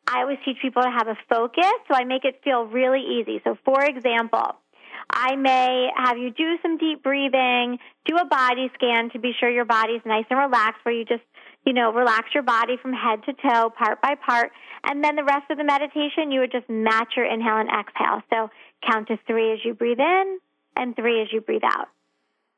I 0.08 0.22
always 0.22 0.38
teach 0.45 0.58
people 0.62 0.82
to 0.82 0.89
have 0.89 1.08
a 1.08 1.18
focus, 1.30 1.74
so 1.88 1.93
I 1.93 2.06
make 2.06 2.24
it 2.24 2.41
feel 2.43 2.66
really 2.66 3.02
easy. 3.02 3.41
So, 3.43 3.58
for 3.66 3.84
example, 3.84 4.56
I 5.10 5.36
may 5.36 5.89
have 5.95 6.18
you 6.18 6.32
do 6.32 6.58
some 6.62 6.78
deep 6.78 7.04
breathing, 7.04 7.78
do 8.06 8.16
a 8.16 8.26
body 8.26 8.72
scan 8.74 9.10
to 9.12 9.20
be 9.20 9.34
sure 9.38 9.50
your 9.50 9.66
body's 9.66 10.02
nice 10.06 10.26
and 10.30 10.39
relaxed, 10.39 10.84
where 10.84 10.95
you 10.95 11.06
just, 11.06 11.24
you 11.66 11.74
know, 11.74 11.91
relax 11.91 12.30
your 12.34 12.43
body 12.43 12.78
from 12.82 12.93
head 12.93 13.24
to 13.26 13.34
toe, 13.34 13.70
part 13.70 14.02
by 14.02 14.16
part. 14.16 14.52
And 14.84 15.04
then 15.04 15.16
the 15.16 15.24
rest 15.24 15.52
of 15.52 15.58
the 15.58 15.64
meditation, 15.64 16.32
you 16.32 16.39
would 16.39 16.52
just 16.52 16.70
match 16.70 17.14
your 17.18 17.26
inhale 17.26 17.58
and 17.58 17.70
exhale. 17.70 18.22
So, 18.30 18.50
count 18.89 19.10
to 19.10 19.20
three 19.28 19.54
as 19.54 19.60
you 19.64 19.74
breathe 19.74 20.00
in 20.00 20.39
and 20.78 20.95
three 20.95 21.22
as 21.22 21.28
you 21.34 21.41
breathe 21.41 21.66
out. 21.66 21.89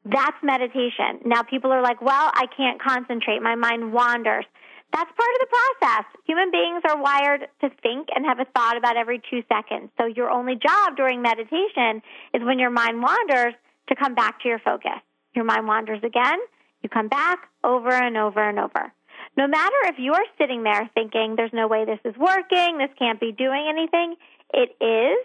That's 0.05 0.37
meditation. 0.41 1.21
Now, 1.25 1.43
people 1.43 1.71
are 1.71 1.81
like, 1.81 2.01
well, 2.01 2.31
I 2.33 2.45
can't 2.55 2.81
concentrate. 2.81 3.41
My 3.41 3.55
mind 3.55 3.93
wanders. 3.93 4.45
That's 4.91 5.11
part 5.11 5.29
of 5.35 5.39
the 5.39 5.47
process. 5.47 6.05
Human 6.25 6.49
beings 6.51 6.81
are 6.89 6.99
wired 6.99 7.41
to 7.61 7.69
think 7.83 8.07
and 8.15 8.25
have 8.25 8.39
a 8.39 8.45
thought 8.45 8.75
about 8.75 8.97
every 8.97 9.21
two 9.29 9.43
seconds. 9.47 9.91
So 9.97 10.07
your 10.07 10.31
only 10.31 10.55
job 10.55 10.95
during 10.97 11.21
meditation 11.21 12.01
is 12.33 12.41
when 12.41 12.57
your 12.57 12.71
mind 12.71 13.01
wanders 13.01 13.53
to 13.89 13.95
come 13.95 14.15
back 14.15 14.41
to 14.41 14.47
your 14.47 14.59
focus. 14.59 14.99
Your 15.35 15.45
mind 15.45 15.67
wanders 15.67 15.99
again, 16.03 16.39
you 16.81 16.89
come 16.89 17.07
back 17.07 17.49
over 17.63 17.91
and 17.91 18.17
over 18.17 18.41
and 18.41 18.57
over. 18.57 18.91
No 19.37 19.47
matter 19.47 19.75
if 19.85 19.95
you're 19.99 20.25
sitting 20.39 20.63
there 20.63 20.89
thinking 20.95 21.35
there's 21.35 21.53
no 21.53 21.67
way 21.67 21.85
this 21.85 21.99
is 22.03 22.17
working, 22.17 22.79
this 22.79 22.89
can't 22.97 23.19
be 23.19 23.31
doing 23.31 23.67
anything, 23.69 24.15
it 24.53 24.75
is, 24.83 25.17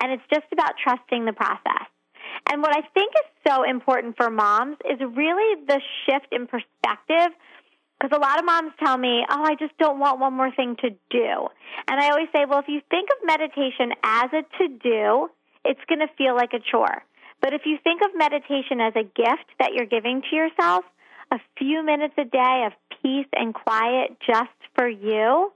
and 0.00 0.12
it's 0.12 0.24
just 0.32 0.46
about 0.52 0.74
trusting 0.82 1.24
the 1.24 1.32
process. 1.32 1.86
And 2.50 2.62
what 2.62 2.76
I 2.76 2.82
think 2.94 3.12
is 3.14 3.50
so 3.50 3.62
important 3.68 4.16
for 4.16 4.30
moms 4.30 4.76
is 4.84 5.00
really 5.00 5.64
the 5.66 5.80
shift 6.04 6.28
in 6.32 6.46
perspective 6.46 7.32
because 8.00 8.16
a 8.16 8.20
lot 8.20 8.38
of 8.38 8.44
moms 8.44 8.72
tell 8.82 8.98
me, 8.98 9.24
oh, 9.30 9.42
I 9.44 9.54
just 9.54 9.76
don't 9.78 9.98
want 9.98 10.20
one 10.20 10.34
more 10.34 10.50
thing 10.50 10.76
to 10.82 10.90
do. 10.90 11.48
And 11.88 12.00
I 12.00 12.10
always 12.10 12.28
say, 12.34 12.44
well, 12.48 12.58
if 12.58 12.68
you 12.68 12.80
think 12.90 13.08
of 13.10 13.26
meditation 13.26 13.92
as 14.02 14.30
a 14.32 14.42
to 14.58 14.68
do, 14.68 15.30
it's 15.64 15.80
going 15.88 16.00
to 16.00 16.08
feel 16.18 16.34
like 16.34 16.52
a 16.52 16.60
chore. 16.60 17.02
But 17.40 17.54
if 17.54 17.62
you 17.64 17.78
think 17.82 18.02
of 18.02 18.10
meditation 18.14 18.80
as 18.80 18.94
a 18.96 19.04
gift 19.04 19.48
that 19.58 19.72
you're 19.74 19.86
giving 19.86 20.22
to 20.28 20.36
yourself, 20.36 20.84
a 21.30 21.38
few 21.56 21.84
minutes 21.84 22.14
a 22.18 22.24
day 22.24 22.66
of 22.66 22.72
peace 23.02 23.26
and 23.32 23.54
quiet 23.54 24.16
just 24.26 24.50
for 24.74 24.88
you 24.88 25.52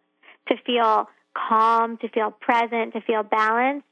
to 0.49 0.55
feel 0.65 1.09
calm, 1.37 1.99
to 1.99 2.09
feel 2.09 2.31
present, 2.31 2.95
to 2.95 3.01
feel 3.03 3.23
balanced, 3.23 3.87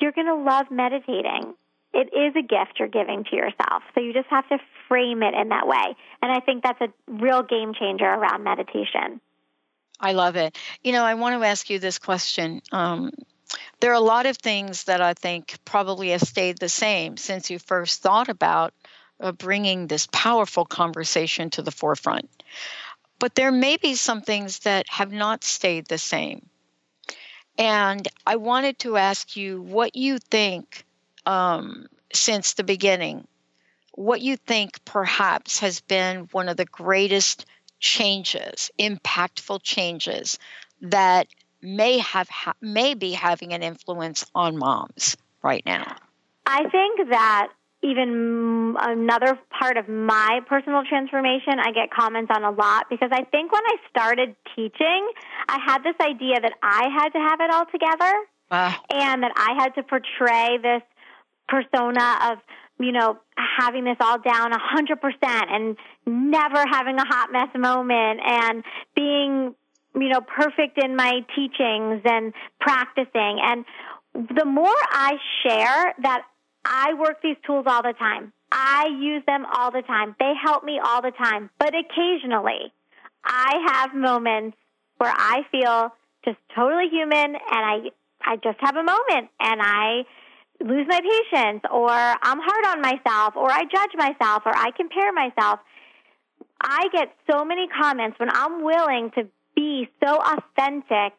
you're 0.00 0.12
going 0.12 0.26
to 0.26 0.36
love 0.36 0.66
meditating 0.70 1.54
it 1.98 2.14
is 2.14 2.36
a 2.36 2.42
gift 2.42 2.78
you're 2.78 2.86
giving 2.86 3.24
to 3.24 3.34
yourself. 3.34 3.82
So 3.92 4.00
you 4.00 4.12
just 4.12 4.28
have 4.28 4.48
to 4.50 4.58
frame 4.86 5.24
it 5.24 5.34
in 5.34 5.48
that 5.48 5.66
way. 5.66 5.96
And 6.22 6.30
I 6.30 6.38
think 6.38 6.62
that's 6.62 6.80
a 6.80 6.88
real 7.08 7.42
game 7.42 7.74
changer 7.74 8.04
around 8.04 8.44
meditation. 8.44 9.20
I 9.98 10.12
love 10.12 10.36
it. 10.36 10.56
You 10.84 10.92
know, 10.92 11.04
I 11.04 11.14
want 11.14 11.40
to 11.40 11.44
ask 11.44 11.68
you 11.68 11.80
this 11.80 11.98
question. 11.98 12.62
Um, 12.70 13.10
there 13.80 13.90
are 13.90 13.94
a 13.94 14.00
lot 14.00 14.26
of 14.26 14.36
things 14.36 14.84
that 14.84 15.00
I 15.00 15.14
think 15.14 15.58
probably 15.64 16.10
have 16.10 16.20
stayed 16.20 16.58
the 16.58 16.68
same 16.68 17.16
since 17.16 17.50
you 17.50 17.58
first 17.58 18.00
thought 18.00 18.28
about 18.28 18.74
uh, 19.18 19.32
bringing 19.32 19.88
this 19.88 20.06
powerful 20.12 20.64
conversation 20.64 21.50
to 21.50 21.62
the 21.62 21.72
forefront. 21.72 22.30
But 23.18 23.34
there 23.34 23.50
may 23.50 23.76
be 23.76 23.96
some 23.96 24.22
things 24.22 24.60
that 24.60 24.88
have 24.88 25.10
not 25.10 25.42
stayed 25.42 25.86
the 25.86 25.98
same. 25.98 26.48
And 27.58 28.06
I 28.24 28.36
wanted 28.36 28.78
to 28.80 28.96
ask 28.96 29.36
you 29.36 29.60
what 29.62 29.96
you 29.96 30.18
think 30.18 30.84
um, 31.28 31.86
since 32.12 32.54
the 32.54 32.64
beginning, 32.64 33.28
what 33.92 34.22
you 34.22 34.36
think 34.36 34.82
perhaps 34.86 35.60
has 35.60 35.80
been 35.82 36.28
one 36.32 36.48
of 36.48 36.56
the 36.56 36.64
greatest 36.64 37.44
changes, 37.78 38.70
impactful 38.78 39.62
changes 39.62 40.38
that 40.80 41.26
may 41.60 41.98
have 41.98 42.28
ha- 42.30 42.54
may 42.62 42.94
be 42.94 43.12
having 43.12 43.52
an 43.52 43.62
influence 43.62 44.24
on 44.34 44.56
moms 44.56 45.18
right 45.42 45.62
now? 45.66 45.96
I 46.46 46.62
think 46.70 47.10
that 47.10 47.48
even 47.82 48.74
another 48.80 49.38
part 49.50 49.76
of 49.76 49.86
my 49.86 50.40
personal 50.48 50.82
transformation 50.88 51.60
I 51.60 51.72
get 51.72 51.90
comments 51.90 52.32
on 52.34 52.42
a 52.42 52.50
lot 52.50 52.86
because 52.88 53.10
I 53.12 53.24
think 53.24 53.52
when 53.52 53.62
I 53.66 53.76
started 53.90 54.34
teaching, 54.56 55.10
I 55.46 55.58
had 55.64 55.84
this 55.84 55.94
idea 56.00 56.40
that 56.40 56.54
I 56.62 56.88
had 56.88 57.10
to 57.10 57.18
have 57.18 57.40
it 57.40 57.50
all 57.50 57.66
together 57.66 58.14
and 58.50 59.22
that 59.22 59.32
I 59.36 59.62
had 59.62 59.74
to 59.74 59.82
portray 59.82 60.58
this 60.62 60.82
persona 61.48 62.32
of, 62.32 62.38
you 62.78 62.92
know, 62.92 63.18
having 63.36 63.84
this 63.84 63.96
all 64.00 64.18
down 64.18 64.52
a 64.52 64.58
100% 64.58 64.96
and 65.22 65.76
never 66.06 66.64
having 66.70 66.98
a 66.98 67.04
hot 67.04 67.32
mess 67.32 67.48
moment 67.56 68.20
and 68.24 68.64
being, 68.94 69.54
you 69.94 70.08
know, 70.08 70.20
perfect 70.20 70.82
in 70.82 70.96
my 70.96 71.20
teachings 71.34 72.02
and 72.04 72.32
practicing. 72.60 73.38
And 73.42 73.64
the 74.14 74.44
more 74.44 74.76
I 74.90 75.16
share 75.42 75.94
that 76.02 76.22
I 76.64 76.94
work 76.94 77.22
these 77.22 77.36
tools 77.46 77.64
all 77.66 77.82
the 77.82 77.94
time. 77.98 78.32
I 78.50 78.88
use 79.00 79.22
them 79.26 79.46
all 79.52 79.70
the 79.70 79.82
time. 79.82 80.16
They 80.18 80.32
help 80.42 80.64
me 80.64 80.80
all 80.82 81.02
the 81.02 81.10
time. 81.10 81.50
But 81.58 81.74
occasionally, 81.74 82.72
I 83.24 83.52
have 83.72 83.94
moments 83.94 84.56
where 84.96 85.12
I 85.14 85.42
feel 85.50 85.92
just 86.24 86.38
totally 86.54 86.88
human 86.90 87.34
and 87.36 87.38
I 87.50 87.76
I 88.20 88.36
just 88.36 88.58
have 88.60 88.76
a 88.76 88.82
moment 88.82 89.30
and 89.40 89.60
I 89.62 90.04
lose 90.60 90.86
my 90.88 91.00
patience 91.00 91.62
or 91.70 91.90
I'm 91.90 92.40
hard 92.40 92.66
on 92.66 92.82
myself 92.82 93.36
or 93.36 93.50
I 93.50 93.64
judge 93.64 93.92
myself 93.96 94.42
or 94.44 94.56
I 94.56 94.70
compare 94.76 95.12
myself. 95.12 95.60
I 96.60 96.88
get 96.92 97.14
so 97.30 97.44
many 97.44 97.68
comments 97.68 98.18
when 98.18 98.30
I'm 98.32 98.64
willing 98.64 99.10
to 99.16 99.28
be 99.54 99.88
so 100.04 100.20
authentic 100.20 101.14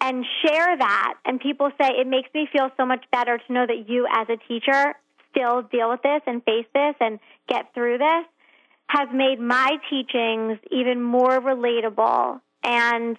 and 0.00 0.24
share 0.44 0.76
that 0.76 1.14
and 1.24 1.38
people 1.38 1.70
say 1.80 1.90
it 2.00 2.06
makes 2.06 2.28
me 2.34 2.48
feel 2.52 2.70
so 2.76 2.84
much 2.84 3.04
better 3.12 3.38
to 3.38 3.52
know 3.52 3.66
that 3.66 3.88
you 3.88 4.06
as 4.12 4.26
a 4.28 4.36
teacher 4.48 4.94
still 5.30 5.62
deal 5.62 5.90
with 5.90 6.02
this 6.02 6.20
and 6.26 6.42
face 6.44 6.66
this 6.74 6.94
and 7.00 7.20
get 7.48 7.72
through 7.74 7.98
this 7.98 8.24
has 8.88 9.08
made 9.14 9.40
my 9.40 9.78
teachings 9.88 10.58
even 10.70 11.00
more 11.00 11.40
relatable 11.40 12.40
and 12.64 13.16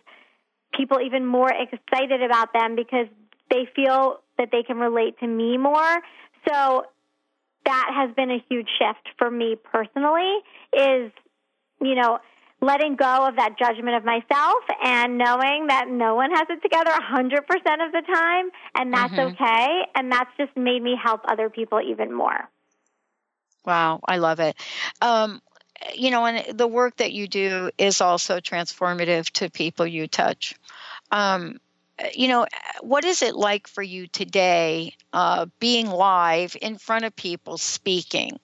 people 0.74 1.00
even 1.04 1.26
more 1.26 1.50
excited 1.52 2.22
about 2.22 2.54
them 2.54 2.76
because 2.76 3.08
they 3.54 3.68
feel 3.76 4.20
that 4.38 4.50
they 4.52 4.64
can 4.64 4.78
relate 4.78 5.20
to 5.20 5.28
me 5.28 5.58
more. 5.58 5.96
So 6.48 6.86
that 7.66 7.92
has 7.96 8.14
been 8.16 8.32
a 8.32 8.44
huge 8.50 8.68
shift 8.80 9.08
for 9.18 9.30
me 9.30 9.56
personally 9.56 10.40
is, 10.74 11.12
you 11.80 11.96
know, 11.96 12.20
letting 12.62 12.96
go 12.96 13.28
of 13.28 13.36
that 13.36 13.58
judgment 13.60 13.96
of 13.96 14.04
myself 14.06 14.64
and 14.84 15.18
knowing 15.18 15.68
that 15.68 15.86
no 15.90 16.16
one 16.16 16.32
has 16.32 16.48
it 16.50 16.62
together 16.62 16.92
100% 16.92 17.86
of 17.86 17.92
the 17.92 18.02
time 18.14 18.50
and 18.76 18.94
that's 18.94 19.14
Mhm. 19.14 19.28
okay 19.34 19.82
and 19.96 20.12
that's 20.12 20.32
just 20.38 20.56
made 20.56 20.82
me 20.82 20.96
help 21.02 21.22
other 21.28 21.50
people 21.50 21.80
even 21.82 22.14
more. 22.14 22.50
Wow, 23.66 24.00
I 24.08 24.18
love 24.18 24.40
it. 24.40 24.56
Um, 25.02 25.42
you 25.94 26.12
know, 26.12 26.26
and 26.26 26.58
the 26.58 26.68
work 26.68 26.98
that 26.98 27.12
you 27.12 27.28
do 27.28 27.70
is 27.78 28.02
also 28.02 28.40
transformative 28.40 29.30
to 29.32 29.50
people 29.50 29.86
you 29.86 30.08
touch. 30.08 30.56
Um, 31.12 31.60
you 32.14 32.28
know, 32.28 32.48
what 32.82 33.06
is 33.06 33.22
it 33.22 33.36
like 33.36 33.68
for 33.68 33.84
you 33.84 34.08
today, 34.08 34.96
uh, 35.14 35.46
being 35.60 35.90
live 35.90 36.56
in 36.62 36.78
front 36.78 37.06
of 37.06 37.16
people 37.16 37.58
speaking? 37.58 38.40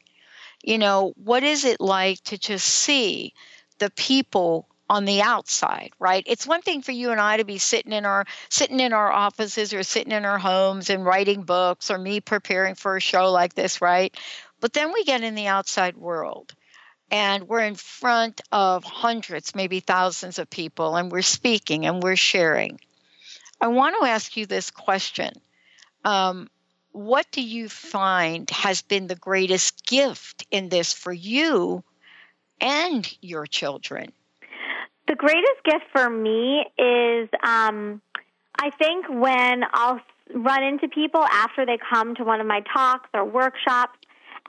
You 0.64 0.78
know, 0.78 1.14
what 1.16 1.44
is 1.44 1.66
it 1.66 1.82
like 1.82 2.22
to 2.26 2.38
just 2.38 2.68
see 2.68 3.34
the 3.80 3.90
people 3.92 4.68
on 4.90 5.06
the 5.06 5.22
outside, 5.22 5.92
right? 6.00 6.24
It's 6.26 6.48
one 6.48 6.62
thing 6.62 6.82
for 6.82 6.92
you 6.92 7.12
and 7.12 7.22
I 7.22 7.38
to 7.38 7.46
be 7.46 7.60
sitting 7.60 7.94
in 7.94 8.06
our 8.06 8.26
sitting 8.50 8.80
in 8.80 8.92
our 8.92 9.12
offices 9.12 9.74
or 9.74 9.84
sitting 9.84 10.12
in 10.12 10.26
our 10.26 10.40
homes 10.40 10.90
and 10.90 11.06
writing 11.06 11.44
books 11.44 11.92
or 11.92 11.98
me 11.98 12.22
preparing 12.22 12.76
for 12.76 12.98
a 12.98 13.02
show 13.02 13.32
like 13.32 13.54
this, 13.54 13.82
right? 13.82 14.16
But 14.60 14.74
then 14.74 14.92
we 14.92 15.04
get 15.04 15.24
in 15.24 15.36
the 15.36 15.48
outside 15.48 15.96
world 15.96 16.54
and 17.12 17.48
we're 17.48 17.62
in 17.62 17.76
front 17.76 18.42
of 18.52 18.84
hundreds, 18.84 19.56
maybe 19.56 19.80
thousands 19.80 20.40
of 20.40 20.50
people, 20.50 20.96
and 20.96 21.12
we're 21.12 21.22
speaking 21.22 21.86
and 21.86 22.02
we're 22.04 22.16
sharing. 22.16 22.80
I 23.62 23.68
want 23.68 23.96
to 24.00 24.08
ask 24.08 24.38
you 24.38 24.46
this 24.46 24.72
question. 24.72 25.34
Um, 26.06 26.50
what 26.92 27.28
do 27.32 27.42
you 27.42 27.70
find 27.70 28.50
has 28.50 28.82
been 28.82 29.08
the 29.08 29.16
greatest 29.16 29.86
gift 29.86 30.46
in 30.50 30.70
this 30.70 30.94
for 30.94 31.14
you 31.14 31.84
and 32.62 33.08
your 33.22 33.46
children? 33.46 34.12
The 35.08 35.16
greatest 35.16 35.64
gift 35.66 35.86
for 35.92 36.10
me 36.10 36.66
is 36.78 37.30
um, 37.44 38.02
I 38.58 38.70
think 38.78 39.08
when 39.10 39.64
I'll 39.74 40.00
run 40.34 40.64
into 40.64 40.88
people 40.88 41.24
after 41.24 41.66
they 41.66 41.78
come 41.92 42.16
to 42.16 42.24
one 42.24 42.40
of 42.40 42.48
my 42.48 42.62
talks 42.74 43.10
or 43.14 43.26
workshops, 43.26 43.98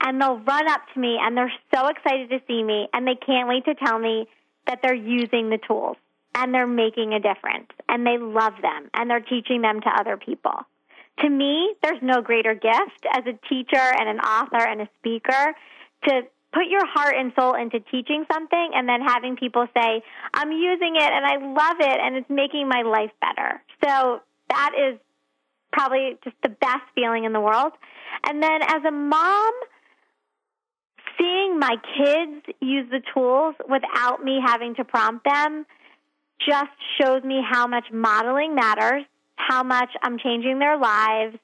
and 0.02 0.20
they'll 0.20 0.38
run 0.38 0.68
up 0.68 0.80
to 0.94 1.00
me 1.00 1.18
and 1.20 1.36
they're 1.36 1.52
so 1.74 1.88
excited 1.88 2.30
to 2.30 2.40
see 2.46 2.62
me, 2.62 2.88
and 2.92 3.06
they 3.06 3.16
can't 3.16 3.48
wait 3.48 3.64
to 3.64 3.74
tell 3.74 3.98
me 3.98 4.26
that 4.66 4.80
they're 4.82 4.94
using 4.94 5.50
the 5.50 5.58
tools 5.66 5.96
and 6.34 6.54
they're 6.54 6.66
making 6.66 7.12
a 7.12 7.20
difference 7.20 7.68
and 7.88 8.06
they 8.06 8.18
love 8.18 8.54
them 8.62 8.90
and 8.94 9.10
they're 9.10 9.20
teaching 9.20 9.62
them 9.62 9.80
to 9.80 9.88
other 9.88 10.16
people. 10.16 10.54
To 11.20 11.28
me, 11.28 11.74
there's 11.82 12.00
no 12.02 12.22
greater 12.22 12.54
gift 12.54 13.04
as 13.12 13.24
a 13.26 13.38
teacher 13.48 13.76
and 13.76 14.08
an 14.08 14.20
author 14.20 14.64
and 14.64 14.80
a 14.80 14.88
speaker 14.98 15.54
to 16.04 16.22
put 16.52 16.66
your 16.68 16.86
heart 16.86 17.14
and 17.16 17.32
soul 17.38 17.54
into 17.54 17.80
teaching 17.80 18.24
something 18.32 18.70
and 18.74 18.88
then 18.88 19.00
having 19.00 19.36
people 19.36 19.66
say, 19.74 20.02
I'm 20.34 20.52
using 20.52 20.96
it 20.96 21.10
and 21.12 21.26
I 21.26 21.36
love 21.36 21.76
it 21.80 22.00
and 22.00 22.16
it's 22.16 22.30
making 22.30 22.68
my 22.68 22.82
life 22.82 23.10
better. 23.20 23.62
So 23.84 24.20
that 24.48 24.72
is 24.78 24.98
probably 25.72 26.18
just 26.24 26.36
the 26.42 26.48
best 26.48 26.82
feeling 26.94 27.24
in 27.24 27.32
the 27.32 27.40
world. 27.40 27.72
And 28.26 28.42
then 28.42 28.62
as 28.62 28.84
a 28.86 28.90
mom, 28.90 29.52
seeing 31.18 31.58
my 31.58 31.76
kids 31.96 32.46
use 32.60 32.88
the 32.90 33.02
tools 33.14 33.54
without 33.68 34.24
me 34.24 34.40
having 34.44 34.74
to 34.76 34.84
prompt 34.84 35.24
them 35.24 35.66
just 36.46 36.70
shows 37.00 37.22
me 37.22 37.40
how 37.48 37.66
much 37.66 37.86
modeling 37.92 38.54
matters, 38.54 39.04
how 39.36 39.62
much 39.62 39.90
I'm 40.02 40.18
changing 40.18 40.58
their 40.58 40.78
lives 40.78 41.36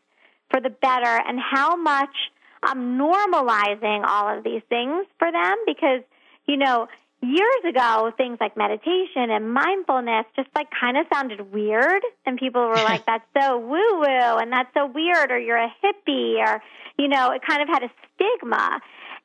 for 0.51 0.61
the 0.61 0.71
better, 0.71 1.21
and 1.27 1.39
how 1.41 1.77
much 1.77 2.15
I'm 2.63 2.99
normalizing 2.99 4.05
all 4.07 4.37
of 4.37 4.45
these 4.45 4.63
things 4.69 5.07
for 5.19 5.31
them 5.31 5.55
because, 5.67 6.03
you 6.47 6.57
know, 6.57 6.89
years 7.23 7.63
ago, 7.69 8.13
things 8.17 8.39
like 8.41 8.57
meditation 8.57 9.31
and 9.31 9.53
mindfulness 9.53 10.27
just 10.37 10.49
like 10.55 10.69
kind 10.79 10.97
of 10.97 11.07
sounded 11.13 11.53
weird. 11.53 12.03
And 12.25 12.39
people 12.39 12.63
were 12.69 12.75
like, 12.85 13.07
that's 13.07 13.25
so 13.39 13.59
woo 13.59 14.01
woo 14.01 14.39
and 14.39 14.53
that's 14.53 14.73
so 14.75 14.87
weird, 14.87 15.31
or 15.31 15.39
you're 15.39 15.57
a 15.57 15.73
hippie, 15.83 16.39
or, 16.39 16.63
you 16.99 17.09
know, 17.09 17.33
it 17.33 17.43
kind 17.47 17.63
of 17.63 17.69
had 17.69 17.83
a 17.83 17.91
stigma. 18.15 18.81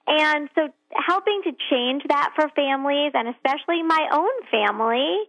And 0.08 0.50
so 0.56 0.70
helping 0.94 1.42
to 1.44 1.52
change 1.70 2.04
that 2.10 2.32
for 2.36 2.50
families 2.50 3.12
and 3.14 3.28
especially 3.28 3.84
my 3.84 4.10
own 4.12 4.32
family. 4.50 5.20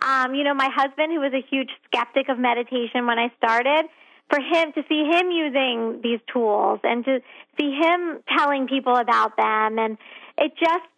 Um, 0.00 0.34
you 0.34 0.44
know, 0.44 0.54
my 0.54 0.68
husband, 0.74 1.12
who 1.12 1.20
was 1.20 1.32
a 1.32 1.44
huge 1.50 1.70
skeptic 1.86 2.28
of 2.28 2.38
meditation 2.38 3.06
when 3.06 3.18
I 3.18 3.30
started, 3.36 3.88
for 4.32 4.40
him 4.40 4.72
to 4.72 4.82
see 4.88 5.04
him 5.04 5.30
using 5.30 6.00
these 6.02 6.20
tools 6.32 6.80
and 6.84 7.04
to 7.04 7.20
see 7.60 7.76
him 7.78 8.20
telling 8.36 8.66
people 8.66 8.96
about 8.96 9.36
them 9.36 9.78
and 9.78 9.98
it 10.38 10.52
just 10.58 10.88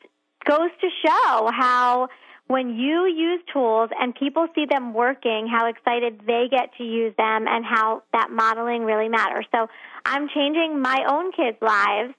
goes 0.44 0.70
to 0.80 0.88
show 1.04 1.50
how 1.52 2.08
when 2.46 2.76
you 2.76 3.06
use 3.06 3.40
tools 3.52 3.90
and 3.98 4.14
people 4.14 4.46
see 4.54 4.66
them 4.70 4.94
working 4.94 5.48
how 5.50 5.66
excited 5.66 6.20
they 6.26 6.46
get 6.48 6.70
to 6.78 6.84
use 6.84 7.12
them 7.16 7.46
and 7.48 7.64
how 7.64 8.02
that 8.12 8.30
modeling 8.30 8.84
really 8.84 9.08
matters. 9.08 9.46
So 9.52 9.66
i'm 10.04 10.28
changing 10.28 10.80
my 10.80 11.04
own 11.08 11.32
kids 11.32 11.56
lives 11.60 12.14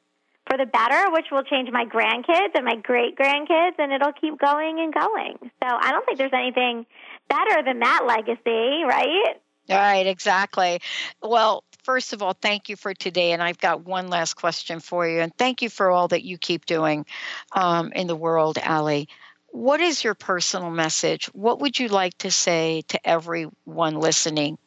for 0.47 0.57
the 0.57 0.65
better 0.65 1.11
which 1.11 1.25
will 1.31 1.43
change 1.43 1.69
my 1.71 1.85
grandkids 1.85 2.53
and 2.55 2.65
my 2.65 2.75
great 2.75 3.17
grandkids 3.17 3.73
and 3.79 3.91
it'll 3.91 4.13
keep 4.13 4.39
going 4.39 4.79
and 4.79 4.93
going 4.93 5.37
so 5.41 5.67
i 5.67 5.91
don't 5.91 6.05
think 6.05 6.17
there's 6.17 6.33
anything 6.33 6.85
better 7.29 7.63
than 7.63 7.79
that 7.79 8.03
legacy 8.07 8.83
right 8.87 9.39
All 9.69 9.77
right, 9.77 10.05
exactly. 10.05 10.79
Well, 11.23 11.63
first 11.83 12.13
of 12.13 12.21
all, 12.21 12.33
thank 12.33 12.69
you 12.69 12.75
for 12.75 12.93
today. 12.93 13.31
And 13.31 13.41
I've 13.41 13.57
got 13.57 13.83
one 13.83 14.09
last 14.09 14.35
question 14.35 14.79
for 14.79 15.07
you. 15.07 15.21
And 15.21 15.35
thank 15.37 15.61
you 15.61 15.69
for 15.69 15.89
all 15.89 16.07
that 16.09 16.23
you 16.23 16.37
keep 16.37 16.65
doing 16.65 17.05
um, 17.51 17.91
in 17.93 18.07
the 18.07 18.15
world, 18.15 18.57
Ali. 18.63 19.07
What 19.47 19.79
is 19.81 20.03
your 20.03 20.15
personal 20.15 20.69
message? 20.69 21.27
What 21.27 21.61
would 21.61 21.79
you 21.79 21.87
like 21.87 22.17
to 22.19 22.29
say 22.29 22.83
to 22.89 23.07
everyone 23.07 23.95
listening? 23.95 24.57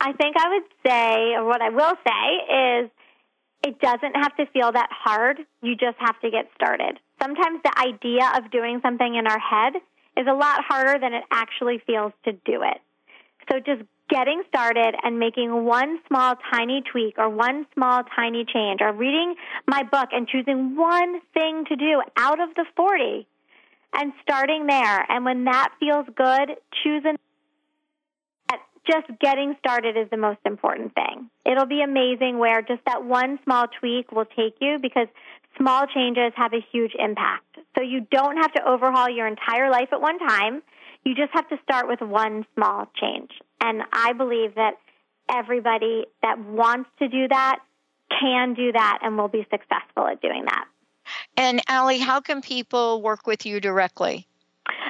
I 0.00 0.12
think 0.12 0.36
I 0.38 0.48
would 0.48 0.62
say, 0.86 1.34
or 1.34 1.44
what 1.44 1.60
I 1.60 1.70
will 1.70 1.94
say, 2.06 2.82
is 2.82 2.90
it 3.64 3.80
doesn't 3.80 4.14
have 4.14 4.36
to 4.36 4.46
feel 4.52 4.70
that 4.72 4.90
hard. 4.90 5.38
You 5.62 5.74
just 5.74 5.96
have 5.98 6.20
to 6.20 6.30
get 6.30 6.50
started. 6.54 7.00
Sometimes 7.20 7.60
the 7.64 7.72
idea 7.78 8.30
of 8.36 8.50
doing 8.50 8.80
something 8.82 9.14
in 9.14 9.26
our 9.26 9.38
head 9.38 9.74
is 10.16 10.26
a 10.28 10.34
lot 10.34 10.62
harder 10.62 10.98
than 11.00 11.14
it 11.14 11.24
actually 11.32 11.80
feels 11.86 12.12
to 12.24 12.32
do 12.32 12.62
it. 12.62 12.78
So 13.50 13.58
just 13.60 13.82
getting 14.10 14.42
started 14.48 14.94
and 15.02 15.18
making 15.18 15.64
one 15.64 15.98
small 16.08 16.34
tiny 16.52 16.82
tweak 16.90 17.14
or 17.16 17.30
one 17.30 17.66
small 17.74 18.02
tiny 18.14 18.44
change 18.44 18.80
or 18.82 18.92
reading 18.92 19.34
my 19.66 19.82
book 19.82 20.10
and 20.12 20.28
choosing 20.28 20.76
one 20.76 21.20
thing 21.32 21.64
to 21.68 21.76
do 21.76 22.02
out 22.16 22.40
of 22.40 22.50
the 22.56 22.66
40 22.76 23.26
and 23.94 24.12
starting 24.22 24.66
there. 24.66 25.10
And 25.10 25.24
when 25.24 25.44
that 25.44 25.72
feels 25.80 26.06
good, 26.14 26.56
choosing 26.82 27.12
that 27.12 27.33
just 28.86 29.06
getting 29.20 29.56
started 29.58 29.96
is 29.96 30.08
the 30.10 30.16
most 30.16 30.40
important 30.44 30.94
thing. 30.94 31.30
It'll 31.44 31.66
be 31.66 31.82
amazing 31.82 32.38
where 32.38 32.62
just 32.62 32.80
that 32.86 33.04
one 33.04 33.38
small 33.44 33.66
tweak 33.80 34.12
will 34.12 34.24
take 34.24 34.56
you 34.60 34.78
because 34.80 35.08
small 35.58 35.86
changes 35.86 36.32
have 36.36 36.52
a 36.52 36.60
huge 36.72 36.92
impact. 36.98 37.58
So 37.76 37.82
you 37.82 38.06
don't 38.10 38.36
have 38.36 38.52
to 38.52 38.68
overhaul 38.68 39.08
your 39.08 39.26
entire 39.26 39.70
life 39.70 39.88
at 39.92 40.00
one 40.00 40.18
time. 40.18 40.62
You 41.04 41.14
just 41.14 41.32
have 41.32 41.48
to 41.48 41.56
start 41.62 41.86
with 41.88 42.00
one 42.00 42.46
small 42.54 42.88
change. 43.00 43.30
And 43.60 43.82
I 43.92 44.12
believe 44.12 44.54
that 44.56 44.74
everybody 45.30 46.06
that 46.22 46.38
wants 46.38 46.90
to 46.98 47.08
do 47.08 47.28
that 47.28 47.60
can 48.20 48.54
do 48.54 48.72
that 48.72 48.98
and 49.02 49.16
will 49.16 49.28
be 49.28 49.46
successful 49.50 50.06
at 50.06 50.20
doing 50.20 50.44
that. 50.44 50.64
And 51.36 51.60
Ali, 51.68 51.98
how 51.98 52.20
can 52.20 52.40
people 52.40 53.02
work 53.02 53.26
with 53.26 53.44
you 53.44 53.60
directly? 53.60 54.26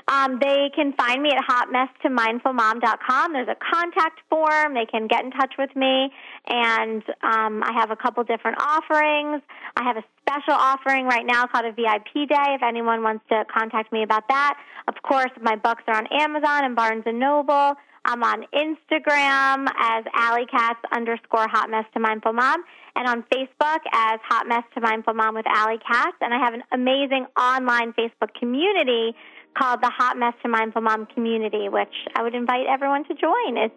Um, 0.07 0.39
they 0.41 0.70
can 0.75 0.93
find 0.93 1.22
me 1.22 1.31
at 1.31 1.43
hotmess2mindfulmom.com. 1.45 3.33
There's 3.33 3.49
a 3.49 3.57
contact 3.57 4.20
form. 4.31 4.75
They 4.75 4.87
can 4.87 5.09
get 5.09 5.25
in 5.25 5.31
touch 5.31 5.55
with 5.59 5.75
me. 5.75 6.11
And 6.47 7.03
um, 7.22 7.62
I 7.64 7.72
have 7.75 7.91
a 7.91 7.97
couple 7.97 8.22
different 8.25 8.59
offerings. 8.61 9.43
I 9.77 9.83
have 9.83 9.97
a 9.97 10.05
special 10.20 10.55
offering 10.55 11.07
right 11.07 11.27
now 11.27 11.47
called 11.47 11.64
a 11.64 11.72
VIP 11.72 12.29
day 12.29 12.55
if 12.55 12.62
anyone 12.62 13.03
wants 13.03 13.25
to 13.31 13.45
contact 13.53 13.93
me 13.93 14.03
about 14.03 14.29
that. 14.29 14.59
Of 14.89 15.03
course, 15.03 15.31
my 15.41 15.57
books 15.57 15.83
are 15.89 15.97
on 15.97 16.07
Amazon 16.12 16.64
and 16.64 16.77
Barnes 16.77 17.05
& 17.07 17.07
Noble. 17.07 17.75
I'm 18.07 18.22
on 18.22 18.45
Instagram 18.53 19.66
as 19.79 20.05
Ali 20.14 20.45
Katz 20.47 20.79
underscore 20.93 21.49
Hot 21.49 21.70
Mess 21.70 21.87
to 21.95 22.01
Mindful 22.01 22.35
Mom 22.35 22.62
and 22.95 23.09
on 23.09 23.25
Facebook 23.33 23.81
as 23.93 24.20
Hot 24.29 24.47
Mess 24.47 24.62
to 24.75 24.81
Mindful 24.83 25.14
Mom 25.14 25.35
with 25.35 25.47
Ali 25.47 25.79
Katz. 25.79 26.16
And 26.20 26.35
I 26.35 26.39
have 26.39 26.53
an 26.53 26.62
amazing 26.70 27.27
online 27.39 27.95
Facebook 27.95 28.35
community 28.39 29.14
called 29.57 29.81
the 29.83 29.91
Hot 29.91 30.17
Mess 30.19 30.35
to 30.43 30.49
Mindful 30.49 30.83
Mom 30.83 31.07
community, 31.07 31.69
which 31.69 31.95
I 32.15 32.23
would 32.23 32.35
invite 32.35 32.67
everyone 32.67 33.05
to 33.05 33.15
join. 33.15 33.57
It's 33.57 33.75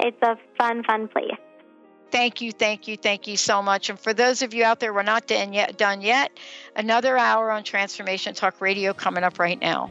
it's 0.00 0.22
a 0.22 0.36
fun, 0.56 0.84
fun 0.84 1.08
place. 1.08 1.32
Thank 2.10 2.40
you, 2.40 2.52
thank 2.52 2.88
you, 2.88 2.96
thank 2.96 3.26
you 3.26 3.36
so 3.36 3.60
much. 3.60 3.90
And 3.90 3.98
for 3.98 4.14
those 4.14 4.42
of 4.42 4.54
you 4.54 4.64
out 4.64 4.80
there, 4.80 4.94
we're 4.94 5.02
not 5.02 5.26
done 5.26 5.52
yet. 5.52 5.76
Done 5.76 6.00
yet. 6.00 6.38
Another 6.74 7.18
hour 7.18 7.50
on 7.50 7.64
Transformation 7.64 8.34
Talk 8.34 8.60
Radio 8.60 8.94
coming 8.94 9.24
up 9.24 9.38
right 9.38 9.60
now. 9.60 9.90